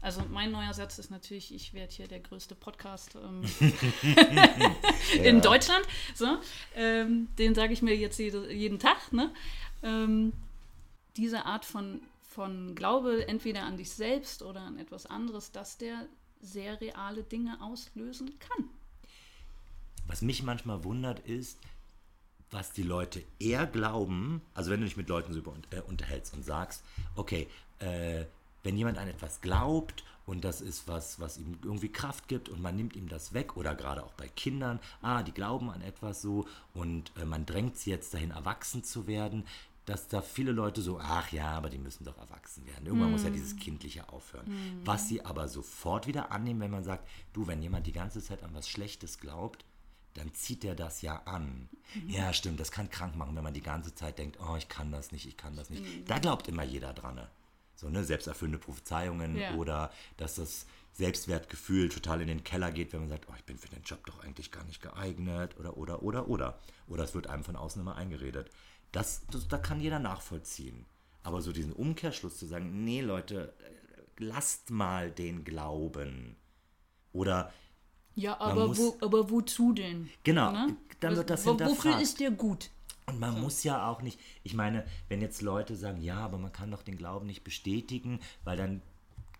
[0.00, 3.42] Also mein neuer Satz ist natürlich, ich werde hier der größte Podcast ähm,
[5.22, 5.84] in Deutschland.
[6.14, 6.26] So,
[6.74, 9.12] ähm, den sage ich mir jetzt jede, jeden Tag.
[9.12, 9.32] Ne?
[9.82, 10.34] Ähm,
[11.16, 12.02] diese Art von,
[12.34, 16.06] von Glaube, entweder an dich selbst oder an etwas anderes, dass der
[16.40, 18.68] sehr reale Dinge auslösen kann.
[20.06, 21.58] Was mich manchmal wundert ist,
[22.50, 25.40] was die Leute eher glauben, also wenn du dich mit Leuten so
[25.70, 26.82] äh, unterhältst und sagst,
[27.14, 27.48] okay,
[27.78, 28.24] äh,
[28.64, 32.60] wenn jemand an etwas glaubt und das ist was, was ihm irgendwie Kraft gibt und
[32.60, 36.22] man nimmt ihm das weg oder gerade auch bei Kindern, ah, die glauben an etwas
[36.22, 39.44] so und äh, man drängt sie jetzt dahin, erwachsen zu werden,
[39.84, 42.86] dass da viele Leute so, ach ja, aber die müssen doch erwachsen werden.
[42.86, 43.12] Irgendwann mm.
[43.12, 43.34] muss ja hm.
[43.34, 44.46] dieses Kindliche aufhören.
[44.46, 44.86] Mm.
[44.86, 48.42] Was sie aber sofort wieder annehmen, wenn man sagt, du, wenn jemand die ganze Zeit
[48.42, 49.64] an was Schlechtes glaubt,
[50.14, 51.68] dann zieht er das ja an.
[51.94, 52.08] Mhm.
[52.08, 54.92] Ja, stimmt, das kann krank machen, wenn man die ganze Zeit denkt, oh, ich kann
[54.92, 55.82] das nicht, ich kann das nicht.
[55.82, 56.04] Mhm.
[56.06, 57.16] Da glaubt immer jeder dran.
[57.16, 57.28] Ne?
[57.74, 59.54] So, ne, selbsterfüllende Prophezeiungen ja.
[59.54, 63.58] oder dass das Selbstwertgefühl total in den Keller geht, wenn man sagt, oh, ich bin
[63.58, 66.60] für den Job doch eigentlich gar nicht geeignet oder, oder, oder, oder.
[66.86, 68.50] Oder es wird einem von außen immer eingeredet.
[68.94, 70.86] Das, das, da kann jeder nachvollziehen.
[71.24, 73.52] Aber so diesen Umkehrschluss zu sagen, nee, Leute,
[74.18, 76.36] lasst mal den Glauben.
[77.12, 77.52] Oder
[78.14, 80.08] ja, aber, muss, wo, aber wozu denn?
[80.22, 80.76] Genau, ne?
[81.00, 81.78] dann wird das hinterfragt.
[81.78, 82.70] Wofür ist der gut?
[83.06, 83.40] Und man so.
[83.40, 86.84] muss ja auch nicht, ich meine, wenn jetzt Leute sagen, ja, aber man kann doch
[86.84, 88.80] den Glauben nicht bestätigen, weil dann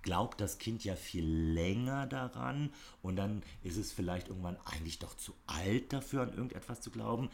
[0.03, 2.71] glaubt das Kind ja viel länger daran
[3.03, 7.31] und dann ist es vielleicht irgendwann eigentlich doch zu alt dafür, an irgendetwas zu glauben.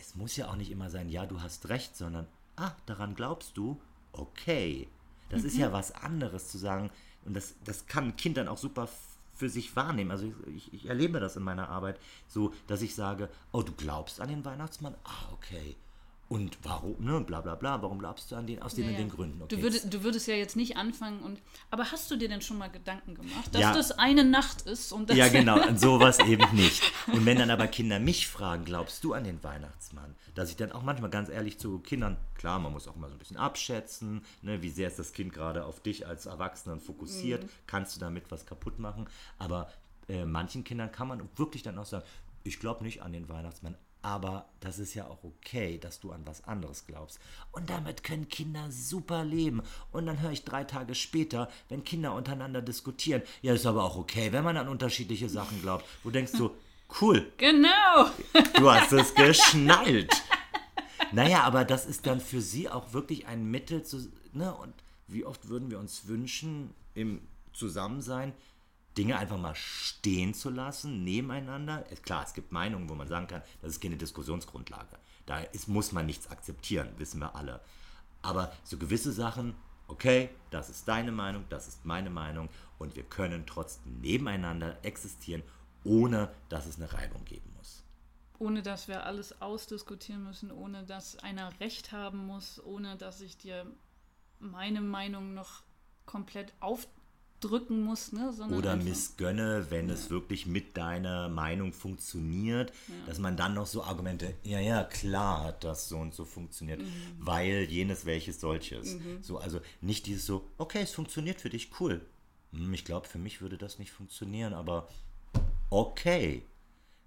[0.00, 3.56] Es muss ja auch nicht immer sein, ja, du hast recht, sondern, ah, daran glaubst
[3.56, 3.80] du,
[4.12, 4.88] okay.
[5.28, 5.48] Das mhm.
[5.48, 5.72] ist ja mhm.
[5.72, 6.90] was anderes zu sagen,
[7.24, 8.88] und das, das kann ein Kind dann auch super
[9.34, 10.10] für sich wahrnehmen.
[10.10, 11.98] Also ich, ich, erlebe das in meiner Arbeit
[12.28, 14.94] so, dass ich sage, oh, du glaubst an den Weihnachtsmann?
[15.04, 15.76] Ah, okay.
[16.30, 18.98] Und warum, ne, bla bla bla, warum glaubst du an den, aus den ja, und
[18.98, 19.42] den Gründen?
[19.42, 19.56] Okay.
[19.56, 21.40] Du, würdest, du würdest ja jetzt nicht anfangen und,
[21.72, 23.74] aber hast du dir denn schon mal Gedanken gemacht, dass ja.
[23.74, 24.92] das eine Nacht ist?
[24.92, 26.84] Und ja, genau, an sowas eben nicht.
[27.08, 30.14] Und wenn dann aber Kinder mich fragen, glaubst du an den Weihnachtsmann?
[30.36, 33.16] Dass ich dann auch manchmal ganz ehrlich zu Kindern, klar, man muss auch mal so
[33.16, 37.42] ein bisschen abschätzen, ne, wie sehr ist das Kind gerade auf dich als Erwachsenen fokussiert,
[37.42, 37.48] mhm.
[37.66, 39.08] kannst du damit was kaputt machen,
[39.38, 39.68] aber
[40.08, 42.04] äh, manchen Kindern kann man wirklich dann auch sagen,
[42.44, 46.26] ich glaube nicht an den Weihnachtsmann, aber das ist ja auch okay, dass du an
[46.26, 47.20] was anderes glaubst.
[47.52, 49.62] Und damit können Kinder super leben.
[49.92, 53.96] Und dann höre ich drei Tage später, wenn Kinder untereinander diskutieren, ja, ist aber auch
[53.96, 55.84] okay, wenn man an unterschiedliche Sachen glaubt.
[56.02, 56.50] Wo denkst du,
[57.00, 57.30] cool.
[57.36, 58.10] Genau.
[58.54, 60.12] Du hast es geschnallt.
[61.12, 64.10] Naja, aber das ist dann für sie auch wirklich ein Mittel zu.
[64.32, 64.72] Ne, und
[65.08, 67.20] wie oft würden wir uns wünschen, im
[67.52, 68.32] Zusammensein,
[69.00, 71.86] Dinge einfach mal stehen zu lassen, nebeneinander.
[72.02, 74.98] Klar, es gibt Meinungen, wo man sagen kann, das ist keine Diskussionsgrundlage.
[75.24, 77.62] Da ist, muss man nichts akzeptieren, wissen wir alle.
[78.20, 79.54] Aber so gewisse Sachen,
[79.88, 85.42] okay, das ist deine Meinung, das ist meine Meinung und wir können trotzdem nebeneinander existieren,
[85.82, 87.82] ohne dass es eine Reibung geben muss.
[88.38, 93.38] Ohne dass wir alles ausdiskutieren müssen, ohne dass einer Recht haben muss, ohne dass ich
[93.38, 93.64] dir
[94.40, 95.62] meine Meinung noch
[96.04, 96.86] komplett auf
[97.40, 98.12] drücken muss.
[98.12, 99.94] Ne, Oder missgönne, wenn ja.
[99.94, 102.94] es wirklich mit deiner Meinung funktioniert, ja.
[103.06, 106.80] dass man dann noch so Argumente, ja, ja, klar hat das so und so funktioniert,
[106.80, 106.86] mhm.
[107.18, 108.94] weil jenes welches solches.
[108.94, 109.22] Mhm.
[109.22, 112.00] So, also nicht dieses so, okay, es funktioniert für dich, cool.
[112.52, 114.88] Hm, ich glaube, für mich würde das nicht funktionieren, aber
[115.70, 116.44] okay.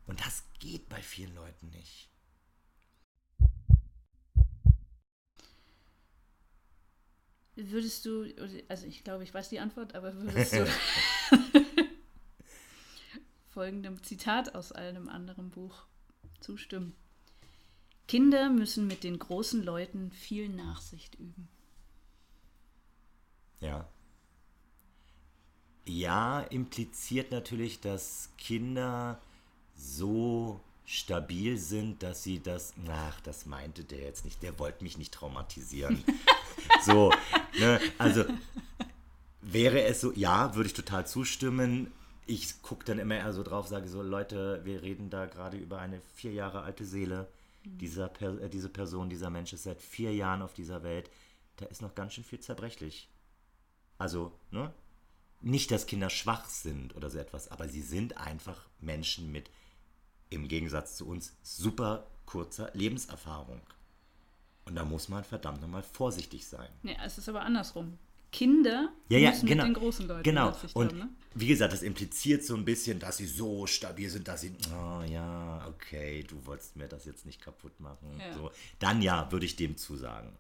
[0.08, 2.10] Und das geht bei vielen Leuten nicht.
[7.56, 8.26] Würdest du,
[8.68, 10.66] also ich glaube, ich weiß die Antwort, aber würdest du
[13.50, 15.86] folgendem Zitat aus einem anderen Buch
[16.40, 16.96] zustimmen?
[18.08, 21.48] Kinder müssen mit den großen Leuten viel Nachsicht üben.
[23.60, 23.88] Ja.
[25.86, 29.22] Ja, impliziert natürlich, dass Kinder
[29.76, 34.98] so stabil sind, dass sie das, ach, das meinte der jetzt nicht, der wollte mich
[34.98, 36.04] nicht traumatisieren.
[36.86, 37.12] so,
[37.58, 38.26] ne, also
[39.42, 41.92] wäre es so, ja, würde ich total zustimmen.
[42.26, 45.80] Ich gucke dann immer eher so drauf, sage so, Leute, wir reden da gerade über
[45.80, 47.28] eine vier Jahre alte Seele.
[47.66, 51.10] Dieser äh, diese Person, dieser Mensch ist seit vier Jahren auf dieser Welt.
[51.58, 53.10] Da ist noch ganz schön viel zerbrechlich.
[53.98, 54.74] Also, ne?
[55.40, 59.50] Nicht, dass Kinder schwach sind oder so etwas, aber sie sind einfach Menschen mit
[60.34, 63.62] im Gegensatz zu uns super kurzer Lebenserfahrung.
[64.66, 66.70] Und da muss man verdammt nochmal vorsichtig sein.
[66.84, 67.98] Ja, es ist aber andersrum.
[68.32, 70.56] Kinder ja, ja, müssen genau, mit den großen Leuten Genau.
[70.74, 71.10] Und haben, ne?
[71.36, 75.04] wie gesagt, das impliziert so ein bisschen, dass sie so stabil sind, dass sie, oh
[75.04, 78.20] ja, okay, du wolltest mir das jetzt nicht kaputt machen.
[78.20, 78.34] Ja.
[78.34, 78.52] So.
[78.80, 80.36] Dann ja, würde ich dem zusagen.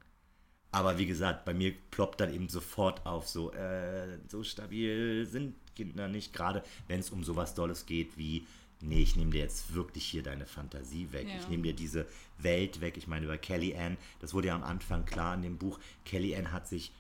[0.72, 5.56] Aber wie gesagt, bei mir ploppt dann eben sofort auf, so, äh, so stabil sind
[5.76, 8.48] Kinder nicht, gerade wenn es um sowas Dolles geht wie,
[8.84, 11.28] nee, ich nehme dir jetzt wirklich hier deine Fantasie weg.
[11.28, 11.36] Ja.
[11.38, 12.08] Ich nehme dir diese
[12.38, 12.98] Welt weg.
[12.98, 16.36] Ich meine, über Kelly Ann, das wurde ja am Anfang klar in dem Buch, Kelly
[16.36, 16.92] Ann hat sich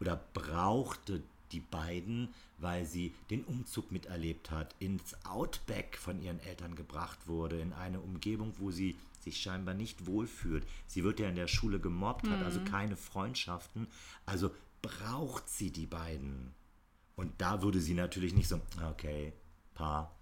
[0.00, 2.28] oder brauchte die beiden,
[2.58, 8.00] weil sie den Umzug miterlebt hat, ins Outback von ihren Eltern gebracht wurde, in eine
[8.00, 10.66] Umgebung, wo sie sich scheinbar nicht wohlfühlt.
[10.86, 12.30] Sie wird ja in der Schule gemobbt, mhm.
[12.30, 12.64] hat also mhm.
[12.66, 13.86] keine Freundschaften.
[14.26, 14.50] Also
[14.82, 16.54] braucht sie die beiden.
[17.16, 19.32] Und da würde sie natürlich nicht so, okay,
[19.74, 20.14] Paar,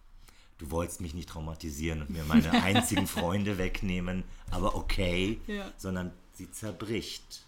[0.59, 5.71] du wolltest mich nicht traumatisieren und mir meine einzigen Freunde wegnehmen, aber okay, ja.
[5.77, 7.45] sondern sie zerbricht.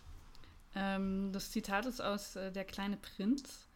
[0.74, 3.68] Ähm, das Zitat ist aus äh, Der kleine Prinz,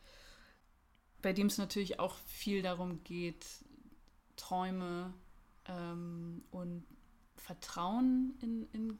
[1.22, 3.44] bei dem es natürlich auch viel darum geht,
[4.36, 5.12] Träume
[5.66, 6.84] ähm, und
[7.36, 8.98] Vertrauen in, in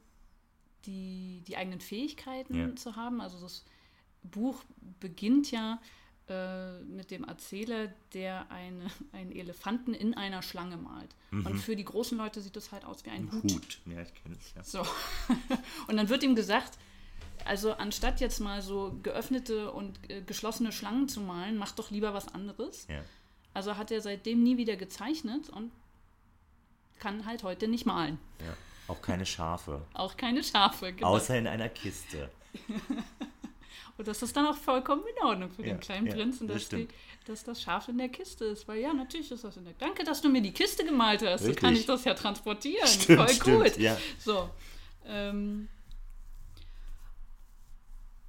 [0.85, 2.75] die, die eigenen Fähigkeiten ja.
[2.75, 3.21] zu haben.
[3.21, 3.65] Also das
[4.23, 4.63] Buch
[4.99, 5.81] beginnt ja
[6.27, 11.15] äh, mit dem Erzähler, der eine, einen Elefanten in einer Schlange malt.
[11.31, 11.45] Mhm.
[11.45, 13.51] Und für die großen Leute sieht das halt aus wie ein, ein Hut.
[13.51, 13.79] Hut.
[13.85, 14.63] Ja, ich kenne es, ja.
[14.63, 14.79] So.
[15.87, 16.77] und dann wird ihm gesagt,
[17.45, 22.13] also anstatt jetzt mal so geöffnete und äh, geschlossene Schlangen zu malen, mach doch lieber
[22.13, 22.87] was anderes.
[22.87, 23.03] Ja.
[23.53, 25.71] Also hat er seitdem nie wieder gezeichnet und
[26.99, 28.17] kann halt heute nicht malen.
[28.39, 28.55] Ja.
[28.87, 29.81] Auch keine Schafe.
[29.93, 31.07] Auch keine Schafe, genau.
[31.09, 32.29] Außer in einer Kiste.
[33.97, 36.67] Und das ist dann auch vollkommen in Ordnung für ja, den kleinen ja, Prinzen, dass,
[36.67, 36.87] das die,
[37.25, 38.67] dass das Schaf in der Kiste ist.
[38.67, 39.73] Weil ja, natürlich ist das in der.
[39.79, 41.41] Danke, dass du mir die Kiste gemalt hast.
[41.41, 41.55] Richtig.
[41.55, 42.87] So kann ich das ja transportieren.
[42.87, 43.77] Stimmt, Voll stimmt, gut.
[43.77, 43.97] Ja.
[44.19, 44.49] So.
[45.05, 45.69] Ähm,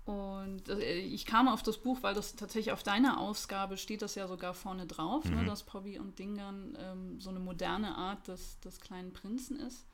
[0.05, 4.15] und äh, ich kam auf das Buch, weil das tatsächlich auf deiner Ausgabe steht das
[4.15, 5.37] ja sogar vorne drauf, ne, mhm.
[5.39, 9.85] ne, dass Pobby und Dingern ähm, so eine moderne Art des, des kleinen Prinzen ist.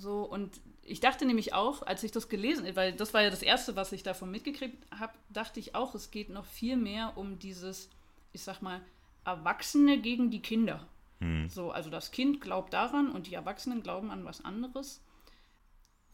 [0.00, 3.30] So, und ich dachte nämlich auch, als ich das gelesen habe, weil das war ja
[3.30, 7.16] das Erste, was ich davon mitgekriegt habe, dachte ich auch, es geht noch viel mehr
[7.16, 7.90] um dieses,
[8.32, 8.80] ich sag mal,
[9.24, 10.88] Erwachsene gegen die Kinder.
[11.20, 11.48] Mhm.
[11.48, 15.02] So, also das Kind glaubt daran und die Erwachsenen glauben an was anderes.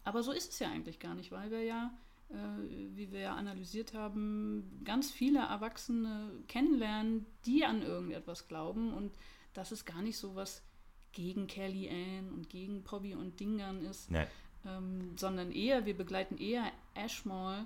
[0.03, 1.91] Aber so ist es ja eigentlich gar nicht, weil wir ja
[2.29, 2.35] äh,
[2.95, 9.13] wie wir ja analysiert haben, ganz viele Erwachsene kennenlernen, die an irgendetwas glauben und
[9.53, 10.61] dass es gar nicht so was
[11.17, 14.25] gegen Kelly Ann und gegen Pobby und Dingern ist, nee.
[14.65, 17.65] ähm, sondern eher, wir begleiten eher Ashmore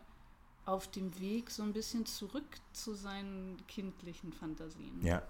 [0.66, 5.06] auf dem Weg so ein bisschen zurück zu seinen kindlichen Fantasien.
[5.06, 5.22] Ja,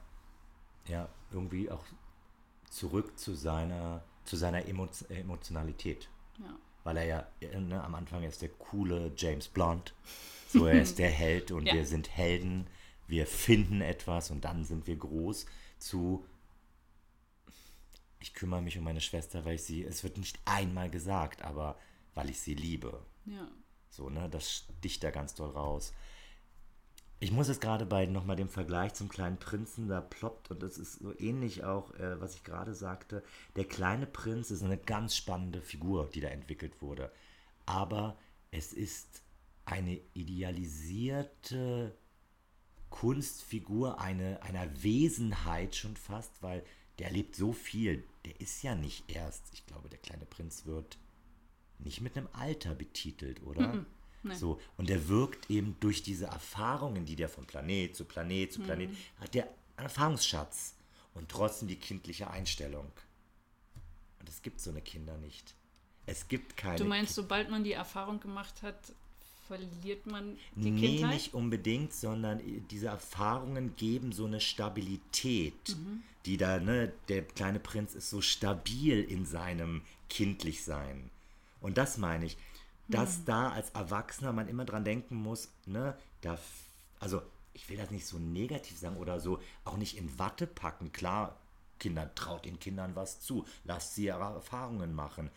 [0.87, 1.83] ja, irgendwie auch
[2.69, 6.07] zurück zu seiner, zu seiner Emo Emotionalität.
[6.39, 9.93] Ja weil er ja ne, am Anfang ist der coole James Blunt.
[10.47, 11.73] So, er ist der Held und ja.
[11.73, 12.67] wir sind Helden,
[13.07, 15.45] wir finden etwas und dann sind wir groß
[15.77, 16.25] zu
[18.21, 21.77] ich kümmere mich um meine Schwester, weil ich sie, es wird nicht einmal gesagt, aber
[22.13, 23.03] weil ich sie liebe.
[23.25, 23.47] Ja.
[23.89, 25.93] So, ne, das sticht da ganz doll raus.
[27.19, 30.77] Ich muss jetzt gerade bei nochmal dem Vergleich zum kleinen Prinzen, da ploppt, und das
[30.77, 33.23] ist so ähnlich auch, äh, was ich gerade sagte,
[33.55, 37.11] der kleine Prinz ist eine ganz spannende Figur, die da entwickelt wurde.
[37.65, 38.17] Aber
[38.49, 39.21] es ist
[39.65, 41.95] eine idealisierte
[42.89, 46.63] Kunstfigur, eine, einer Wesenheit schon fast, weil
[47.01, 48.03] der lebt so viel.
[48.25, 50.99] Der ist ja nicht erst, ich glaube, der kleine Prinz wird
[51.79, 53.73] nicht mit einem Alter betitelt, oder?
[53.73, 53.85] Mhm.
[54.21, 54.35] Nee.
[54.35, 58.61] So, und der wirkt eben durch diese Erfahrungen, die der von Planet zu Planet zu
[58.61, 58.97] Planet, mhm.
[59.19, 59.47] hat der
[59.77, 60.75] Erfahrungsschatz
[61.15, 62.91] und trotzdem die kindliche Einstellung.
[64.19, 65.55] Und es gibt so eine Kinder nicht.
[66.05, 66.77] Es gibt keine.
[66.77, 68.93] Du meinst, Ki sobald man die Erfahrung gemacht hat,
[69.51, 71.09] verliert man die nee, Kindheit?
[71.09, 76.03] Nee, nicht unbedingt, sondern diese Erfahrungen geben so eine Stabilität, mhm.
[76.25, 81.09] die da, ne, der kleine Prinz ist so stabil in seinem Kindlichsein.
[81.59, 82.37] Und das meine ich
[82.91, 83.25] dass mhm.
[83.25, 86.37] da als Erwachsener man immer dran denken muss, ne, da,
[86.99, 87.21] also
[87.53, 90.91] ich will das nicht so negativ sagen oder so auch nicht in Watte packen.
[90.91, 91.35] Klar,
[91.79, 95.31] Kinder, traut den Kindern was zu, lasst sie ihre Erfahrungen machen.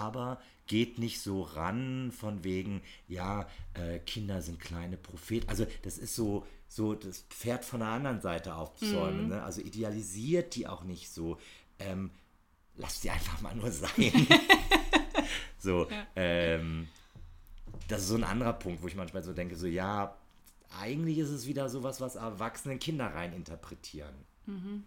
[0.00, 5.48] Aber geht nicht so ran von wegen, ja, äh, Kinder sind kleine Propheten.
[5.48, 9.24] Also das ist so, so das Pferd von der anderen Seite aufzäumen.
[9.24, 9.28] Mhm.
[9.28, 9.42] Ne?
[9.42, 11.38] Also idealisiert die auch nicht so.
[11.78, 12.10] Ähm,
[12.76, 13.90] lasst sie einfach mal nur sein.
[15.62, 16.06] So, ja.
[16.16, 16.88] ähm,
[17.86, 20.16] das ist so ein anderer Punkt, wo ich manchmal so denke, so ja,
[20.80, 24.14] eigentlich ist es wieder sowas, was erwachsene Kinder rein interpretieren.
[24.46, 24.84] Mhm.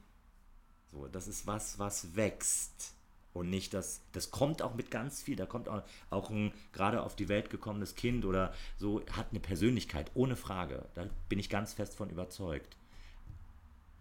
[0.91, 2.94] So, das ist was, was wächst.
[3.35, 5.35] Und nicht das, das kommt auch mit ganz viel.
[5.35, 9.41] Da kommt auch, auch ein gerade auf die Welt gekommenes Kind oder so, hat eine
[9.41, 10.87] Persönlichkeit, ohne Frage.
[10.93, 12.77] Da bin ich ganz fest von überzeugt.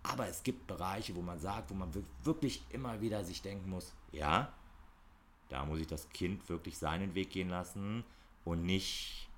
[0.05, 1.91] Aber es gibt Bereiche, wo man sagt, wo man
[2.23, 4.53] wirklich immer wieder sich denken muss, ja,
[5.49, 8.05] da muss ich das Kind wirklich seinen Weg gehen lassen
[8.45, 9.29] und nicht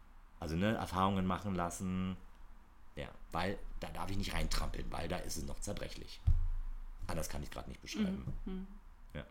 [0.40, 2.18] Also ne, Erfahrungen machen lassen.
[2.96, 6.20] Ja, weil da darf ich nicht reintrampeln, weil da ist es noch zerbrechlich.
[7.06, 8.26] Anders kann ich gerade nicht beschreiben.
[8.44, 8.66] Mhm.
[9.14, 9.24] Ja.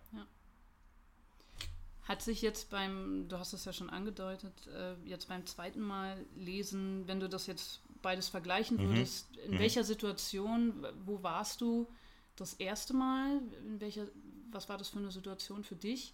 [2.06, 6.24] Hat sich jetzt beim, du hast es ja schon angedeutet, äh, jetzt beim zweiten Mal
[6.36, 8.90] lesen, wenn du das jetzt beides vergleichen Mhm.
[8.90, 11.88] würdest, in welcher Situation, wo warst du
[12.36, 13.42] das erste Mal?
[13.66, 14.06] In welcher,
[14.52, 16.14] was war das für eine Situation für dich?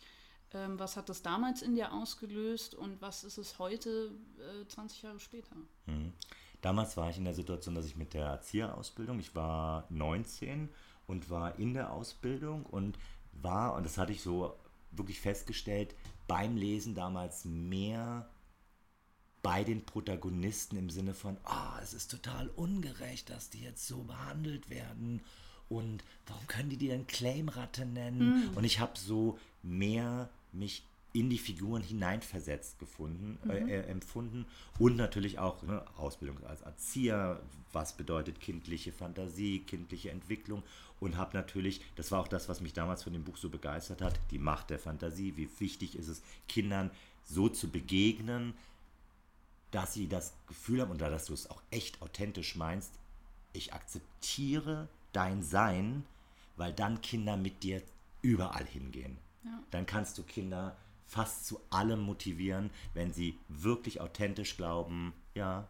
[0.53, 5.01] Ähm, was hat das damals in dir ausgelöst und was ist es heute, äh, 20
[5.01, 5.55] Jahre später?
[6.61, 10.69] Damals war ich in der Situation, dass ich mit der Erzieherausbildung, ich war 19
[11.07, 12.97] und war in der Ausbildung und
[13.33, 14.55] war, und das hatte ich so
[14.91, 15.95] wirklich festgestellt,
[16.27, 18.29] beim Lesen damals mehr
[19.41, 24.03] bei den Protagonisten im Sinne von, ah, es ist total ungerecht, dass die jetzt so
[24.03, 25.21] behandelt werden.
[25.67, 28.49] Und warum können die die denn Claimratte nennen?
[28.55, 34.45] Und ich habe so mehr mich in die Figuren hineinversetzt gefunden, äh, äh, empfunden.
[34.79, 37.41] Und natürlich auch ne, Ausbildung als Erzieher,
[37.73, 40.63] was bedeutet kindliche Fantasie, kindliche Entwicklung
[41.01, 44.01] und habe natürlich, das war auch das, was mich damals von dem Buch so begeistert
[44.01, 46.91] hat, die Macht der Fantasie, wie wichtig ist es, Kindern
[47.25, 48.53] so zu begegnen,
[49.71, 52.93] dass sie das Gefühl haben, und da, dass du es auch echt authentisch meinst,
[53.51, 56.05] ich akzeptiere dein Sein,
[56.55, 57.81] weil dann Kinder mit dir
[58.21, 59.17] überall hingehen.
[59.71, 65.67] Dann kannst du Kinder fast zu allem motivieren, wenn sie wirklich authentisch glauben, ja,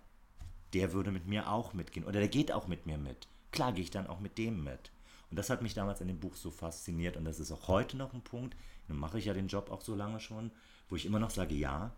[0.73, 3.27] der würde mit mir auch mitgehen oder der geht auch mit mir mit.
[3.51, 4.91] Klar gehe ich dann auch mit dem mit.
[5.31, 7.97] Und das hat mich damals in dem Buch so fasziniert und das ist auch heute
[7.97, 8.55] noch ein Punkt,
[8.89, 10.51] nun mache ich ja den Job auch so lange schon,
[10.89, 11.91] wo ich immer noch sage, ja,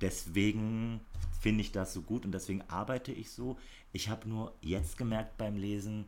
[0.00, 1.00] deswegen
[1.40, 3.56] finde ich das so gut und deswegen arbeite ich so.
[3.92, 6.06] Ich habe nur jetzt gemerkt beim Lesen,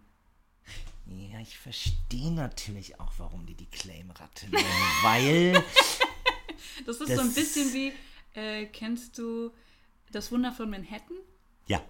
[1.07, 4.65] ja, ich verstehe natürlich auch, warum die die Claimratte nennen,
[5.03, 5.53] weil
[6.85, 7.93] Das ist Das- so ein bisschen wie,
[8.35, 9.53] äh, kennst du
[10.13, 11.17] das Wunder von Manhattan?
[11.67, 11.83] Ja.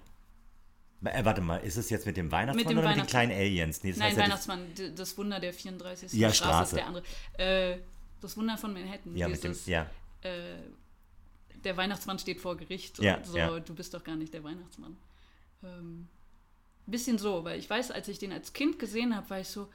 [1.04, 3.28] Äh, warte mal, ist es jetzt mit dem Weihnachtsmann Mit dem oder mit den Weihnachtsmann.
[3.28, 3.82] kleinen Aliens?
[3.84, 6.12] Nee, das Nein, heißt ja das- Weihnachtsmann, Wunder der 34.
[6.14, 6.64] Ja, Straße, Straße.
[6.64, 7.04] ist der andere.
[7.74, 7.78] Äh,
[8.20, 9.16] das Wunder von Manhattan.
[9.16, 9.86] Ja, mit dem, dieses, ja.
[10.22, 10.56] äh,
[11.64, 13.60] der Weihnachtsmann steht vor Gericht Ja, und so, ja.
[13.60, 14.96] du bist doch gar nicht der Weihnachtsmann.
[15.62, 16.08] Ähm,
[16.86, 19.68] bisschen so, weil ich weiß, als ich den als Kind gesehen habe, war ich so,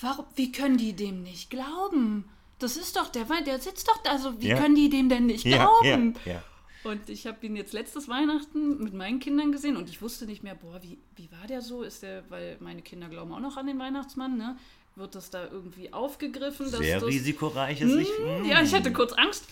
[0.00, 2.28] warum, wie können die dem nicht glauben?
[2.58, 4.58] Das ist doch der Wein, der sitzt doch da, also wie Ja.
[4.58, 6.16] können die dem denn nicht Ja, glauben?
[6.24, 6.42] ja, ja.
[6.84, 10.42] Und ich habe ihn jetzt letztes Weihnachten mit meinen Kindern gesehen und ich wusste nicht
[10.42, 11.82] mehr, boah, wie, wie war der so?
[11.82, 14.56] Ist der, weil meine Kinder glauben auch noch an den Weihnachtsmann, ne?
[14.94, 16.70] Wird das da irgendwie aufgegriffen?
[16.70, 18.12] dass Sehr das, risikoreiches Licht.
[18.18, 19.48] Hm, Ja, ich hatte kurz Angst.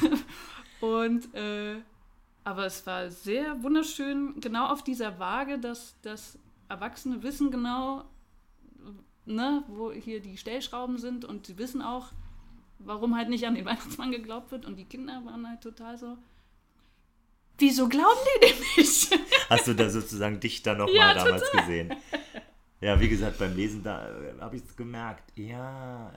[0.80, 1.76] und, äh,
[2.44, 6.38] aber es war sehr wunderschön, genau auf dieser Waage, dass, dass
[6.68, 8.04] Erwachsene wissen genau,
[9.24, 12.12] ne, wo hier die Stellschrauben sind und sie wissen auch,
[12.78, 14.64] warum halt nicht an den Weihnachtsmann geglaubt wird.
[14.66, 16.16] Und die Kinder waren halt total so,
[17.58, 19.18] wieso glauben die dem nicht?
[19.48, 21.94] Hast du da sozusagen dich da nochmal Ja, damals gesehen?
[22.80, 25.32] Ja, wie gesagt, beim Lesen da äh, habe ich es gemerkt.
[25.38, 26.12] Ja,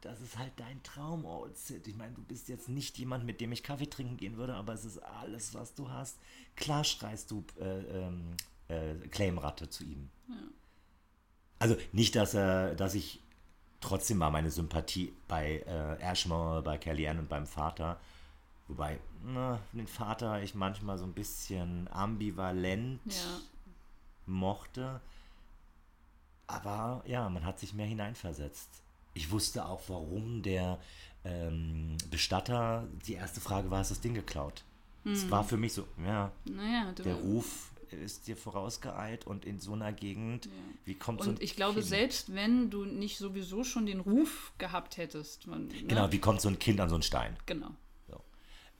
[0.00, 1.86] das ist halt dein Traum, Old Sid.
[1.88, 4.72] Ich meine, du bist jetzt nicht jemand, mit dem ich Kaffee trinken gehen würde, aber
[4.72, 6.18] es ist alles, was du hast.
[6.56, 8.36] Klar schreist du äh, ähm,
[8.68, 10.08] äh, Claimratte zu ihm.
[11.58, 13.20] Also nicht, dass er, dass ich
[13.80, 18.00] trotzdem war meine Sympathie bei äh, Ashmore, bei Kellyanne und beim Vater.
[18.68, 23.40] Wobei, na, den Vater ich manchmal so ein bisschen ambivalent ja,
[24.26, 25.00] mochte.
[26.46, 28.68] Aber ja, man hat sich mehr hineinversetzt.
[29.14, 30.78] Ich wusste auch, warum der
[31.24, 34.64] ähm, Bestatter, die erste Frage war, hast du das Ding geklaut?
[35.04, 36.92] Es war für mich so, ja, naja.
[36.92, 40.48] Der Ruf ist dir vorausgeeilt und in so einer Gegend,
[40.84, 41.86] wie kommt so ein Und ich glaube, Kind?
[41.86, 45.84] selbst wenn du nicht sowieso schon den Ruf gehabt hättest, man, ne?
[45.86, 47.36] Genau, wie kommt so ein Kind an so einen Stein?
[47.46, 47.70] genau.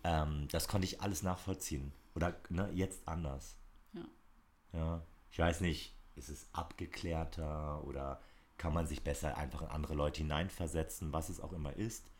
[0.05, 1.93] Ähm, das konnte ich alles nachvollziehen.
[2.15, 3.57] Oder ne, jetzt anders.
[3.93, 4.05] Ja.
[4.73, 5.03] Ja.
[5.31, 8.20] Ich weiß nicht, ist es abgeklärter oder
[8.57, 12.11] kann man sich besser einfach in andere Leute hineinversetzen, was es auch immer ist.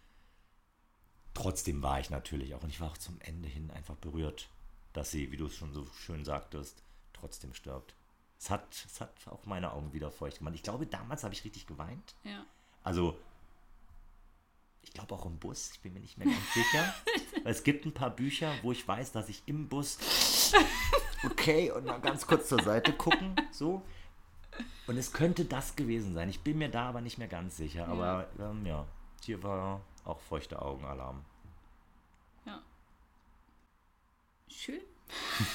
[1.35, 4.49] Trotzdem war ich natürlich auch, und ich war auch zum Ende hin einfach berührt,
[4.93, 6.83] dass sie, wie du es schon so schön sagtest,
[7.13, 7.95] trotzdem stirbt.
[8.39, 10.55] Es hat, es hat auch meine Augen wieder feucht gemacht.
[10.55, 12.15] Ich glaube, damals habe ich richtig geweint.
[12.23, 12.47] Ja.
[12.85, 13.19] Also,
[14.83, 16.95] ich glaube auch im Bus, ich bin mir nicht mehr ganz sicher.
[17.49, 19.97] Weil es gibt ein paar Bücher, wo ich weiß, dass ich im Bus,
[21.25, 23.81] okay, und mal ganz kurz zur Seite gucken, so.
[24.87, 26.29] Und es könnte das gewesen sein.
[26.29, 27.89] Ich bin mir da aber nicht mehr ganz sicher.
[27.89, 28.87] Aber ähm, ja,
[29.25, 31.25] hier war auch feuchte Augenalarm.
[32.45, 32.63] Ja.
[34.51, 34.83] Schön.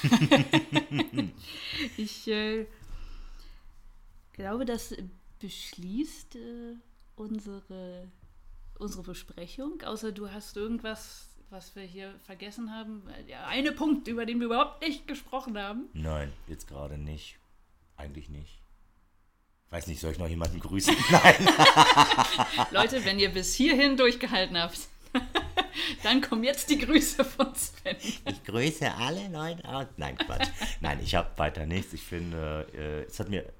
[1.96, 2.66] ich äh,
[4.32, 4.96] glaube, das
[5.38, 6.74] beschließt äh,
[7.14, 8.10] unsere,
[8.80, 9.80] unsere Besprechung.
[9.82, 13.04] Außer du hast irgendwas, was wir hier vergessen haben?
[13.28, 15.88] Der eine Punkt, über den wir überhaupt nicht gesprochen haben.
[15.92, 17.38] Nein, jetzt gerade nicht.
[17.96, 18.60] Eigentlich nicht.
[19.70, 20.96] Weiß nicht, soll ich noch jemanden grüßen?
[21.10, 21.48] Nein.
[22.72, 24.88] Leute, wenn ihr bis hierhin durchgehalten habt,
[26.02, 27.96] dann kommen jetzt die Grüße von Sven.
[28.00, 29.86] Ich grüße alle Leute aus.
[29.96, 30.48] Nein, Quatsch.
[30.80, 31.92] Nein, ich habe weiter nichts.
[31.92, 33.52] Ich finde, äh, es hat mir äh,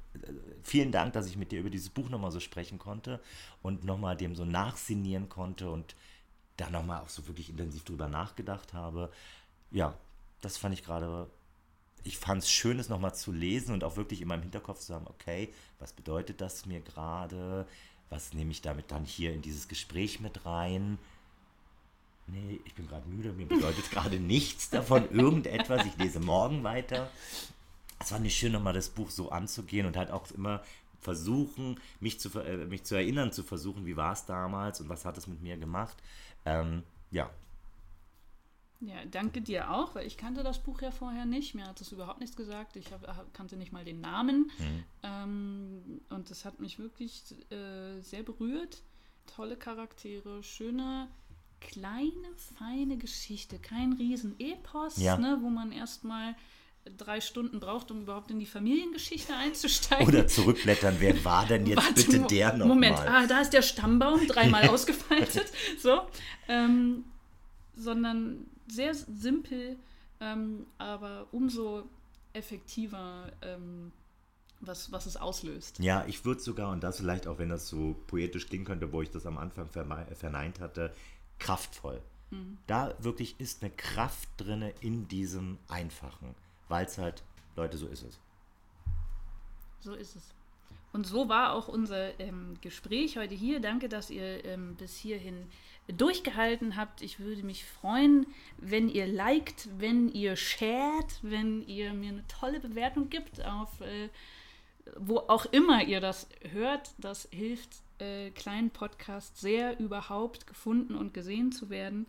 [0.64, 3.20] vielen Dank, dass ich mit dir über dieses Buch nochmal so sprechen konnte
[3.62, 5.94] und nochmal dem so nachsinieren konnte und
[6.56, 9.10] da nochmal auch so wirklich intensiv drüber nachgedacht habe.
[9.70, 9.94] Ja,
[10.40, 11.28] das fand ich gerade,
[12.04, 14.86] ich fand es schön, es nochmal zu lesen und auch wirklich in meinem Hinterkopf zu
[14.86, 17.66] sagen, okay, was bedeutet das mir gerade?
[18.10, 20.98] Was nehme ich damit dann hier in dieses Gespräch mit rein?
[22.26, 25.84] Nee, ich bin gerade müde, mir bedeutet gerade nichts davon, irgendetwas.
[25.86, 27.10] Ich lese morgen weiter.
[27.98, 30.62] Es war nicht schön, nochmal das Buch so anzugehen und halt auch immer
[31.00, 35.04] versuchen, mich zu, äh, mich zu erinnern, zu versuchen, wie war es damals und was
[35.04, 35.96] hat es mit mir gemacht.
[36.44, 37.30] Ähm, ja.
[38.80, 41.54] Ja, danke dir auch, weil ich kannte das Buch ja vorher nicht.
[41.54, 42.76] Mir hat es überhaupt nichts gesagt.
[42.76, 44.50] Ich hab, kannte nicht mal den Namen.
[44.58, 44.84] Mhm.
[45.02, 48.82] Ähm, und es hat mich wirklich äh, sehr berührt.
[49.26, 51.08] Tolle Charaktere, schöne,
[51.60, 53.58] kleine, feine Geschichte.
[53.58, 55.16] Kein Riesen-Epos, ja.
[55.16, 56.34] ne, wo man erstmal
[56.96, 60.06] drei Stunden braucht, um überhaupt in die Familiengeschichte einzusteigen.
[60.06, 63.08] Oder zurückblättern, wer war denn jetzt Warte, bitte der noch Moment, mal?
[63.08, 65.50] ah, da ist der Stammbaum, dreimal ausgefaltet.
[65.78, 66.02] So,
[66.48, 67.04] ähm,
[67.74, 69.76] sondern sehr simpel,
[70.20, 71.88] ähm, aber umso
[72.34, 73.92] effektiver, ähm,
[74.60, 75.78] was, was es auslöst.
[75.78, 79.02] Ja, ich würde sogar, und das vielleicht auch, wenn das so poetisch klingen könnte, wo
[79.02, 80.94] ich das am Anfang verneint hatte,
[81.38, 82.02] kraftvoll.
[82.30, 82.58] Mhm.
[82.66, 86.34] Da wirklich ist eine Kraft drin in diesem Einfachen
[86.68, 87.22] weil es halt,
[87.56, 88.18] Leute, so ist es.
[89.80, 90.34] So ist es.
[90.92, 93.60] Und so war auch unser ähm, Gespräch heute hier.
[93.60, 95.46] Danke, dass ihr ähm, bis hierhin
[95.88, 97.02] durchgehalten habt.
[97.02, 98.26] Ich würde mich freuen,
[98.58, 104.08] wenn ihr liked, wenn ihr shared, wenn ihr mir eine tolle Bewertung gibt auf äh,
[104.96, 106.94] wo auch immer ihr das hört.
[106.98, 112.06] Das hilft äh, kleinen Podcasts sehr überhaupt gefunden und gesehen zu werden.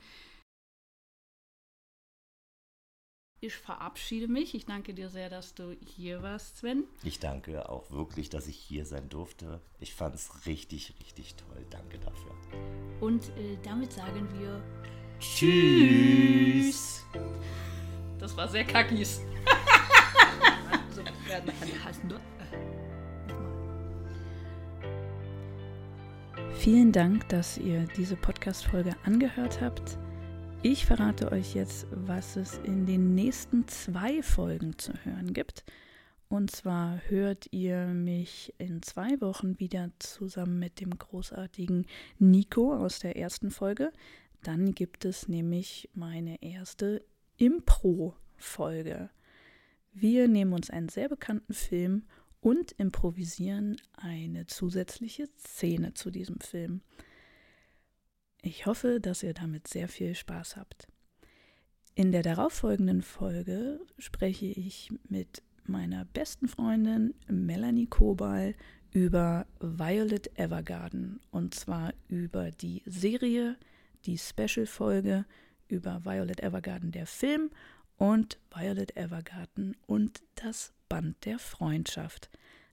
[3.45, 4.55] Ich verabschiede mich.
[4.55, 6.85] Ich danke dir sehr, dass du hier warst, Sven.
[7.03, 9.61] Ich danke auch wirklich, dass ich hier sein durfte.
[9.79, 11.63] Ich fand es richtig, richtig toll.
[11.69, 12.31] Danke dafür.
[13.01, 14.63] Und äh, damit sagen wir
[15.19, 17.05] Tschüss.
[18.17, 19.21] Das war sehr kackis.
[26.55, 29.99] Vielen Dank, dass ihr diese Podcast-Folge angehört habt.
[30.67, 35.63] Ich verrate euch jetzt, was es in den nächsten zwei Folgen zu hören gibt.
[36.27, 41.85] Und zwar hört ihr mich in zwei Wochen wieder zusammen mit dem großartigen
[42.17, 43.91] Nico aus der ersten Folge.
[44.41, 47.05] Dann gibt es nämlich meine erste
[47.37, 49.11] Impro-Folge.
[49.93, 52.07] Wir nehmen uns einen sehr bekannten Film
[52.41, 56.81] und improvisieren eine zusätzliche Szene zu diesem Film.
[58.47, 60.87] Ich hoffe, dass ihr damit sehr viel Spaß habt.
[61.95, 68.53] In der darauffolgenden Folge spreche ich mit meiner besten Freundin Melanie Kobal
[68.91, 73.57] über Violet Evergarden und zwar über die Serie,
[74.05, 75.25] die Special-Folge
[75.67, 77.49] über Violet Evergarden, der Film
[77.97, 82.29] und Violet Evergarden und das Band der Freundschaft.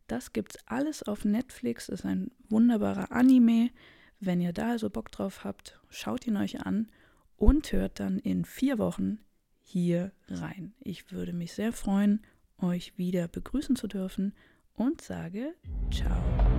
[0.07, 3.70] Das gibt's alles auf Netflix, ist ein wunderbarer Anime
[4.24, 6.89] wenn ihr da also Bock drauf habt, schaut ihn euch an
[7.36, 9.19] und hört dann in vier Wochen
[9.61, 10.74] hier rein.
[10.81, 12.24] Ich würde mich sehr freuen,
[12.59, 14.35] euch wieder begrüßen zu dürfen
[14.74, 15.55] und sage
[15.90, 16.52] ciao.